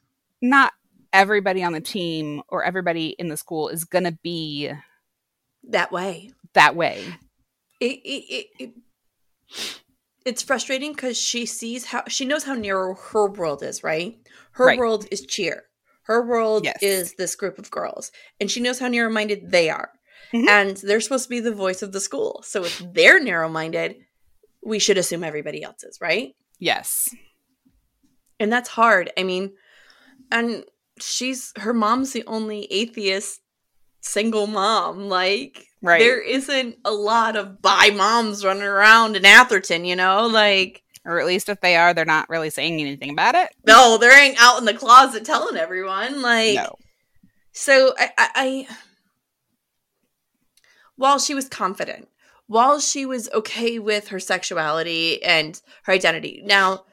not 0.40 0.72
everybody 1.12 1.64
on 1.64 1.72
the 1.72 1.80
team 1.80 2.40
or 2.46 2.62
everybody 2.62 3.16
in 3.18 3.26
the 3.26 3.36
school 3.36 3.68
is 3.68 3.84
gonna 3.84 4.12
be 4.22 4.70
That 5.70 5.90
way. 5.90 6.30
that 6.54 6.76
way. 6.76 7.04
It, 7.80 7.98
it, 8.04 8.46
it, 8.60 8.70
it's 10.26 10.42
frustrating 10.42 10.92
because 10.92 11.16
she 11.18 11.46
sees 11.46 11.86
how 11.86 12.04
she 12.08 12.24
knows 12.24 12.44
how 12.44 12.54
narrow 12.54 12.94
her 12.94 13.28
world 13.30 13.62
is, 13.62 13.82
right? 13.82 14.16
Her 14.52 14.66
Right. 14.66 14.78
world 14.78 15.06
is 15.10 15.24
cheer. 15.26 15.64
Her 16.04 16.22
world 16.26 16.64
Yes. 16.64 16.78
is 16.82 17.14
this 17.14 17.36
group 17.36 17.58
of 17.58 17.70
girls, 17.70 18.10
and 18.40 18.50
she 18.50 18.60
knows 18.60 18.78
how 18.78 18.88
narrow 18.88 19.10
minded 19.10 19.50
they 19.50 19.70
are. 19.70 19.90
Mhm. 20.32 20.48
And 20.48 20.76
they're 20.78 21.00
supposed 21.00 21.24
to 21.24 21.30
be 21.30 21.40
the 21.40 21.52
voice 21.52 21.82
of 21.82 21.92
the 21.92 22.00
school. 22.00 22.42
So 22.46 22.64
if 22.64 22.82
they're 22.92 23.20
narrow 23.20 23.48
minded, 23.48 23.96
we 24.62 24.78
should 24.78 24.98
assume 24.98 25.24
everybody 25.24 25.62
else 25.62 25.82
is, 25.84 25.98
right? 26.00 26.34
Yes. 26.58 27.08
And 28.38 28.52
that's 28.52 28.68
hard. 28.70 29.10
I 29.16 29.22
mean, 29.22 29.56
and 30.30 30.64
she's 30.98 31.52
her 31.58 31.72
mom's 31.72 32.12
the 32.12 32.24
only 32.26 32.66
atheist 32.70 33.40
single 34.00 34.46
mom. 34.46 35.08
Like, 35.08 35.66
Right. 35.82 35.98
there 35.98 36.20
isn't 36.20 36.76
a 36.84 36.92
lot 36.92 37.36
of 37.36 37.62
bi 37.62 37.90
moms 37.90 38.44
running 38.44 38.62
around 38.64 39.16
in 39.16 39.24
Atherton, 39.24 39.84
you 39.84 39.96
know? 39.96 40.26
Like, 40.26 40.82
Or 41.06 41.18
at 41.20 41.26
least 41.26 41.48
if 41.48 41.60
they 41.60 41.76
are, 41.76 41.94
they're 41.94 42.04
not 42.04 42.28
really 42.28 42.50
saying 42.50 42.80
anything 42.80 43.10
about 43.10 43.34
it. 43.34 43.48
no, 43.66 43.96
they 43.98 44.08
ain't 44.10 44.42
out 44.42 44.58
in 44.58 44.64
the 44.66 44.74
closet 44.74 45.24
telling 45.24 45.56
everyone. 45.56 46.20
Like, 46.20 46.56
no. 46.56 46.76
so 47.52 47.94
I, 47.98 48.10
I, 48.18 48.28
I, 48.36 48.66
while 50.96 51.18
she 51.18 51.34
was 51.34 51.48
confident, 51.48 52.08
while 52.46 52.80
she 52.80 53.06
was 53.06 53.30
okay 53.32 53.78
with 53.78 54.08
her 54.08 54.20
sexuality 54.20 55.22
and 55.22 55.60
her 55.84 55.92
identity. 55.92 56.42
Now, 56.44 56.84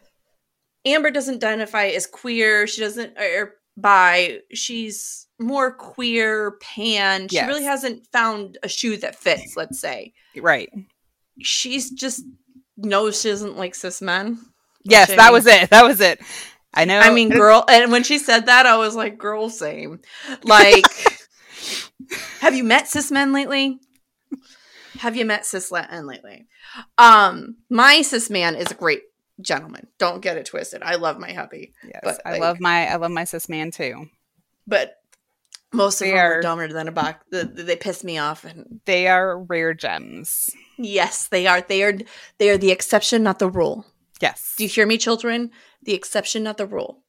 Amber 0.86 1.12
doesn't 1.12 1.44
identify 1.44 1.88
as 1.88 2.08
queer. 2.08 2.68
She 2.68 2.80
doesn't 2.82 3.18
or 3.18 3.56
bi. 3.78 4.40
She's 4.54 5.28
more 5.40 5.72
queer, 5.72 6.52
pan. 6.62 7.28
She 7.30 7.36
Yes. 7.36 7.48
really 7.48 7.64
hasn't 7.64 8.08
found 8.12 8.58
a 8.64 8.68
shoe 8.68 8.98
that 8.98 9.16
fits. 9.16 9.56
Let's 9.56 9.80
say 9.80 10.14
Right. 10.36 10.70
she's 11.40 11.90
just 11.92 12.24
knows 12.76 13.22
she 13.22 13.30
doesn't 13.30 13.58
like 13.58 13.76
cis 13.76 14.02
men. 14.02 14.40
Yes, 14.84 15.08
that 15.10 15.32
was 15.32 15.46
it. 15.48 15.70
That 15.70 15.84
was 15.86 16.00
it. 16.02 16.20
I 16.74 16.86
know. 16.86 17.00
I 17.00 17.12
mean, 17.12 17.30
girl, 17.30 17.66
and 17.70 17.92
when 17.92 18.04
she 18.04 18.18
said 18.20 18.46
that, 18.48 18.66
I 18.66 18.78
was 18.78 18.96
like, 18.96 19.18
girl, 19.18 19.50
same. 19.50 20.00
Like, 20.44 20.86
have 22.40 22.56
you 22.56 22.64
met 22.64 22.88
cis 22.88 23.12
men 23.12 23.34
lately? 23.34 23.80
Have 25.00 25.16
you 25.16 25.26
met 25.26 25.46
cis 25.46 25.72
men 25.72 26.06
lately? 26.08 26.48
Um, 26.98 27.58
my 27.70 28.02
cis 28.02 28.30
man 28.30 28.56
is 28.56 28.72
a 28.72 28.76
great 28.76 29.02
gentleman. 29.42 29.88
Don't 30.00 30.22
get 30.22 30.38
it 30.38 30.46
twisted. 30.46 30.82
I 30.84 30.96
love 30.96 31.20
my 31.20 31.32
hubby, 31.34 31.74
yes, 31.84 32.02
but, 32.04 32.22
I 32.26 32.32
like- 32.34 32.42
love 32.42 32.60
my 32.60 32.88
I 32.88 32.96
love 32.96 33.12
my 33.12 33.24
cis 33.24 33.48
man 33.50 33.72
too. 33.72 34.08
but 34.66 34.96
most 35.74 36.00
of 36.02 36.06
They 36.08 36.12
them 36.12 36.20
are 36.20 36.34
are- 36.36 36.42
dumber 36.42 36.68
than 36.70 36.88
a 36.88 36.92
box. 36.94 37.24
They, 37.32 37.44
they 37.44 37.76
piss 37.76 38.04
me 38.04 38.18
off, 38.18 38.46
and 38.46 38.80
They 38.86 39.08
are 39.08 39.38
rare 39.44 39.74
gems. 39.74 40.50
yes, 40.78 41.28
they 41.28 41.46
are. 41.46 41.62
They 41.62 41.84
are. 41.84 41.94
They 42.38 42.50
are 42.50 42.58
the 42.58 42.72
exception, 42.72 43.22
not 43.24 43.40
the 43.40 43.50
rule. 43.50 43.86
Yes. 44.22 44.56
Do 44.58 44.64
you 44.64 44.70
hear 44.70 44.88
me, 44.88 44.98
children? 44.98 45.52
The 45.84 45.94
exception, 45.94 46.42
not 46.44 46.58
the 46.58 46.66
rule. 46.66 47.04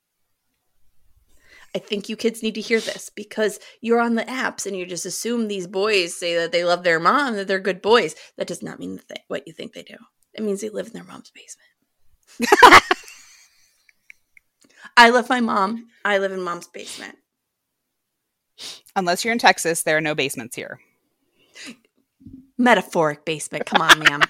I 1.74 1.78
think 1.78 2.08
you 2.08 2.16
kids 2.16 2.42
need 2.42 2.54
to 2.54 2.60
hear 2.60 2.80
this 2.80 3.10
because 3.14 3.60
you're 3.80 4.00
on 4.00 4.14
the 4.14 4.24
apps 4.24 4.66
and 4.66 4.74
you 4.76 4.86
just 4.86 5.06
assume 5.06 5.46
these 5.48 5.66
boys 5.66 6.16
say 6.16 6.34
that 6.36 6.50
they 6.50 6.64
love 6.64 6.82
their 6.82 6.98
mom, 6.98 7.36
that 7.36 7.46
they're 7.46 7.58
good 7.60 7.82
boys. 7.82 8.14
That 8.36 8.46
does 8.48 8.62
not 8.62 8.78
mean 8.80 8.96
the 8.96 9.02
thi- 9.02 9.22
what 9.28 9.46
you 9.46 9.52
think 9.52 9.72
they 9.74 9.82
do. 9.82 9.96
It 10.34 10.42
means 10.42 10.60
they 10.60 10.70
live 10.70 10.86
in 10.86 10.92
their 10.94 11.04
mom's 11.04 11.30
basement. 11.30 11.67
I 14.96 15.10
love 15.10 15.28
my 15.28 15.40
mom. 15.40 15.88
I 16.04 16.18
live 16.18 16.32
in 16.32 16.42
mom's 16.42 16.66
basement. 16.66 17.16
Unless 18.96 19.24
you're 19.24 19.32
in 19.32 19.38
Texas, 19.38 19.82
there 19.84 19.96
are 19.96 20.00
no 20.00 20.14
basements 20.14 20.56
here. 20.56 20.80
Metaphoric 22.58 23.24
basement. 23.24 23.66
Come 23.66 23.80
on, 23.80 24.00
ma'am. 24.00 24.20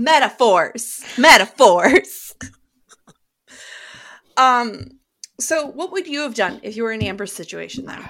Metaphors. 0.00 1.04
Metaphors. 1.18 2.34
um, 4.36 4.92
so 5.38 5.66
what 5.66 5.92
would 5.92 6.06
you 6.06 6.20
have 6.20 6.34
done 6.34 6.60
if 6.62 6.76
you 6.76 6.82
were 6.82 6.92
in 6.92 7.02
Amber's 7.02 7.32
situation 7.32 7.84
then? 7.84 8.08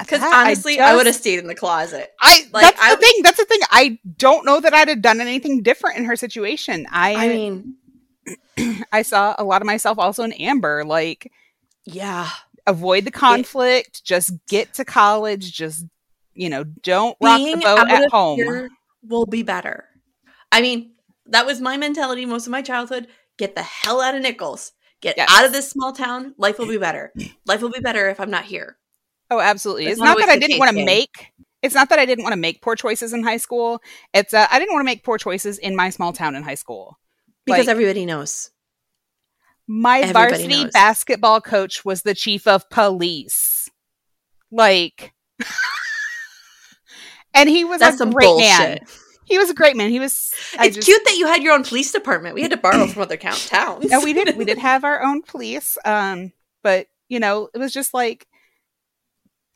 Because 0.00 0.20
That- 0.20 0.32
I 0.32 0.46
honestly, 0.46 0.78
I, 0.80 0.94
would 0.96 1.06
have 1.06 1.14
stayed 1.14 1.38
in 1.38 1.46
the 1.46 1.54
closet. 1.54 2.10
I 2.20 2.46
Like, 2.52 2.62
that's 2.64 2.80
I- 2.80 2.94
the 2.94 3.00
thing. 3.00 3.22
That's 3.22 3.36
the 3.38 3.44
thing. 3.44 3.60
I 3.70 3.98
don't 4.16 4.44
know 4.44 4.60
that 4.60 4.74
I'd 4.74 4.88
have 4.88 5.02
done 5.02 5.20
anything 5.20 5.62
different 5.62 5.98
in 5.98 6.04
her 6.04 6.16
situation. 6.16 6.86
I 6.90 7.14
I 7.14 7.28
mean, 7.28 7.74
I 8.92 9.02
saw 9.02 9.34
a 9.38 9.44
lot 9.44 9.62
of 9.62 9.66
myself 9.66 9.98
also 9.98 10.22
in 10.22 10.32
Amber. 10.34 10.84
Like 10.84 11.30
yeah. 11.84 12.28
avoid 12.66 13.04
the 13.04 13.10
conflict. 13.10 14.04
just 14.04 14.32
get 14.48 14.74
to 14.74 14.84
college. 14.84 15.52
Just 15.52 15.84
you 16.34 16.48
know, 16.48 16.64
don't 16.64 17.16
rock 17.20 17.38
the 17.40 17.56
boat 17.56 17.88
at 17.90 18.10
home. 18.10 18.68
will 19.02 19.26
be 19.26 19.42
better. 19.42 19.86
I 20.52 20.62
mean, 20.62 20.92
that 21.26 21.46
was 21.46 21.60
my 21.60 21.76
mentality 21.76 22.24
most 22.26 22.46
of 22.46 22.50
my 22.50 22.62
childhood. 22.62 23.08
Get 23.38 23.54
the 23.54 23.62
hell 23.62 24.00
out 24.00 24.14
of 24.14 24.22
Nichols. 24.22 24.72
Get 25.00 25.16
Yes. 25.16 25.28
out 25.32 25.44
of 25.46 25.52
this 25.52 25.70
small 25.70 25.92
town. 25.92 26.34
Life 26.36 26.58
will 26.58 26.66
be 26.68 26.76
better. 26.76 27.12
Life 27.46 27.62
will 27.62 27.70
be 27.70 27.80
better 27.80 28.08
if 28.10 28.20
I'm 28.20 28.30
not 28.30 28.44
here. 28.44 28.76
Oh, 29.30 29.40
absolutely. 29.40 29.84
That's 29.84 29.94
It's 29.94 30.00
not 30.00 30.18
not 30.18 30.26
that 30.26 30.28
I 30.32 30.38
didn't 30.38 30.58
want 30.58 30.76
to 30.76 30.84
make. 30.84 31.32
It's 31.62 31.74
not 31.74 31.88
that 31.90 31.98
I 31.98 32.06
didn't 32.06 32.24
want 32.24 32.32
to 32.32 32.38
make 32.40 32.62
poor 32.62 32.74
choices 32.74 33.12
in 33.12 33.22
high 33.22 33.36
school. 33.36 33.80
It's 34.14 34.32
uh, 34.34 34.46
I 34.50 34.58
didn't 34.58 34.72
want 34.74 34.80
to 34.82 34.86
make 34.86 35.04
poor 35.04 35.18
choices 35.18 35.58
in 35.58 35.76
my 35.76 35.90
small 35.90 36.12
town 36.12 36.34
in 36.34 36.42
high 36.42 36.54
school. 36.54 36.98
Because 37.44 37.66
Like- 37.66 37.68
everybody 37.68 38.06
knows. 38.06 38.50
My 39.72 40.00
Everybody 40.00 40.30
varsity 40.32 40.62
knows. 40.64 40.72
basketball 40.72 41.40
coach 41.40 41.84
was 41.84 42.02
the 42.02 42.14
chief 42.14 42.48
of 42.48 42.68
police. 42.70 43.68
Like, 44.50 45.12
and 47.34 47.48
he 47.48 47.64
was 47.64 47.78
That's 47.80 47.94
a 47.94 47.98
some 47.98 48.10
great 48.10 48.36
man. 48.38 48.80
He 49.24 49.38
was 49.38 49.48
a 49.48 49.54
great 49.54 49.76
man. 49.76 49.90
He 49.90 50.00
was. 50.00 50.32
I 50.58 50.66
It's 50.66 50.76
just- 50.76 50.88
cute 50.88 51.04
that 51.04 51.16
you 51.16 51.26
had 51.26 51.42
your 51.42 51.54
own 51.54 51.62
police 51.62 51.92
department. 51.92 52.34
We 52.34 52.42
had 52.42 52.50
to 52.50 52.56
borrow 52.56 52.84
from 52.88 53.02
other 53.02 53.16
count 53.16 53.46
towns. 53.48 53.88
No, 53.88 54.00
we 54.00 54.12
did. 54.12 54.36
We 54.36 54.44
did 54.44 54.58
have 54.70 54.82
our 54.82 55.02
own 55.02 55.22
police. 55.22 55.78
Um, 55.84 56.32
but 56.64 56.88
you 57.08 57.20
know, 57.20 57.48
it 57.54 57.58
was 57.58 57.72
just 57.72 57.94
like, 57.94 58.26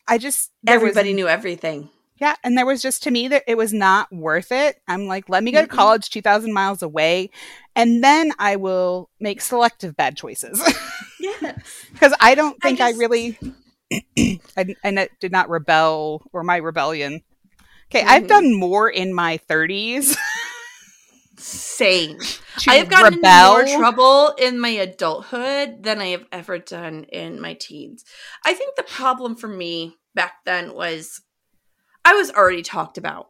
I 0.06 0.18
just 0.18 0.50
there 0.62 0.78
was- 0.78 0.90
Everybody 0.90 1.12
knew 1.14 1.28
everything. 1.28 1.90
Yeah, 2.20 2.36
and 2.44 2.56
there 2.56 2.64
was 2.64 2.80
just 2.80 3.02
to 3.04 3.10
me 3.10 3.26
that 3.28 3.42
it 3.48 3.56
was 3.56 3.72
not 3.72 4.10
worth 4.12 4.52
it. 4.52 4.76
I'm 4.86 5.06
like, 5.06 5.28
let 5.28 5.42
me 5.42 5.50
go 5.50 5.60
to 5.62 5.66
college 5.66 6.10
2000 6.10 6.52
miles 6.52 6.80
away 6.80 7.30
and 7.74 8.04
then 8.04 8.32
I 8.38 8.54
will 8.56 9.10
make 9.18 9.40
selective 9.40 9.96
bad 9.96 10.16
choices. 10.16 10.62
Yeah. 11.20 11.56
Cuz 12.00 12.12
I 12.20 12.34
don't 12.34 12.60
think 12.60 12.80
I, 12.82 12.90
just- 12.90 13.00
really 13.00 13.38
I, 14.56 14.66
I 14.84 14.90
ne- 14.90 15.08
did 15.20 15.32
not 15.32 15.48
rebel 15.48 16.22
or 16.34 16.42
my 16.42 16.56
rebellion. 16.56 17.22
Okay, 17.90 18.04
I've 18.06 18.24
Mhm. 18.24 18.28
done 18.28 18.54
more 18.54 18.88
in 18.90 19.14
my 19.14 19.38
30s 19.48 20.16
Same. 21.36 22.18
I 22.68 22.76
have 22.76 22.88
gotten 22.88 23.20
rebel. 23.20 23.58
into 23.58 23.72
more 23.72 23.78
trouble 23.78 24.34
in 24.38 24.60
my 24.60 24.68
adulthood 24.68 25.82
than 25.82 26.00
I 26.00 26.06
have 26.06 26.26
ever 26.30 26.58
done 26.58 27.04
in 27.04 27.40
my 27.40 27.54
teens. 27.54 28.04
I 28.44 28.54
think 28.54 28.76
the 28.76 28.82
problem 28.82 29.36
for 29.36 29.48
me 29.48 29.96
back 30.14 30.44
then 30.44 30.74
was 30.74 31.20
I 32.04 32.14
was 32.14 32.30
already 32.30 32.62
talked 32.62 32.98
about. 32.98 33.28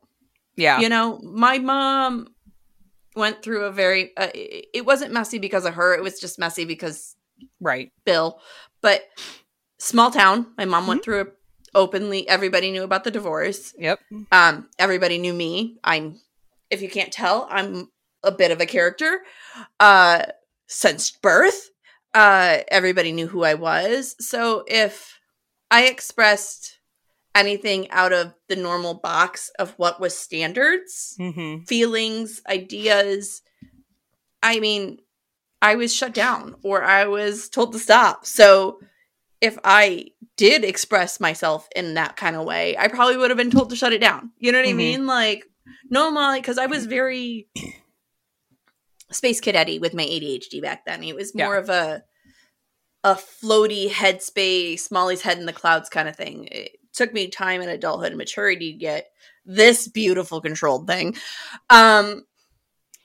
yeah. 0.56 0.80
You 0.80 0.88
know, 0.88 1.18
my 1.22 1.58
mom 1.58 2.28
went 3.16 3.42
through 3.42 3.64
a 3.64 3.72
very 3.72 4.10
uh, 4.16 4.28
it 4.34 4.66
it 4.74 4.86
wasn't 4.86 5.12
messy 5.12 5.38
because 5.38 5.64
of 5.64 5.74
her, 5.74 5.94
it 5.94 6.02
was 6.02 6.20
just 6.20 6.38
messy 6.38 6.64
because 6.64 7.16
right. 7.60 7.90
Bill. 8.04 8.40
But 8.82 9.02
small 9.78 10.10
town, 10.10 10.48
my 10.58 10.64
mom 10.64 10.86
went 10.86 11.04
through 11.04 11.20
it 11.22 11.34
openly. 11.74 12.28
Everybody 12.28 12.70
knew 12.70 12.82
about 12.82 13.04
the 13.04 13.10
divorce. 13.10 13.74
Yep. 13.78 14.00
Um, 14.30 14.68
everybody 14.78 15.18
knew 15.18 15.32
me. 15.32 15.78
I'm, 15.82 16.20
if 16.70 16.82
you 16.82 16.88
can't 16.88 17.12
tell, 17.12 17.48
I'm 17.50 17.88
a 18.24 18.32
bit 18.32 18.50
of 18.50 18.60
a 18.60 18.66
character. 18.66 19.20
Uh, 19.78 20.22
since 20.66 21.10
birth, 21.10 21.70
uh, 22.14 22.58
everybody 22.68 23.12
knew 23.12 23.26
who 23.26 23.44
I 23.44 23.54
was. 23.54 24.16
So 24.18 24.64
if 24.66 25.18
I 25.70 25.86
expressed 25.86 26.78
anything 27.34 27.90
out 27.90 28.12
of 28.12 28.32
the 28.48 28.56
normal 28.56 28.94
box 28.94 29.50
of 29.58 29.72
what 29.72 30.00
was 30.00 30.16
standards, 30.16 31.16
Mhm. 31.18 31.66
feelings, 31.66 32.40
ideas, 32.48 33.42
I 34.42 34.60
mean, 34.60 35.00
I 35.60 35.74
was 35.76 35.94
shut 35.94 36.14
down 36.14 36.56
or 36.62 36.84
I 36.84 37.06
was 37.06 37.48
told 37.48 37.72
to 37.72 37.78
stop. 37.78 38.26
So 38.26 38.78
if 39.40 39.58
I 39.64 40.06
did 40.36 40.64
express 40.64 41.20
myself 41.20 41.68
in 41.74 41.94
that 41.94 42.16
kind 42.16 42.36
of 42.36 42.44
way, 42.44 42.76
I 42.76 42.88
probably 42.88 43.16
would 43.16 43.30
have 43.30 43.36
been 43.36 43.50
told 43.50 43.70
to 43.70 43.76
shut 43.76 43.92
it 43.92 44.00
down. 44.00 44.30
You 44.38 44.52
know 44.52 44.58
what 44.58 44.68
I 44.68 44.72
Mhm. 44.72 44.76
mean? 44.76 45.06
Like, 45.06 45.44
no, 45.90 46.10
Molly, 46.10 46.40
because 46.40 46.58
I 46.58 46.66
was 46.66 46.86
very 46.86 47.48
space 49.14 49.40
cadet 49.40 49.80
with 49.80 49.94
my 49.94 50.04
ADHD 50.04 50.60
back 50.62 50.84
then. 50.84 51.02
It 51.02 51.14
was 51.14 51.32
Yeah. 51.34 51.46
more 51.46 51.56
of 51.56 51.68
a 51.68 52.02
a 53.06 53.14
floaty 53.16 53.90
headspace, 53.90 54.90
Molly's 54.90 55.20
head 55.20 55.36
in 55.38 55.44
the 55.44 55.52
clouds 55.52 55.90
kind 55.90 56.08
of 56.08 56.16
thing. 56.16 56.48
It 56.50 56.72
took 56.94 57.12
me 57.12 57.28
time 57.28 57.60
and 57.60 57.68
adulthood 57.70 58.08
and 58.12 58.16
maturity 58.16 58.72
to 58.72 58.78
get 58.78 59.08
this 59.44 59.86
beautiful 59.88 60.40
controlled 60.40 60.86
thing. 60.86 61.14
Um, 61.68 62.24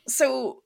so 0.08 0.64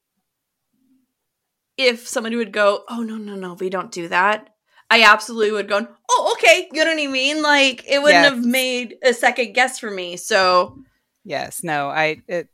if 1.78 2.08
somebody 2.08 2.36
would 2.36 2.52
go, 2.54 2.84
"Oh 2.88 3.02
no, 3.02 3.18
no, 3.18 3.36
no, 3.36 3.54
we 3.56 3.70
don't 3.70 3.92
do 3.92 4.08
that," 4.10 4.50
I 4.92 5.02
absolutely 5.02 5.52
would 5.52 5.68
go, 5.68 5.88
"Oh, 6.10 6.36
okay." 6.38 6.70
You 6.72 6.86
know 6.86 6.92
what 6.94 7.02
I 7.02 7.08
mean? 7.08 7.42
Like 7.42 7.84
it 7.88 8.00
wouldn't 8.02 8.24
Yes. 8.24 8.34
have 8.36 8.46
made 8.46 8.98
a 9.04 9.14
second 9.14 9.54
guess 9.54 9.80
for 9.80 9.90
me. 9.90 10.18
So 10.18 10.78
Yes, 11.26 11.64
no, 11.64 11.88
I 11.90 12.22
it 12.28 12.50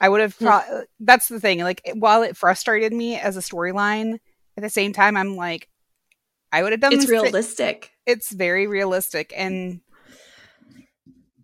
I 0.00 0.08
would 0.08 0.20
have. 0.20 0.34
Hmm. 0.36 0.46
Pro- 0.46 0.82
that's 1.00 1.28
the 1.28 1.40
thing. 1.40 1.60
Like, 1.60 1.82
while 1.94 2.22
it 2.22 2.36
frustrated 2.36 2.92
me 2.92 3.16
as 3.18 3.36
a 3.36 3.40
storyline, 3.40 4.18
at 4.56 4.62
the 4.62 4.70
same 4.70 4.92
time, 4.92 5.16
I'm 5.16 5.36
like, 5.36 5.68
I 6.52 6.62
would 6.62 6.72
have 6.72 6.80
done. 6.80 6.92
It's 6.92 7.08
realistic. 7.08 7.92
It's 8.06 8.30
very 8.30 8.66
realistic, 8.66 9.32
and 9.36 9.80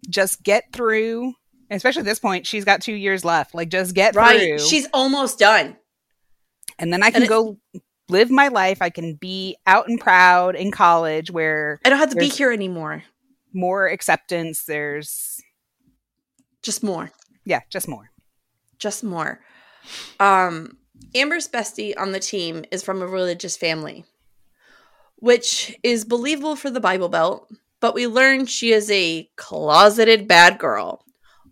just 0.08 0.42
get 0.42 0.72
through. 0.72 1.34
Especially 1.70 2.00
at 2.00 2.06
this 2.06 2.18
point, 2.18 2.46
she's 2.46 2.66
got 2.66 2.82
two 2.82 2.92
years 2.92 3.24
left. 3.24 3.54
Like, 3.54 3.70
just 3.70 3.94
get 3.94 4.14
Right. 4.14 4.38
through, 4.38 4.58
She's 4.58 4.86
almost 4.92 5.38
done. 5.38 5.78
and 6.78 6.92
then 6.92 7.02
I 7.02 7.06
can 7.10 7.22
and 7.22 7.24
it- 7.24 7.28
go 7.28 7.58
live 8.10 8.30
my 8.30 8.48
life. 8.48 8.82
I 8.82 8.90
can 8.90 9.14
be 9.14 9.56
out 9.66 9.88
and 9.88 9.98
proud 9.98 10.54
in 10.54 10.70
college, 10.70 11.30
where 11.30 11.80
I 11.82 11.88
don't 11.88 11.98
have 11.98 12.10
to 12.10 12.16
be 12.16 12.28
here 12.28 12.52
anymore. 12.52 13.04
more 13.54 13.86
acceptance. 13.86 14.64
There's 14.64 15.40
Just 16.62 16.82
more. 16.82 17.10
yeah, 17.44 17.60
just 17.70 17.88
more. 17.88 18.10
Just 18.82 19.04
more. 19.04 19.38
Um, 20.18 20.76
Amber's 21.14 21.46
bestie 21.46 21.94
on 21.96 22.10
the 22.10 22.18
team 22.18 22.64
is 22.72 22.82
from 22.82 23.00
a 23.00 23.06
religious 23.06 23.56
family, 23.56 24.04
which 25.14 25.78
is 25.84 26.04
believable 26.04 26.56
for 26.56 26.68
the 26.68 26.80
Bible 26.80 27.08
Belt, 27.08 27.48
but 27.80 27.94
we 27.94 28.08
learn 28.08 28.46
she 28.46 28.72
is 28.72 28.90
a 28.90 29.30
closeted 29.36 30.26
bad 30.26 30.58
girl, 30.58 31.04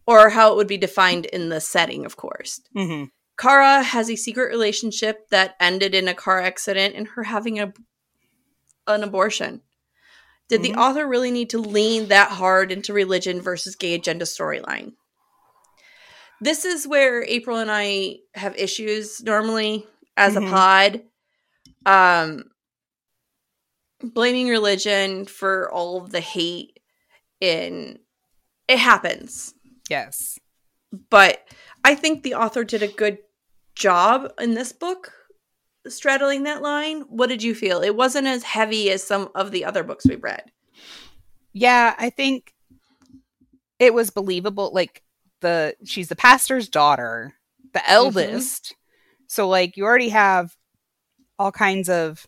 or 0.09 0.31
how 0.31 0.51
it 0.51 0.57
would 0.57 0.67
be 0.67 0.77
defined 0.77 1.27
in 1.27 1.51
the 1.51 1.61
setting, 1.61 2.05
of 2.05 2.17
course. 2.17 2.61
hmm 2.75 3.05
Kara 3.39 3.83
has 3.83 4.11
a 4.11 4.17
secret 4.17 4.51
relationship 4.51 5.29
that 5.31 5.55
ended 5.61 5.95
in 5.95 6.09
a 6.09 6.15
car 6.15 6.41
accident 6.41 6.95
and 6.97 7.09
her 7.15 7.23
having 7.23 7.61
a 7.61 7.73
an 8.89 9.05
abortion. 9.05 9.63
Did 10.49 10.61
Mhm. 10.61 10.65
the 10.65 10.75
author 10.75 11.07
really 11.07 11.31
need 11.31 11.49
to 11.51 11.59
lean 11.59 12.09
that 12.09 12.33
hard 12.33 12.73
into 12.73 12.93
religion 12.93 13.41
versus 13.41 13.77
gay 13.77 13.95
agenda 13.95 14.25
storyline? 14.25 14.95
This 16.41 16.65
is 16.65 16.87
where 16.87 17.23
April 17.25 17.59
and 17.59 17.71
I 17.71 18.17
have 18.35 18.57
issues 18.57 19.23
normally 19.23 19.87
as 20.17 20.35
Mhm. 20.35 20.47
a 20.47 20.51
pod. 20.51 21.03
Um 21.87 22.45
blaming 24.03 24.49
religion 24.49 25.27
for 25.27 25.71
all 25.71 26.03
of 26.03 26.11
the 26.11 26.21
hate 26.21 26.81
in 27.41 27.99
it 28.67 28.79
happens 28.79 29.53
Yes. 29.91 30.39
but 31.11 31.47
I 31.85 31.95
think 31.95 32.23
the 32.23 32.33
author 32.35 32.65
did 32.65 32.83
a 32.83 32.89
good 32.89 33.19
job 33.75 34.33
in 34.41 34.55
this 34.55 34.73
book 34.73 35.13
straddling 35.87 36.45
that 36.45 36.63
line. 36.63 37.03
What 37.03 37.29
did 37.29 37.43
you 37.43 37.55
feel? 37.55 37.83
It 37.83 37.95
wasn't 37.97 38.27
as 38.27 38.43
heavy 38.43 38.91
as 38.91 39.03
some 39.07 39.31
of 39.35 39.51
the 39.51 39.65
other 39.67 39.83
books 39.83 40.07
we 40.07 40.17
read. 40.17 40.51
Yeah, 41.53 41.95
I 41.99 42.09
think 42.11 42.55
it 43.79 43.93
was 43.95 44.11
believable. 44.11 44.71
Like 44.73 45.03
the 45.41 45.75
she's 45.85 46.09
the 46.09 46.17
pastor's 46.17 46.69
daughter, 46.69 47.35
the 47.73 47.89
eldest. 47.91 48.75
So 49.27 49.49
like 49.49 49.77
you 49.77 49.85
already 49.85 50.09
have 50.11 50.55
all 51.39 51.53
kinds 51.53 51.89
of 51.89 52.27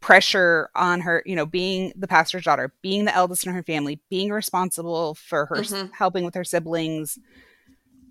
pressure 0.00 0.68
on 0.74 1.00
her, 1.00 1.22
you 1.26 1.36
know, 1.36 1.46
being 1.46 1.92
the 1.96 2.08
pastor's 2.08 2.44
daughter, 2.44 2.74
being 2.82 3.04
the 3.04 3.14
eldest 3.14 3.46
in 3.46 3.52
her 3.54 3.62
family, 3.62 4.00
being 4.10 4.30
responsible 4.30 5.14
for 5.14 5.46
her 5.46 5.56
Mhm. 5.56 5.92
helping 5.92 6.24
with 6.24 6.34
her 6.34 6.44
siblings. 6.44 7.18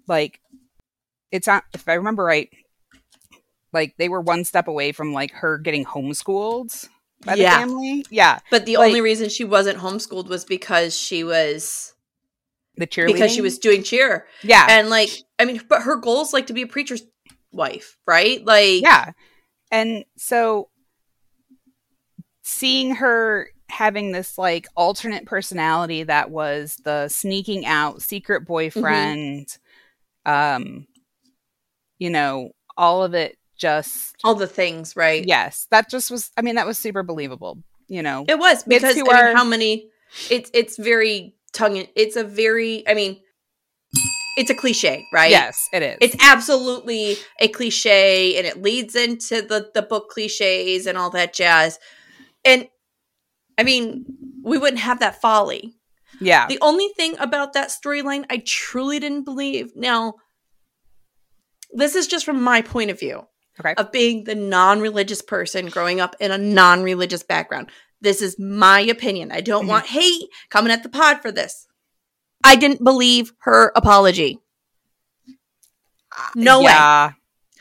Like 0.08 0.40
it's 1.32 1.48
not 1.48 1.64
if 1.74 1.88
I 1.88 1.94
remember 1.94 2.24
right, 2.24 2.50
like 3.74 3.96
they 3.98 4.10
were 4.10 4.22
one 4.22 4.44
step 4.46 4.68
away 4.68 4.92
from 4.92 5.14
like 5.14 5.32
her 5.32 5.58
getting 5.58 5.86
homeschooled 5.86 6.88
by 7.24 7.36
the 7.36 7.42
Yeah. 7.44 7.58
family. 7.60 8.06
Yeah. 8.10 8.40
But 8.50 8.66
the 8.66 8.78
Like- 8.78 8.88
only 8.88 9.02
reason 9.02 9.30
she 9.30 9.44
wasn't 9.44 9.80
homeschooled 9.80 10.28
was 10.28 10.44
because 10.46 10.98
she 10.98 11.24
was 11.24 11.94
The 12.78 12.88
cheerleading. 12.88 13.14
because 13.14 13.32
she 13.32 13.42
was 13.42 13.60
doing 13.60 13.84
cheer. 13.84 14.26
Yeah. 14.44 14.66
And 14.70 14.90
like 14.90 15.10
I 15.40 15.46
mean, 15.46 15.62
but 15.68 15.82
her 15.84 15.96
goal 15.98 16.22
is 16.22 16.34
like 16.34 16.48
to 16.48 16.54
be 16.54 16.62
a 16.64 16.68
preacher's 16.68 17.04
wife, 17.52 17.98
right? 18.08 18.44
Like 18.46 18.82
yeah 18.82 19.12
and 19.72 20.04
so 20.18 20.70
seeing 22.44 22.96
her 22.96 23.48
having 23.70 24.12
this 24.12 24.38
like 24.38 24.68
alternate 24.76 25.26
personality 25.26 26.04
that 26.04 26.30
was 26.30 26.76
the 26.84 27.08
sneaking 27.08 27.66
out 27.66 28.02
secret 28.02 28.46
boyfriend 28.46 29.48
um 30.26 30.86
you 31.98 32.10
know 32.10 32.52
all 32.78 33.04
of 33.04 33.14
it 33.14 33.38
just 33.58 34.16
all 34.24 34.36
the 34.36 34.48
things, 34.48 34.96
right? 34.96 35.24
yes 35.26 35.68
that 35.72 35.90
just 35.90 36.12
was 36.12 36.32
i 36.36 36.42
mean 36.42 36.56
that 36.56 36.68
was 36.68 36.78
super 36.78 37.04
believable 37.04 37.58
you 37.88 38.02
know 38.02 38.26
It 38.28 38.38
was 38.40 38.64
because 38.64 38.98
I 38.98 39.02
mean, 39.02 39.36
how 39.36 39.44
many? 39.44 39.90
It's 40.30 40.52
it's 40.54 40.78
very 40.78 41.36
tongue. 41.54 41.78
in- 41.78 41.88
It's 41.96 42.16
a 42.16 42.24
very. 42.24 42.88
I 42.88 42.94
mean, 42.94 43.20
it's 44.38 44.50
a 44.50 44.56
cliche, 44.56 45.06
right? 45.14 45.30
yes 45.30 45.68
it 45.74 45.84
is 45.84 45.98
It's 46.00 46.16
absolutely 46.24 47.18
a 47.40 47.48
cliche, 47.50 48.38
and 48.38 48.48
it 48.48 48.62
leads 48.62 48.96
into 48.96 49.42
the 49.42 49.70
the 49.74 49.82
book 49.82 50.10
cliches 50.10 50.88
and 50.88 50.98
all 50.98 51.10
that 51.12 51.34
jazz. 51.34 51.80
And 52.46 52.68
I 53.58 53.64
mean, 53.64 54.06
we 54.44 54.58
wouldn't 54.58 54.82
have 54.82 55.00
that 55.02 55.20
folly. 55.22 55.76
yeah 56.22 56.48
The 56.48 56.58
only 56.62 56.88
thing 56.96 57.18
about 57.20 57.54
that 57.54 57.70
storyline 57.70 58.26
I 58.30 58.42
truly 58.46 59.00
didn't 59.00 59.26
believe. 59.26 59.76
Now, 59.76 60.16
this 61.74 61.96
is 61.96 62.08
just 62.08 62.26
from 62.26 62.42
my 62.42 62.62
point 62.62 62.90
of 62.92 63.00
view 63.00 63.28
okay 63.60 63.74
of 63.78 63.92
being 63.92 64.24
the 64.24 64.36
non-religious 64.36 65.22
person 65.22 65.68
growing 65.68 66.00
up 66.00 66.16
in 66.20 66.32
a 66.32 66.38
non-religious 66.38 67.24
background. 67.24 67.70
This 68.02 68.22
is 68.22 68.40
my 68.40 68.80
opinion. 68.82 69.32
I 69.32 69.42
don't 69.42 69.68
want 69.68 69.86
hate 69.88 70.28
coming 70.50 70.72
at 70.72 70.84
the 70.84 70.90
pod 70.90 71.22
for 71.22 71.32
this. 71.32 71.68
I 72.44 72.56
didn't 72.56 72.84
believe 72.84 73.34
her 73.42 73.72
apology. 73.76 74.40
No 76.36 76.60
way. 76.62 76.74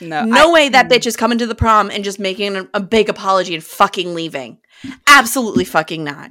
no 0.00 0.24
No 0.24 0.48
I- 0.50 0.52
way 0.52 0.68
that 0.70 0.86
mm, 0.86 0.90
bitch 0.92 1.06
is 1.06 1.16
coming 1.16 1.38
to 1.38 1.46
the 1.46 1.54
prom 1.54 1.90
and 1.90 2.02
just 2.04 2.18
making 2.18 2.56
a, 2.56 2.68
a 2.74 2.80
big 2.80 3.08
apology 3.08 3.54
and 3.54 3.62
fucking 3.62 4.14
leaving. 4.14 4.58
Absolutely 5.06 5.64
fucking 5.64 6.02
not. 6.02 6.30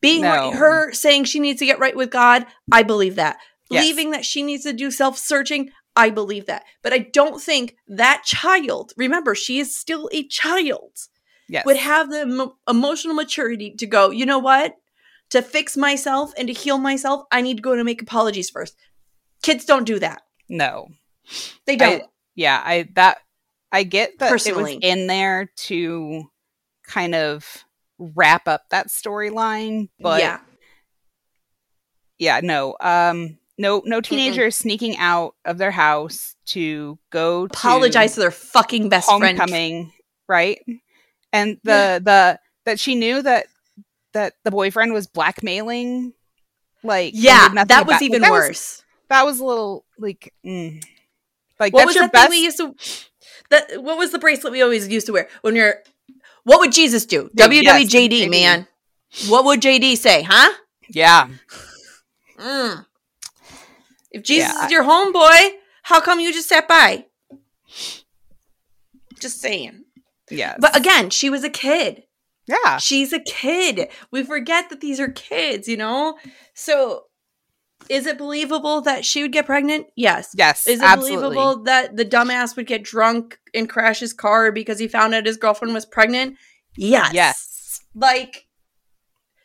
Being 0.00 0.22
No. 0.22 0.50
her 0.52 0.92
saying 0.92 1.24
she 1.24 1.38
needs 1.38 1.60
to 1.60 1.66
get 1.66 1.78
right 1.78 1.94
with 1.96 2.10
God, 2.10 2.46
I 2.72 2.82
believe 2.82 3.16
that. 3.16 3.36
Yes. 3.70 3.84
Leaving 3.84 4.10
that 4.10 4.24
she 4.24 4.42
needs 4.42 4.64
to 4.64 4.72
do 4.72 4.90
self 4.90 5.16
searching, 5.18 5.70
I 5.94 6.10
believe 6.10 6.46
that. 6.46 6.64
But 6.82 6.92
I 6.92 6.98
don't 6.98 7.40
think 7.40 7.76
that 7.86 8.22
child, 8.24 8.92
remember, 8.96 9.34
she 9.34 9.58
is 9.58 9.76
still 9.76 10.08
a 10.12 10.26
child, 10.26 10.92
yes 11.52 11.64
would 11.66 11.76
have 11.76 12.10
the 12.10 12.22
emo- 12.22 12.56
emotional 12.68 13.14
maturity 13.14 13.74
to 13.78 13.86
go, 13.86 14.10
you 14.10 14.26
know 14.26 14.38
what? 14.40 14.74
To 15.30 15.40
fix 15.42 15.76
myself 15.76 16.32
and 16.36 16.48
to 16.48 16.52
heal 16.54 16.78
myself, 16.78 17.24
I 17.30 17.40
need 17.42 17.56
to 17.58 17.62
go 17.62 17.74
to 17.76 17.84
make 17.84 18.02
apologies 18.02 18.50
first. 18.50 18.76
Kids 19.42 19.64
don't 19.64 19.84
do 19.84 19.98
that. 20.00 20.22
no 20.48 20.88
They 21.66 21.76
don't. 21.76 22.02
yeah 22.34 22.60
i 22.64 22.88
that 22.94 23.18
i 23.70 23.82
get 23.84 24.18
that 24.18 24.30
Personally. 24.30 24.72
it 24.74 24.76
was 24.82 24.90
in 24.90 25.06
there 25.06 25.50
to 25.68 26.24
kind 26.86 27.14
of 27.14 27.64
wrap 27.98 28.46
up 28.48 28.62
that 28.70 28.88
storyline 28.88 29.88
but 30.00 30.20
yeah. 30.20 30.40
yeah 32.18 32.40
no 32.42 32.76
um 32.80 33.38
no 33.58 33.82
no 33.84 34.00
teenagers 34.00 34.56
sneaking 34.56 34.96
out 34.98 35.34
of 35.44 35.58
their 35.58 35.70
house 35.70 36.34
to 36.46 36.98
go 37.10 37.44
Apologize 37.44 38.12
to 38.12 38.14
to 38.16 38.20
their 38.20 38.30
fucking 38.30 38.88
best 38.88 39.08
friend. 39.08 39.38
homecoming 39.38 39.92
right 40.28 40.60
and 41.32 41.58
the 41.64 42.00
the 42.04 42.38
that 42.64 42.78
she 42.80 42.94
knew 42.94 43.22
that 43.22 43.46
that 44.12 44.34
the 44.44 44.50
boyfriend 44.50 44.92
was 44.92 45.06
blackmailing 45.06 46.12
like 46.84 47.12
Yeah, 47.16 47.48
that 47.48 47.58
was 47.58 47.64
about- 47.64 47.86
like, 47.88 48.02
even 48.02 48.22
that 48.22 48.30
worse. 48.30 48.82
that 49.08 49.24
was 49.24 49.40
a 49.40 49.44
little 49.44 49.84
like 49.98 50.32
mm. 50.44 50.82
like 51.60 51.72
what 51.72 51.86
was 51.86 51.94
your 51.94 52.04
that 52.04 52.12
best 52.12 52.30
thing 52.30 52.38
we 52.38 52.44
used 52.44 52.58
to? 52.58 52.74
That 53.50 53.82
what 53.82 53.98
was 53.98 54.10
the 54.12 54.18
bracelet 54.18 54.52
we 54.52 54.62
always 54.62 54.88
used 54.88 55.06
to 55.06 55.12
wear 55.12 55.28
when 55.42 55.54
you're? 55.56 55.76
What 56.44 56.58
would 56.60 56.72
Jesus 56.72 57.06
do? 57.06 57.30
Yes, 57.34 57.48
WWJD, 57.48 58.08
JD. 58.10 58.30
man. 58.30 58.66
What 59.28 59.44
would 59.44 59.60
JD 59.60 59.96
say, 59.96 60.22
huh? 60.22 60.52
yeah 60.88 61.28
Mm. 62.38 62.84
If 64.10 64.22
Jesus 64.24 64.52
Yeah, 64.52 64.66
is 64.66 64.72
your 64.72 64.82
homeboy, 64.84 65.52
how 65.84 66.00
come 66.00 66.18
you 66.20 66.32
just 66.32 66.48
sat 66.48 66.66
by? 66.66 67.06
Just 69.20 69.40
saying. 69.40 69.84
Yeah 70.30 70.56
But 70.58 70.76
again, 70.76 71.10
she 71.10 71.28
was 71.30 71.44
a 71.44 71.50
kid. 71.50 72.04
yeah 72.46 72.78
She's 72.78 73.12
a 73.12 73.20
kid. 73.20 73.88
We 74.10 74.22
forget 74.24 74.70
that 74.70 74.80
these 74.80 75.00
are 75.00 75.08
kids, 75.08 75.68
you 75.68 75.76
know? 75.76 76.16
So 76.54 77.04
is 77.88 78.06
it 78.06 78.16
believable 78.18 78.80
that 78.82 79.04
she 79.04 79.22
would 79.22 79.32
get 79.32 79.46
pregnant? 79.46 79.86
Yes. 79.96 80.32
yes 80.36 80.66
Is 80.68 80.80
it 80.80 80.84
absolutely. 80.84 81.16
believable 81.36 81.64
that 81.64 81.96
the 81.96 82.04
dumbass 82.04 82.54
would 82.56 82.66
get 82.68 82.84
drunk 82.84 83.38
and 83.54 83.68
crash 83.68 83.98
his 84.00 84.12
car 84.12 84.52
because 84.52 84.78
he 84.78 84.86
found 84.88 85.14
out 85.14 85.26
his 85.26 85.36
girlfriend 85.36 85.74
was 85.74 85.84
pregnant? 85.84 86.36
Yes. 86.76 87.12
yes 87.12 87.80
Like, 87.94 88.46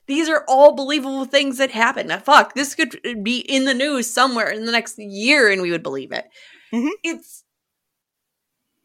these 0.06 0.30
are 0.30 0.46
all 0.48 0.74
believable 0.76 1.26
things 1.26 1.58
that 1.58 1.72
happen. 1.72 2.08
Now, 2.08 2.20
fuck, 2.20 2.54
this 2.54 2.76
could 2.76 3.00
be 3.24 3.40
in 3.40 3.66
the 3.66 3.74
news 3.74 4.10
somewhere 4.10 4.50
in 4.50 4.66
the 4.66 4.72
next 4.72 4.98
year 5.00 5.52
and 5.52 5.62
we 5.62 5.72
would 5.72 5.84
believe 5.84 6.12
it. 6.14 6.26
Mhm. 6.72 6.92
It's 7.04 7.44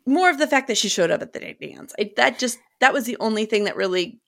more 0.06 0.30
of 0.30 0.38
the 0.38 0.46
fact 0.46 0.68
that 0.68 0.76
she 0.78 0.88
showed 0.88 1.10
up 1.10 1.22
at 1.22 1.32
the 1.32 1.54
dance. 1.60 1.94
I, 1.98 2.12
that 2.16 2.38
just, 2.38 2.58
that 2.80 2.92
was 2.92 3.04
the 3.06 3.16
only 3.20 3.44
thing 3.46 3.64
that 3.64 3.76
really 3.76 4.20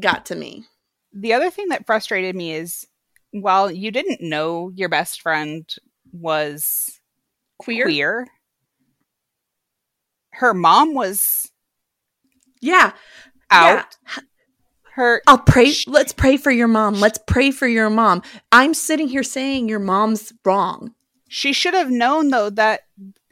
got 0.00 0.26
to 0.26 0.34
me. 0.34 0.64
the 1.12 1.32
other 1.32 1.50
thing 1.50 1.68
that 1.68 1.86
frustrated 1.86 2.36
me 2.36 2.52
is 2.52 2.86
while 3.32 3.70
you 3.70 3.90
didn't 3.90 4.20
know 4.20 4.70
your 4.74 4.88
best 4.88 5.20
friend 5.22 5.68
was 6.12 7.00
queer. 7.58 7.84
queer. 7.86 8.26
Her 10.32 10.54
mom 10.54 10.94
was 10.94 11.50
Yeah. 12.60 12.92
out. 13.50 13.96
Yeah. 14.06 14.22
Her 14.94 15.22
I'll 15.26 15.38
pray. 15.38 15.70
Sh- 15.72 15.86
Let's 15.88 16.12
pray 16.12 16.36
for 16.36 16.50
your 16.50 16.68
mom. 16.68 16.94
Let's 16.94 17.18
pray 17.26 17.50
for 17.50 17.66
your 17.68 17.90
mom. 17.90 18.22
I'm 18.52 18.74
sitting 18.74 19.08
here 19.08 19.22
saying 19.22 19.68
your 19.68 19.78
mom's 19.80 20.32
wrong. 20.44 20.94
she 21.28 21.52
should 21.52 21.74
have 21.74 21.90
known 21.90 22.28
though 22.30 22.50
that 22.50 22.82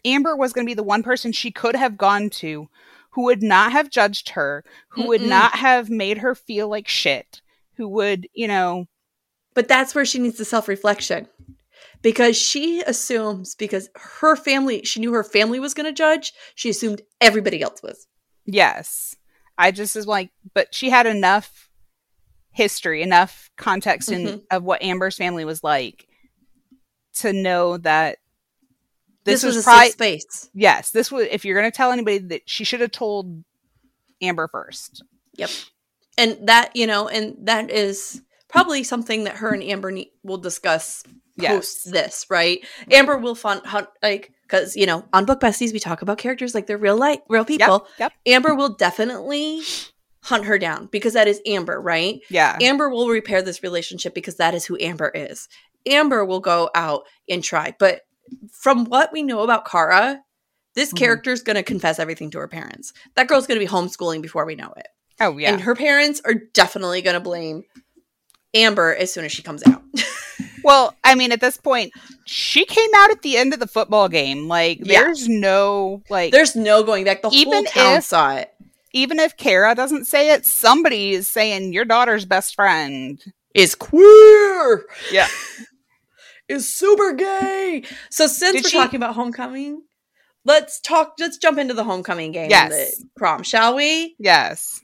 Amber 0.05 0.37
was 0.37 0.53
going 0.53 0.65
to 0.67 0.71
be 0.71 0.75
the 0.75 0.83
one 0.83 1.03
person 1.03 1.33
she 1.33 1.51
could 1.51 1.75
have 1.77 1.97
gone 1.99 2.31
to 2.31 2.69
who 3.11 3.25
would 3.25 3.43
not 3.43 3.73
have 3.73 3.91
judged 3.91 4.31
her, 4.31 4.65
who 4.91 5.07
would 5.09 5.23
Mm-mm. 5.23 5.29
not 5.29 5.57
have 5.57 5.89
made 5.91 6.19
her 6.19 6.35
feel 6.35 6.69
like 6.69 6.87
shit, 6.89 7.41
who 7.77 7.89
would, 7.89 8.29
you 8.35 8.47
know, 8.47 8.87
But 9.55 9.69
that's 9.69 9.95
where 9.95 10.05
she 10.05 10.19
needs 10.19 10.39
the 10.39 10.45
self 10.45 10.69
reflection. 10.69 11.29
Because 12.03 12.37
she 12.37 12.83
assumes, 12.83 13.55
because 13.55 13.89
her 13.95 14.37
family, 14.37 14.83
she 14.85 15.01
knew 15.01 15.13
her 15.13 15.25
family 15.25 15.59
was 15.61 15.75
going 15.75 15.87
to 15.87 15.93
judge, 15.93 16.33
she 16.55 16.69
assumed 16.71 17.03
everybody 17.21 17.63
else 17.63 17.83
was. 17.83 18.07
yes. 18.45 19.15
I 19.59 19.71
just 19.71 19.97
is 19.97 20.07
like, 20.07 20.31
but 20.55 20.75
she 20.75 20.91
had 20.91 21.07
enough 21.07 21.71
history, 22.53 23.03
enough 23.03 23.51
context 23.57 24.13
in 24.13 24.27
Mhm. 24.27 24.43
of 24.51 24.63
what 24.63 24.83
Amber's 24.83 25.17
family 25.17 25.45
was 25.45 25.65
like 25.65 26.07
to 27.15 27.33
know 27.33 27.79
that 27.79 28.19
This, 29.27 29.43
this, 29.43 29.45
was, 29.45 29.57
was, 29.57 29.65
safe 29.67 29.93
space. 29.93 30.51
yes, 30.55 30.91
this 30.93 31.13
was 31.13 31.27
if 31.31 31.45
you're 31.45 31.59
going 31.59 31.71
to 31.71 31.77
tell 31.77 31.93
anybody 31.93 32.19
that 32.19 32.49
she 32.49 32.65
should 32.65 32.81
have 32.81 32.93
told 32.93 33.45
Amber 34.23 34.49
first. 34.49 35.03
Yep. 35.35 35.51
And 36.17 36.49
that, 36.49 36.75
you 36.75 36.87
know, 36.87 37.09
and 37.09 37.37
that 37.43 37.71
is 37.71 38.23
probably 38.49 38.83
something 38.83 39.25
that 39.25 39.37
her 39.37 39.53
and 39.53 39.63
Amber 39.63 39.91
ne- 39.91 40.11
will 40.23 40.39
discuss 40.39 41.03
post 41.39 41.83
Yes. 41.87 41.93
this, 41.93 42.27
right? 42.31 42.65
Amber 42.91 43.19
will 43.19 43.35
fun 43.35 43.61
hunt 43.65 43.89
like 44.03 44.33
because 44.43 44.77
you 44.77 44.87
know 44.87 45.05
on 45.13 45.25
Book 45.27 45.41
Besties 45.41 45.73
we 45.73 45.79
talk 45.79 46.03
about 46.03 46.19
characters 46.19 46.55
like 46.55 46.67
they're 46.67 46.79
real 46.79 46.97
life, 46.97 47.21
real 47.29 47.45
people. 47.45 47.87
Yep. 47.99 48.13
Amber 48.27 48.55
will 48.55 48.71
definitely 48.71 49.61
hunt 50.23 50.45
her 50.45 50.59
down 50.59 50.89
because 50.91 51.13
that 51.13 51.29
is 51.29 51.41
Amber, 51.47 51.81
right? 51.81 52.21
Yeah. 52.31 52.57
Amber 52.61 52.89
will 52.89 53.09
repair 53.09 53.43
this 53.43 53.63
relationship 53.63 54.15
because 54.15 54.37
that 54.37 54.55
is 54.55 54.65
who 54.65 54.79
Amber 54.81 55.11
is. 55.15 55.49
Amber 55.87 56.25
will 56.25 56.41
go 56.41 56.71
out 56.75 57.05
and 57.29 57.45
try, 57.45 57.75
but 57.79 58.01
from 58.53 58.85
what 58.87 59.13
we 59.13 59.23
know 59.23 59.41
about 59.41 59.67
Kara, 59.69 60.21
this 60.75 60.93
Mhm. 60.93 60.99
character 60.99 61.31
is 61.33 61.43
going 61.43 61.57
to 61.57 61.63
confess 61.63 61.99
everything 61.99 62.31
to 62.33 62.39
her 62.39 62.49
parents. 62.49 62.93
That 63.15 63.29
girl's 63.29 63.47
going 63.47 63.59
to 63.61 63.65
be 63.67 63.71
homeschooling 63.71 64.23
before 64.23 64.45
we 64.45 64.55
know 64.55 64.73
it. 64.77 64.89
oh 65.21 65.39
yeah. 65.39 65.53
And 65.53 65.63
her 65.63 65.75
parents 65.75 66.21
are 66.25 66.35
definitely 66.35 67.01
going 67.03 67.15
to 67.15 67.21
blame 67.21 67.65
Amber 68.55 68.95
as 68.95 69.13
soon 69.13 69.25
as 69.25 69.33
she 69.33 69.43
comes 69.43 69.63
out. 69.67 69.83
Well, 70.63 70.97
I 71.05 71.15
mean, 71.15 71.31
at 71.31 71.41
this 71.41 71.57
point, 71.57 71.93
she 72.25 72.65
came 72.65 72.91
out 72.97 73.13
at 73.13 73.23
the 73.23 73.37
end 73.37 73.55
of 73.55 73.61
the 73.61 73.69
football 73.69 74.09
game. 74.09 74.49
Like, 74.49 74.81
Yeah. 74.83 75.03
there's 75.03 75.29
no 75.29 76.03
like, 76.11 76.33
There's 76.33 76.57
no 76.57 76.83
going 76.83 77.05
back. 77.05 77.23
The 77.23 77.31
Even 77.33 77.53
whole 77.53 77.65
town 77.67 77.97
if- 77.99 78.05
saw 78.05 78.35
it. 78.35 78.53
even 78.93 79.21
if 79.21 79.37
Kara 79.37 79.77
doesn't 79.77 80.07
say 80.07 80.31
it, 80.33 80.45
somebody 80.45 81.13
is 81.13 81.29
saying 81.29 81.73
your 81.73 81.85
daughter's 81.85 82.25
best 82.25 82.57
friend. 82.57 83.23
Is 83.55 83.77
queer. 83.77 84.87
Yeah. 85.13 85.29
Is 86.49 86.69
super 86.73 87.13
gay. 87.13 87.83
So 88.11 88.27
since 88.27 88.55
Did 88.55 88.65
we're 88.65 88.71
she- 88.71 88.77
talking 88.79 88.97
about 88.99 89.15
homecoming, 89.15 89.83
let's 90.45 90.81
talk. 90.81 91.15
Let's 91.19 91.39
jump 91.39 91.59
into 91.59 91.75
the 91.75 91.85
homecoming 91.85 92.31
game. 92.33 92.51
Yes. 92.51 92.99
the 92.99 93.07
prom, 93.17 93.43
shall 93.43 93.75
we? 93.75 94.15
Yes. 94.19 94.81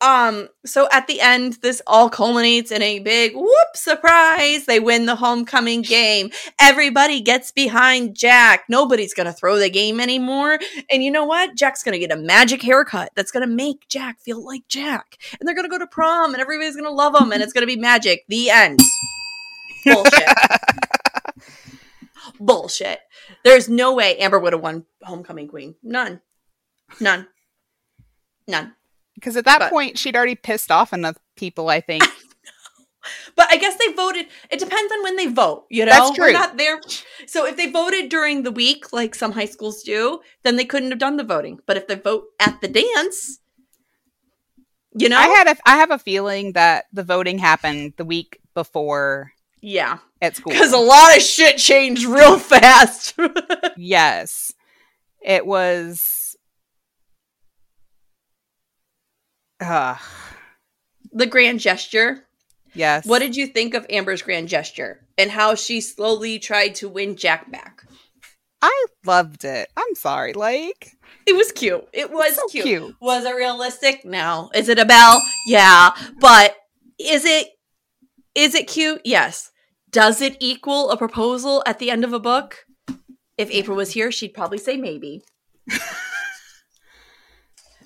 Um. 0.00 0.48
So 0.66 0.88
at 0.90 1.06
the 1.06 1.20
end, 1.20 1.58
this 1.62 1.80
all 1.86 2.10
culminates 2.10 2.72
in 2.72 2.82
a 2.82 2.98
big 2.98 3.36
whoop 3.36 3.68
surprise. 3.76 4.66
They 4.66 4.80
win 4.80 5.06
the 5.06 5.14
homecoming 5.14 5.82
game. 5.82 6.30
Everybody 6.60 7.20
gets 7.20 7.52
behind 7.52 8.16
Jack. 8.16 8.64
Nobody's 8.68 9.14
gonna 9.14 9.32
throw 9.32 9.56
the 9.56 9.70
game 9.70 10.00
anymore. 10.00 10.58
And 10.90 11.02
you 11.04 11.12
know 11.12 11.24
what? 11.24 11.54
Jack's 11.54 11.84
gonna 11.84 12.00
get 12.00 12.10
a 12.10 12.16
magic 12.16 12.60
haircut 12.60 13.10
that's 13.14 13.30
gonna 13.30 13.46
make 13.46 13.86
Jack 13.88 14.18
feel 14.20 14.44
like 14.44 14.66
Jack. 14.68 15.16
And 15.38 15.46
they're 15.46 15.54
gonna 15.54 15.68
go 15.68 15.78
to 15.78 15.86
prom, 15.86 16.34
and 16.34 16.40
everybody's 16.40 16.74
gonna 16.76 16.90
love 16.90 17.14
him, 17.14 17.30
and 17.32 17.40
it's 17.40 17.52
gonna 17.52 17.66
be 17.66 17.76
magic. 17.76 18.24
The 18.28 18.50
end. 18.50 18.80
Bullshit. 19.84 20.28
Bullshit. 22.40 23.00
There's 23.44 23.68
no 23.68 23.94
way 23.94 24.16
Amber 24.18 24.38
would 24.38 24.52
have 24.52 24.62
won 24.62 24.84
homecoming 25.02 25.48
queen. 25.48 25.74
None. 25.82 26.20
None. 27.00 27.26
None. 28.48 28.74
Because 29.14 29.36
at 29.36 29.44
that 29.44 29.58
But- 29.60 29.70
point, 29.70 29.98
she'd 29.98 30.16
already 30.16 30.34
pissed 30.34 30.70
off 30.70 30.92
enough 30.92 31.16
people, 31.36 31.68
I 31.68 31.80
think. 31.80 32.02
But 33.36 33.48
I 33.50 33.58
guess 33.58 33.76
they 33.76 33.92
voted. 33.92 34.28
It 34.50 34.58
depends 34.58 34.90
on 34.90 35.02
when 35.02 35.16
they 35.16 35.26
vote. 35.26 35.66
You 35.68 35.84
know, 35.84 35.92
That's 35.92 36.18
we're 36.18 36.26
true. 36.30 36.32
not 36.32 36.56
there. 36.56 36.80
So 37.26 37.44
if 37.46 37.54
they 37.54 37.70
voted 37.70 38.08
during 38.08 38.44
the 38.44 38.50
week, 38.50 38.94
like 38.94 39.14
some 39.14 39.32
high 39.32 39.44
schools 39.44 39.82
do, 39.82 40.20
then 40.42 40.56
they 40.56 40.64
couldn't 40.64 40.88
have 40.90 40.98
done 41.00 41.18
the 41.18 41.22
voting. 41.24 41.58
But 41.66 41.76
if 41.76 41.86
they 41.86 41.96
vote 41.96 42.28
at 42.40 42.62
the 42.62 42.68
dance, 42.68 43.40
you 44.96 45.10
know, 45.10 45.18
I 45.18 45.26
had 45.26 45.48
a, 45.48 45.56
I 45.66 45.76
have 45.76 45.90
a 45.90 45.98
feeling 45.98 46.52
that 46.52 46.86
the 46.94 47.02
voting 47.02 47.36
happened 47.36 47.92
the 47.98 48.06
week 48.06 48.40
before 48.54 49.32
yeah, 49.66 49.98
at 50.20 50.36
school. 50.36 50.52
because 50.52 50.72
a 50.72 50.78
lot 50.78 51.16
of 51.16 51.22
shit 51.22 51.56
changed 51.56 52.04
real 52.04 52.38
fast. 52.52 53.14
yes, 53.76 54.52
it 55.22 55.46
was. 55.46 56.36
Uh, 59.60 59.96
the 61.12 61.26
grand 61.26 61.60
gesture. 61.60 62.24
yes. 62.74 63.06
What 63.06 63.20
did 63.20 63.36
you 63.36 63.46
think 63.46 63.74
of 63.74 63.86
Amber's 63.88 64.20
grand 64.22 64.48
gesture 64.48 65.06
and 65.16 65.30
how 65.30 65.54
she 65.54 65.80
slowly 65.80 66.38
tried 66.38 66.74
to 66.76 66.88
win 66.88 67.16
Jack 67.16 67.50
back? 67.50 67.82
I 68.60 68.86
loved 69.06 69.44
it. 69.44 69.68
I'm 69.76 69.94
sorry. 69.94 70.32
Like, 70.32 70.92
It 71.26 71.36
was 71.36 71.52
cute. 71.52 71.86
It 71.92 72.10
was 72.10 72.34
so 72.34 72.46
cute. 72.48 72.64
cute. 72.64 72.96
Was 73.00 73.24
it 73.24 73.34
realistic? 73.34 74.04
No. 74.04 74.50
Is 74.54 74.68
it 74.68 74.78
a 74.78 74.84
bell? 74.84 75.22
Yeah. 75.46 75.90
But 76.20 76.56
is 76.98 77.24
it 77.24 77.48
is 78.34 78.54
it 78.54 78.66
cute? 78.66 79.00
Yes. 79.04 79.50
Does 79.94 80.20
it 80.20 80.36
equal 80.40 80.90
a 80.90 80.96
proposal 80.96 81.62
at 81.66 81.78
the 81.78 81.88
end 81.88 82.02
of 82.02 82.12
a 82.12 82.18
book? 82.18 82.66
If 83.38 83.48
April 83.52 83.76
was 83.76 83.92
here, 83.92 84.10
she'd 84.10 84.34
probably 84.34 84.58
say 84.58 84.76
maybe. 84.76 85.22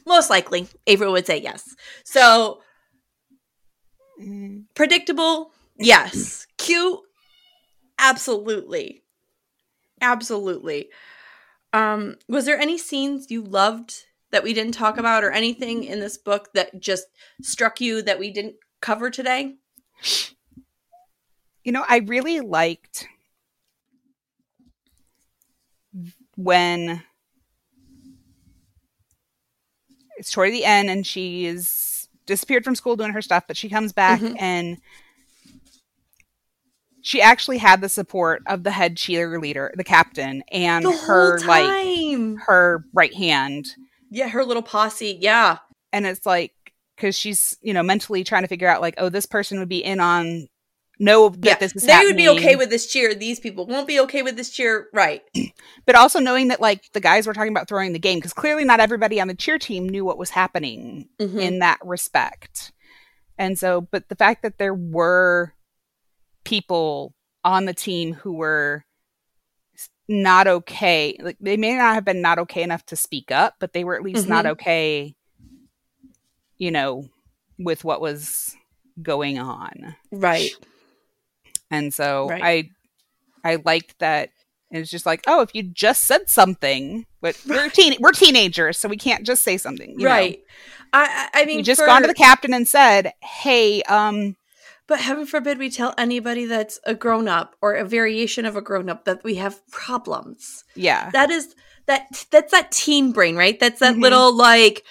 Most 0.06 0.30
likely, 0.30 0.68
April 0.86 1.12
would 1.12 1.26
say 1.26 1.38
yes. 1.38 1.76
So 2.04 2.62
predictable, 4.74 5.52
yes. 5.78 6.46
Cute, 6.56 6.98
absolutely, 7.98 9.02
absolutely. 10.00 10.88
Um, 11.74 12.16
was 12.26 12.46
there 12.46 12.58
any 12.58 12.78
scenes 12.78 13.30
you 13.30 13.42
loved 13.42 14.04
that 14.30 14.42
we 14.42 14.54
didn't 14.54 14.72
talk 14.72 14.96
about, 14.96 15.24
or 15.24 15.30
anything 15.30 15.84
in 15.84 16.00
this 16.00 16.16
book 16.16 16.54
that 16.54 16.80
just 16.80 17.04
struck 17.42 17.82
you 17.82 18.00
that 18.00 18.18
we 18.18 18.30
didn't 18.30 18.54
cover 18.80 19.10
today? 19.10 19.56
You 21.64 21.72
know, 21.72 21.84
I 21.88 21.98
really 21.98 22.40
liked 22.40 23.06
when 26.36 27.02
it's 30.16 30.30
toward 30.30 30.52
the 30.52 30.64
end 30.64 30.90
and 30.90 31.06
she's 31.06 32.08
disappeared 32.26 32.64
from 32.64 32.74
school 32.74 32.96
doing 32.96 33.12
her 33.12 33.22
stuff, 33.22 33.44
but 33.46 33.56
she 33.56 33.68
comes 33.68 33.92
back 33.92 34.20
Mhm. 34.20 34.36
and 34.38 34.78
she 37.00 37.22
actually 37.22 37.58
had 37.58 37.80
the 37.80 37.88
support 37.88 38.42
of 38.46 38.64
the 38.64 38.70
head 38.70 38.96
cheerleader, 38.96 39.70
the 39.74 39.84
captain, 39.84 40.42
and 40.50 40.84
The 40.84 40.92
her 40.92 41.40
like 41.40 42.40
her 42.46 42.84
right 42.92 43.14
hand. 43.14 43.66
yeah, 44.10 44.28
her 44.28 44.44
little 44.44 44.62
posse, 44.62 45.16
yeah, 45.20 45.58
And 45.92 46.06
it's 46.06 46.26
like 46.26 46.52
because 46.96 47.16
she's 47.16 47.56
you 47.62 47.72
know 47.72 47.82
mentally 47.82 48.24
trying 48.24 48.42
to 48.42 48.48
figure 48.48 48.68
out 48.68 48.80
like 48.80 48.94
oh 48.98 49.08
this 49.08 49.26
person 49.26 49.58
would 49.58 49.68
be 49.68 49.82
in 49.82 50.00
on 50.00 50.48
know 50.98 51.28
that 51.28 51.38
yeah. 51.44 51.56
this 51.58 51.74
is 51.76 51.84
They 51.84 51.92
happening. 51.92 52.08
would 52.08 52.16
be 52.16 52.28
okay 52.40 52.56
with 52.56 52.70
this 52.70 52.86
cheer. 52.86 53.14
These 53.14 53.38
people 53.40 53.66
won't 53.66 53.86
be 53.86 54.00
okay 54.00 54.22
with 54.22 54.36
this 54.36 54.50
cheer, 54.50 54.88
right? 54.92 55.22
but 55.86 55.94
also 55.94 56.18
knowing 56.20 56.48
that 56.48 56.60
like 56.60 56.90
the 56.92 57.00
guys 57.00 57.26
were 57.26 57.34
talking 57.34 57.52
about 57.52 57.68
throwing 57.68 57.92
the 57.92 57.98
game 57.98 58.18
because 58.18 58.32
clearly 58.32 58.64
not 58.64 58.80
everybody 58.80 59.20
on 59.20 59.28
the 59.28 59.34
cheer 59.34 59.58
team 59.58 59.88
knew 59.88 60.04
what 60.04 60.18
was 60.18 60.30
happening 60.30 61.08
Mhm. 61.20 61.40
in 61.40 61.58
that 61.60 61.78
respect 61.84 62.72
and 63.38 63.58
so 63.58 63.80
but 63.80 64.08
the 64.08 64.16
fact 64.16 64.42
that 64.42 64.58
there 64.58 64.74
were 64.74 65.54
people 66.44 67.14
on 67.44 67.64
the 67.66 67.74
team 67.74 68.14
who 68.14 68.32
were 68.32 68.84
not 70.08 70.46
okay 70.48 71.16
like 71.20 71.36
they 71.40 71.56
may 71.56 71.76
not 71.76 71.94
have 71.94 72.04
been 72.04 72.20
not 72.22 72.38
okay 72.38 72.62
enough 72.62 72.84
to 72.86 72.96
speak 72.96 73.30
up 73.30 73.54
but 73.60 73.72
they 73.72 73.84
were 73.84 73.94
at 73.94 74.02
least 74.02 74.26
not 74.26 74.44
Mhm. 74.46 74.50
okay 74.52 75.14
you 76.56 76.70
know 76.70 77.04
with 77.58 77.84
what 77.84 78.00
was 78.00 78.56
going 79.02 79.38
on 79.38 79.94
Right. 80.10 80.50
And 81.70 81.92
so 81.92 82.28
Right. 82.28 82.70
I 83.44 83.52
I 83.52 83.58
liked 83.64 83.98
that 84.00 84.30
it's 84.70 84.90
just 84.90 85.06
like, 85.06 85.22
oh, 85.26 85.40
if 85.40 85.54
you 85.54 85.62
just 85.62 86.04
said 86.04 86.28
something, 86.28 87.06
but 87.22 87.40
we're 87.48 87.70
teen 87.70 87.96
we're 88.00 88.12
teenagers, 88.12 88.78
so 88.78 88.88
we 88.88 88.96
can't 88.96 89.24
just 89.24 89.42
say 89.42 89.56
something. 89.56 89.90
you 89.98 90.04
know. 90.06 90.10
right. 90.10 90.40
I, 90.92 91.28
I 91.34 91.44
mean, 91.44 91.58
You 91.58 91.64
just 91.64 91.80
for- 91.80 91.86
gone 91.86 92.02
to 92.02 92.08
the 92.08 92.14
captain 92.14 92.52
and 92.54 92.66
said, 92.66 93.12
Hey, 93.22 93.82
um, 93.82 94.36
But 94.86 95.00
heaven 95.00 95.26
forbid 95.26 95.58
we 95.58 95.68
tell 95.70 95.92
anybody 95.98 96.46
that's 96.46 96.80
a 96.84 96.94
grown 96.94 97.28
up 97.28 97.56
or 97.60 97.74
a 97.74 97.84
variation 97.84 98.46
of 98.46 98.56
a 98.56 98.62
grown 98.62 98.88
up 98.88 99.04
that 99.04 99.22
we 99.22 99.34
have 99.36 99.60
problems. 99.70 100.64
Yeah. 100.74 101.10
That 101.10 101.30
is 101.30 101.54
that 101.86 102.26
that's 102.30 102.52
that 102.52 102.72
teen 102.72 103.12
brain, 103.12 103.36
right? 103.36 103.58
That's 103.60 103.80
that 103.80 103.96
Mhm. 103.96 104.02
little 104.02 104.34
like 104.34 104.84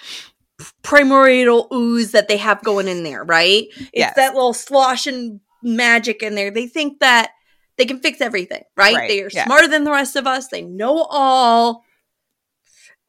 primordial 0.82 1.68
ooze 1.72 2.12
that 2.12 2.28
they 2.28 2.36
have 2.36 2.62
going 2.62 2.88
in 2.88 3.02
there, 3.04 3.24
right? 3.24 3.66
It's 3.76 3.90
Yes. 3.94 4.14
that 4.16 4.34
little 4.34 4.54
sloshing 4.54 5.40
magic 5.62 6.22
in 6.22 6.34
there. 6.34 6.50
They 6.50 6.66
think 6.66 7.00
that 7.00 7.32
they 7.76 7.86
can 7.86 8.00
fix 8.00 8.20
everything, 8.20 8.64
right? 8.76 8.94
Right, 8.94 9.08
They 9.08 9.22
are 9.22 9.30
yeah. 9.32 9.44
smarter 9.44 9.68
than 9.68 9.84
the 9.84 9.90
rest 9.92 10.16
of 10.16 10.26
us. 10.26 10.48
They 10.48 10.62
know 10.62 11.06
all. 11.08 11.84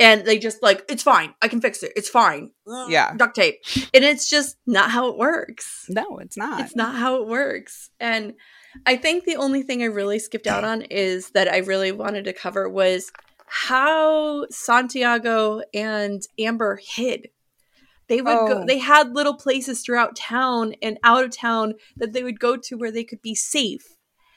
And 0.02 0.24
they 0.24 0.40
just 0.40 0.64
like, 0.64 0.86
it's 0.88 1.04
fine. 1.04 1.34
I 1.42 1.50
can 1.50 1.60
fix 1.60 1.84
it. 1.84 1.92
It's 1.96 2.08
fine. 2.08 2.52
Yeah. 2.88 3.14
Duct 3.18 3.36
tape. 3.36 3.56
And 3.94 4.06
it's 4.06 4.30
just 4.30 4.56
not 4.66 4.92
how 4.92 5.10
it 5.10 5.18
works. 5.18 5.86
No, 5.90 6.20
it's 6.20 6.38
not. 6.38 6.62
It's 6.62 6.76
not 6.76 6.96
how 6.96 7.22
it 7.22 7.28
works. 7.28 7.90
And 8.00 8.36
I 8.86 8.96
think 8.96 9.26
the 9.26 9.36
only 9.36 9.62
thing 9.62 9.82
I 9.82 9.88
really 9.88 10.20
skipped 10.20 10.48
out 10.48 10.64
on 10.64 10.84
is 10.84 11.32
that 11.32 11.52
I 11.52 11.58
really 11.58 11.92
wanted 11.92 12.24
to 12.26 12.34
cover 12.34 12.70
was 12.70 13.12
how 13.48 14.46
Santiago 14.52 15.62
and 15.74 16.22
Amber 16.38 16.80
hid. 16.82 17.30
They 18.10 18.22
would 18.22 18.48
go 18.48 18.62
Oh. 18.62 18.66
they 18.66 18.80
had 18.80 19.14
little 19.14 19.36
places 19.36 19.82
throughout 19.82 20.16
town 20.18 20.74
and 20.82 20.98
out 21.04 21.24
of 21.24 21.32
town 21.32 21.76
that 21.96 22.12
they 22.12 22.24
would 22.24 22.40
go 22.40 22.58
to 22.58 22.76
where 22.76 22.92
they 22.92 23.04
could 23.06 23.22
be 23.22 23.36
safe. 23.36 23.86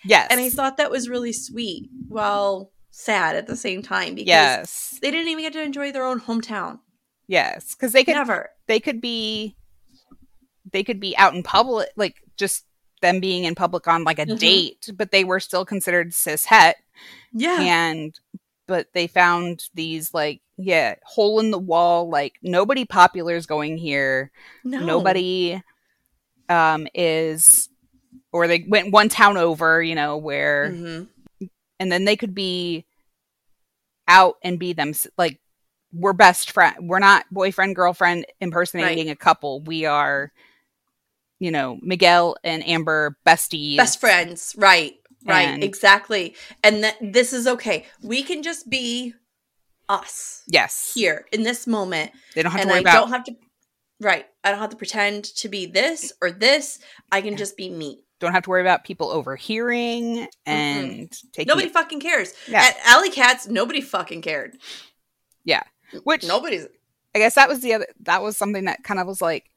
yes. 0.05 0.29
And 0.31 0.39
I 0.41 0.51
thought 0.51 0.77
that 0.77 0.91
was 0.91 1.09
really 1.09 1.33
sweet 1.33 1.89
while 2.09 2.71
sad 2.91 3.35
at 3.37 3.47
the 3.47 3.57
same 3.57 3.83
time 3.83 4.15
because 4.15 4.29
yes. 4.29 4.99
they 5.03 5.11
didn't 5.11 5.29
even 5.29 5.43
get 5.45 5.53
to 5.55 5.63
enjoy 5.63 5.91
their 5.93 6.05
own 6.07 6.21
hometown. 6.21 6.79
Yes. 7.27 7.75
Because 7.75 7.93
they 7.93 8.05
could 8.05 8.15
Never. 8.15 8.51
they 8.67 8.79
could 8.81 9.01
be 9.01 9.57
they 10.71 10.85
could 10.85 11.01
be 11.01 11.17
out 11.17 11.35
in 11.35 11.43
public 11.43 11.89
like 11.97 12.17
just 12.37 12.65
them 13.01 13.21
being 13.21 13.45
in 13.45 13.55
public 13.55 13.89
on 13.89 14.05
like 14.05 14.19
a 14.19 14.27
Mhm. 14.27 14.39
date, 14.39 14.91
but 14.95 15.11
they 15.11 15.25
were 15.25 15.41
still 15.41 15.65
considered 15.65 16.15
cis 16.15 16.45
het 16.47 16.77
Yeah. 17.33 17.61
and 17.61 18.19
but 18.69 18.93
they 18.93 19.07
found 19.07 19.65
these 19.75 20.13
like 20.15 20.41
yeah 20.63 20.95
hole 21.05 21.41
in 21.41 21.51
the 21.51 21.59
wall 21.59 22.09
like 22.09 22.35
nobody 22.43 22.85
popular 22.85 23.35
is 23.37 23.47
going 23.47 23.77
here. 23.79 24.31
No. 24.65 24.81
nobody 24.81 25.61
um 26.49 26.87
is 26.95 27.69
or 28.33 28.47
they 28.47 28.65
went 28.69 28.93
one 28.93 29.09
town 29.09 29.37
over 29.37 29.83
you 29.83 29.95
know 29.95 30.17
where 30.17 30.71
Mhm. 30.71 31.09
and 31.81 31.93
then 31.93 32.05
they 32.05 32.17
could 32.17 32.35
be 32.35 32.85
out 34.09 34.37
and 34.43 34.59
be 34.59 34.73
them 34.73 34.93
like 35.17 35.41
we're 35.93 36.13
best 36.13 36.51
friend 36.51 36.89
we're 36.89 36.99
not 36.99 37.25
boyfriend 37.31 37.77
girlfriend 37.77 38.27
impersonating 38.41 39.11
a 39.11 39.17
couple. 39.17 39.61
We 39.63 39.85
are 39.85 40.33
you 41.39 41.51
know 41.51 41.79
miguel 41.83 42.37
and 42.45 42.67
amber 42.67 43.17
besties. 43.27 43.77
Best 43.77 44.01
friends. 44.01 44.55
Right. 44.57 44.95
Right. 45.25 45.49
And- 45.49 45.63
exactly. 45.65 46.35
And 46.65 46.83
that 46.85 46.97
this 47.01 47.33
is 47.33 47.47
okay. 47.47 47.87
We 48.03 48.23
can 48.23 48.43
just 48.43 48.69
be 48.69 49.15
us 49.89 50.43
yes. 50.49 50.93
here 50.95 51.27
in 51.33 51.43
this 51.43 51.67
moment. 51.67 52.13
They 52.35 52.43
don't 52.43 52.53
have 52.53 52.63
to 52.63 52.69
worry 52.69 52.77
i 52.77 52.81
about 52.81 52.93
don't 52.95 53.09
have 53.11 53.25
to 53.25 53.37
right 54.01 54.27
i 54.43 54.51
don't 54.51 54.59
have 54.59 54.71
to 54.71 54.77
pretend 54.77 55.25
to 55.25 55.49
be 55.49 55.67
this 55.67 56.13
or 56.21 56.31
this. 56.31 56.79
I 57.11 57.21
can 57.21 57.37
just 57.37 57.57
be 57.57 57.71
me. 57.71 58.05
Don't 58.21 58.33
have 58.33 58.45
to 58.45 58.51
worry 58.51 58.61
about 58.61 58.85
people 58.85 59.09
overhearing 59.11 60.29
and 60.47 61.13
taking 61.33 61.49
nobody 61.49 61.67
it- 61.67 61.73
fucking 61.73 62.01
cares. 62.01 62.33
Yeah. 62.49 62.63
at 62.63 62.77
alley 62.85 63.11
cats 63.11 63.49
nobody 63.49 63.81
fucking 63.81 64.23
cared. 64.23 64.57
Yeah. 65.45 65.63
which 66.05 66.27
nobody's 66.27 66.67
I 67.15 67.19
guess 67.19 67.35
that 67.35 67.49
was 67.49 67.61
the 67.61 67.75
other 67.75 67.87
that 68.01 68.23
was 68.23 68.37
something 68.37 68.65
that 68.65 68.85
kind 68.85 69.01
of 69.01 69.07
was 69.07 69.21
like 69.21 69.51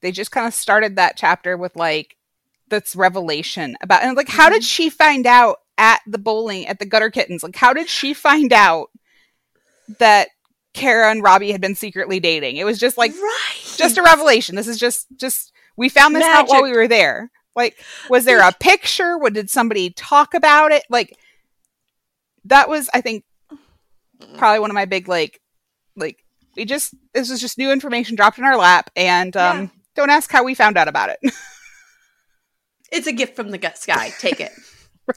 they 0.00 0.12
just 0.12 0.30
kind 0.30 0.46
of 0.46 0.54
started 0.54 0.96
that 0.96 1.16
chapter 1.16 1.56
with 1.56 1.74
like 1.76 2.16
this 2.68 2.94
revelation 2.94 3.76
about 3.80 4.02
and 4.02 4.16
like 4.16 4.28
how 4.28 4.48
did 4.48 4.62
mm-hmm. 4.62 4.66
she 4.66 4.90
find 4.90 5.26
out 5.26 5.58
at 5.78 6.00
the 6.06 6.18
bowling 6.18 6.66
at 6.66 6.78
the 6.78 6.86
gutter 6.86 7.10
kittens? 7.10 7.42
Like 7.42 7.56
how 7.56 7.72
did 7.72 7.88
she 7.88 8.12
find 8.12 8.52
out 8.52 8.90
that 9.98 10.28
Kara 10.74 11.10
and 11.10 11.22
Robbie 11.22 11.52
had 11.52 11.60
been 11.60 11.74
secretly 11.74 12.20
dating. 12.20 12.56
It 12.56 12.64
was 12.64 12.78
just 12.78 12.98
like 12.98 13.12
right. 13.12 13.74
just 13.76 13.98
a 13.98 14.02
revelation. 14.02 14.54
This 14.56 14.68
is 14.68 14.78
just 14.78 15.06
just 15.16 15.52
we 15.76 15.88
found 15.88 16.14
this 16.14 16.24
out 16.24 16.48
while 16.48 16.62
we 16.62 16.72
were 16.72 16.88
there. 16.88 17.30
Like 17.56 17.76
was 18.08 18.24
there 18.24 18.46
a 18.46 18.52
picture? 18.52 19.18
What 19.18 19.32
did 19.32 19.50
somebody 19.50 19.90
talk 19.90 20.34
about 20.34 20.70
it? 20.72 20.84
Like 20.88 21.16
that 22.44 22.68
was 22.68 22.88
I 22.94 23.00
think 23.00 23.24
probably 24.36 24.60
one 24.60 24.70
of 24.70 24.74
my 24.74 24.84
big 24.84 25.08
like 25.08 25.40
like 25.96 26.24
we 26.56 26.64
just 26.64 26.94
this 27.14 27.30
was 27.30 27.40
just 27.40 27.58
new 27.58 27.72
information 27.72 28.16
dropped 28.16 28.38
in 28.38 28.44
our 28.44 28.56
lap 28.56 28.90
and 28.94 29.36
um 29.36 29.62
Yeah. 29.62 29.68
don't 29.96 30.10
ask 30.10 30.30
how 30.30 30.44
we 30.44 30.54
found 30.54 30.76
out 30.76 30.88
about 30.88 31.10
it. 31.10 31.18
It's 32.90 33.06
a 33.06 33.12
gift 33.12 33.36
from 33.36 33.50
the 33.50 33.58
gut 33.58 33.76
sky. 33.76 34.14
Take 34.18 34.40
it. 34.40 34.52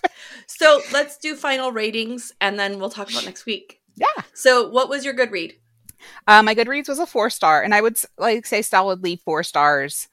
So 0.48 0.82
let's 0.94 1.18
do 1.18 1.36
final 1.36 1.72
ratings 1.72 2.32
and 2.40 2.58
then 2.58 2.80
we'll 2.80 2.90
talk 2.90 3.10
about 3.10 3.26
next 3.26 3.46
week 3.46 3.81
yeah 4.02 4.24
so 4.34 4.68
what 4.70 4.89
was 4.89 5.06
your 5.06 5.14
good 5.14 5.32
read 5.32 5.54
uh, 6.28 6.41
my 6.41 6.56
goodreads 6.56 6.88
was 6.89 6.99
a 6.99 7.06
four 7.06 7.30
star 7.30 7.62
and 7.62 7.74
i 7.76 7.82
would 7.82 7.97
like 8.18 8.45
say 8.45 8.62
solidly 8.62 9.16
four 9.16 9.43
stars 9.43 10.08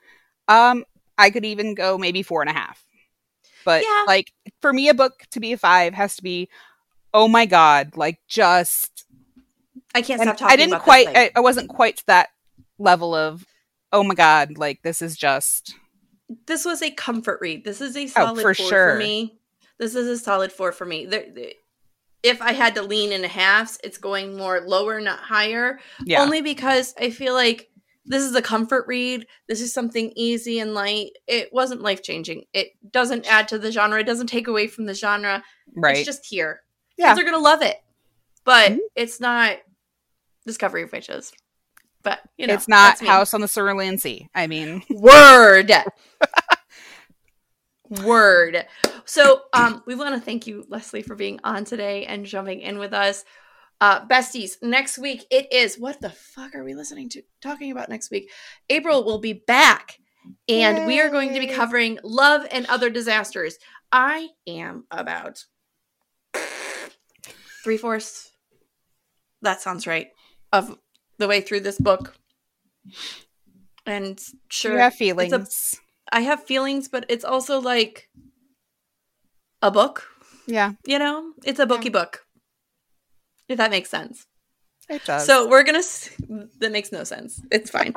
um 0.49 0.85
i 1.17 1.31
could 1.31 1.45
even 1.45 1.75
go 1.75 1.97
maybe 1.99 2.23
four 2.23 2.41
and 2.43 2.51
a 2.51 2.53
half 2.53 2.85
but 3.65 3.83
Yeah. 3.83 4.05
like 4.07 4.33
for 4.61 4.73
me 4.73 4.89
a 4.89 4.95
book 4.95 5.15
to 5.33 5.41
be 5.41 5.53
a 5.53 5.57
five 5.59 5.95
has 5.95 6.17
to 6.17 6.23
be 6.23 6.49
oh 7.15 7.27
my 7.29 7.47
god 7.47 7.97
like 7.97 8.19
just 8.29 9.07
i 9.95 10.03
can't 10.03 10.21
stop 10.21 10.37
talking 10.37 10.53
i 10.53 10.57
didn't 10.57 10.81
quite. 10.81 11.09
I, 11.09 11.31
I 11.35 11.41
wasn't 11.41 11.69
quite 11.69 11.97
to 11.99 12.07
that 12.07 12.29
level 12.79 13.15
of 13.15 13.45
oh 13.93 14.05
my 14.05 14.15
god 14.15 14.59
like 14.59 14.83
this 14.83 15.01
is 15.03 15.17
just 15.17 15.75
this 16.47 16.67
was 16.67 16.83
a 16.83 16.91
comfort 16.91 17.39
read. 17.41 17.65
This 17.65 17.81
is 17.81 17.97
a 17.97 18.07
solid 18.07 18.39
Oh, 18.39 18.43
for 18.43 18.55
four 18.55 18.69
sure. 18.69 18.93
for 18.93 18.99
me. 18.99 19.41
This 19.79 19.95
is 19.95 20.07
a 20.09 20.23
solid 20.23 20.53
four 20.53 20.73
for 20.73 20.85
me. 20.85 21.07
There- 21.07 21.25
if 22.23 22.43
I 22.43 22.53
had 22.53 22.75
to 22.77 22.83
lean 22.83 23.13
into 23.13 23.29
halves, 23.29 23.79
it's 23.85 23.99
going 23.99 24.37
more 24.37 24.61
lower, 24.61 25.01
not 25.01 25.19
higher. 25.21 25.79
yeah 26.05 26.21
Only 26.23 26.41
because 26.43 26.95
I 26.99 27.11
feel 27.11 27.35
like 27.35 27.71
this 28.05 28.23
is 28.23 28.35
a 28.35 28.43
comfort 28.43 28.87
read. 28.89 29.27
This 29.49 29.61
is 29.61 29.73
something 29.73 30.13
easy 30.17 30.59
and 30.61 30.75
light. 30.75 31.11
It 31.27 31.53
wasn't 31.53 31.83
life 31.83 32.03
changing. 32.03 32.45
It 32.53 32.69
doesn't 32.91 33.31
add 33.31 33.49
to 33.49 33.59
the 33.59 33.71
genre. 33.71 34.01
It 34.01 34.05
doesn't 34.07 34.29
take 34.29 34.49
away 34.49 34.67
from 34.67 34.87
the 34.87 34.95
genre. 34.95 35.45
right 35.77 35.97
It's 35.99 36.07
just 36.07 36.27
here. 36.27 36.63
Yeah. 36.97 37.15
Kids 37.15 37.21
are 37.21 37.31
gonna 37.31 37.43
love 37.43 37.63
it, 37.63 37.77
but 38.45 38.73
Mhm. 38.73 38.79
it's 38.97 39.21
not 39.21 39.59
Discovery 40.47 40.83
of 40.85 40.93
Witches. 40.93 41.33
But 42.03 42.21
you 42.39 42.47
know, 42.47 42.55
it's 42.55 42.69
not. 42.69 42.99
House 43.01 43.35
on 43.35 43.41
the 43.43 43.49
Cerulean 43.49 43.99
Sea. 43.99 44.29
I 44.35 44.47
mean, 44.47 44.83
Word. 44.91 45.71
Word. 48.05 48.67
So 49.05 49.43
um 49.53 49.83
we 49.87 49.95
want 49.95 50.15
to 50.15 50.21
thank 50.21 50.47
you, 50.47 50.65
Leslie, 50.69 51.03
for 51.03 51.15
being 51.15 51.41
on 51.45 51.65
today 51.65 52.05
and 52.07 52.27
jumping 52.27 52.61
in 52.61 52.79
with 52.79 52.93
us. 52.93 53.25
Uh 53.81 54.07
besties, 54.07 54.53
next 54.63 54.99
week 54.99 55.25
it 55.31 55.53
is 55.53 55.77
what 55.79 56.01
the 56.01 56.11
fuck 56.11 56.55
are 56.55 56.65
we 56.65 56.75
listening 56.75 57.09
to 57.11 57.23
talking 57.41 57.71
about 57.71 57.89
next 57.89 58.11
week? 58.11 58.31
April 58.69 59.05
will 59.05 59.19
be 59.19 59.33
back 59.33 59.99
and 60.49 60.87
we 60.87 61.01
are 61.01 61.09
going 61.11 61.33
to 61.33 61.41
be 61.41 61.47
covering 61.47 61.99
love 62.03 62.47
and 62.51 62.67
other 62.67 62.91
disasters. 62.91 63.57
I 63.91 64.29
am 64.47 64.85
about 64.91 65.45
three 67.65 67.77
fourths. 67.79 68.31
That 69.43 69.61
sounds 69.61 69.87
right. 69.87 70.09
Of 70.53 70.77
the 71.19 71.29
way 71.29 71.41
through 71.41 71.61
this 71.61 71.79
book. 71.79 72.15
And 73.87 74.21
sure 74.49 74.73
you 74.73 74.79
have 74.79 74.93
it's 74.93 74.97
a- 74.97 74.99
feelings. 74.99 75.81
I 76.13 76.21
have 76.23 76.45
feelings, 76.45 76.89
but 76.89 77.05
it's 77.09 77.25
also 77.25 77.61
like 77.61 78.09
a 79.63 79.71
book, 79.71 80.09
yeah, 80.47 80.73
you 80.87 80.99
know? 80.99 81.33
It's 81.45 81.59
a 81.61 81.67
booky 81.67 81.89
book. 81.91 82.25
If 83.49 83.59
that 83.59 83.71
makes 83.71 83.89
sense. 83.91 84.27
it 84.89 85.05
does. 85.05 85.27
So 85.27 85.49
we're 85.49 85.65
gonna. 85.65 85.79
s- 85.79 86.11
That 86.61 86.73
makes 86.73 86.93
no 86.93 87.05
sense. 87.05 87.41
It's 87.51 87.71
fine. 87.71 87.95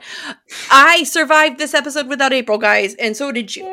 I 0.72 1.04
survived 1.04 1.58
this 1.58 1.74
episode 1.74 2.08
without 2.08 2.34
April, 2.34 2.58
guys, 2.58 2.96
and 2.96 3.16
so 3.16 3.32
did 3.32 3.56
you. 3.56 3.64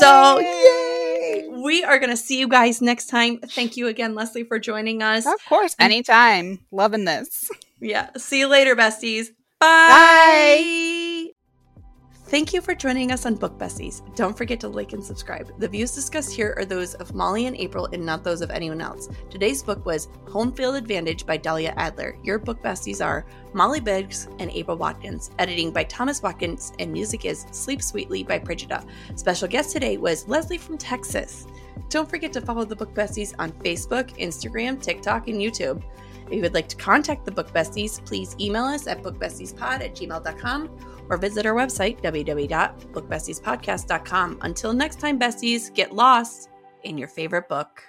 So 0.00 0.38
yay! 0.40 1.48
We 1.50 1.82
are 1.84 1.98
gonna 1.98 2.16
see 2.16 2.38
you 2.38 2.46
guys 2.48 2.80
next 2.80 3.06
time. 3.06 3.38
Thank 3.40 3.76
you 3.76 3.86
again, 3.88 4.14
Leslie, 4.14 4.44
for 4.44 4.58
joining 4.58 5.02
us. 5.02 5.26
Of 5.26 5.38
course, 5.48 5.74
anytime. 5.78 6.60
Loving 6.70 7.04
this. 7.04 7.50
Yeah. 7.80 8.10
See 8.16 8.38
you 8.40 8.48
later, 8.48 8.74
besties. 8.76 9.26
Bye. 9.60 11.06
Thank 12.28 12.52
you 12.52 12.60
for 12.60 12.74
joining 12.74 13.10
us 13.10 13.24
on 13.24 13.36
Book 13.36 13.56
Besties. 13.56 14.02
Don't 14.14 14.36
forget 14.36 14.60
to 14.60 14.68
like 14.68 14.92
and 14.92 15.02
subscribe. 15.02 15.50
The 15.58 15.66
views 15.66 15.94
discussed 15.94 16.30
here 16.30 16.54
are 16.58 16.66
those 16.66 16.92
of 16.92 17.14
Molly 17.14 17.46
and 17.46 17.56
April 17.56 17.88
and 17.94 18.04
not 18.04 18.22
those 18.22 18.42
of 18.42 18.50
anyone 18.50 18.82
else. 18.82 19.08
Today's 19.30 19.62
book 19.62 19.86
was 19.86 20.08
Home 20.28 20.52
Field 20.52 20.74
Advantage 20.74 21.24
by 21.24 21.38
Dahlia 21.38 21.72
Adler. 21.78 22.18
Your 22.22 22.38
book 22.38 22.62
besties 22.62 23.02
are 23.02 23.24
Molly 23.54 23.80
Biggs 23.80 24.28
and 24.40 24.50
April 24.50 24.76
Watkins. 24.76 25.30
Editing 25.38 25.72
by 25.72 25.84
Thomas 25.84 26.22
Watkins 26.22 26.74
and 26.78 26.92
music 26.92 27.24
is 27.24 27.46
Sleep 27.50 27.80
Sweetly 27.80 28.24
by 28.24 28.38
Brigida. 28.38 28.84
Special 29.16 29.48
guest 29.48 29.72
today 29.72 29.96
was 29.96 30.28
Leslie 30.28 30.58
from 30.58 30.76
Texas. 30.76 31.46
Don't 31.88 32.10
forget 32.10 32.34
to 32.34 32.42
follow 32.42 32.66
the 32.66 32.76
Book 32.76 32.92
Besties 32.92 33.34
on 33.38 33.52
Facebook, 33.52 34.14
Instagram, 34.18 34.82
TikTok, 34.82 35.28
and 35.28 35.40
YouTube. 35.40 35.82
If 36.26 36.34
you 36.34 36.42
would 36.42 36.52
like 36.52 36.68
to 36.68 36.76
contact 36.76 37.24
the 37.24 37.32
Book 37.32 37.50
Besties, 37.54 38.04
please 38.04 38.36
email 38.38 38.64
us 38.64 38.86
at 38.86 39.02
bookbestiespod 39.02 39.80
at 39.80 39.94
gmail.com 39.94 40.97
or 41.08 41.16
visit 41.16 41.46
our 41.46 41.54
website, 41.54 42.02
www.bookbestiespodcast.com. 42.02 44.38
Until 44.42 44.72
next 44.72 45.00
time, 45.00 45.18
besties, 45.18 45.74
get 45.74 45.92
lost 45.94 46.50
in 46.82 46.98
your 46.98 47.08
favorite 47.08 47.48
book. 47.48 47.87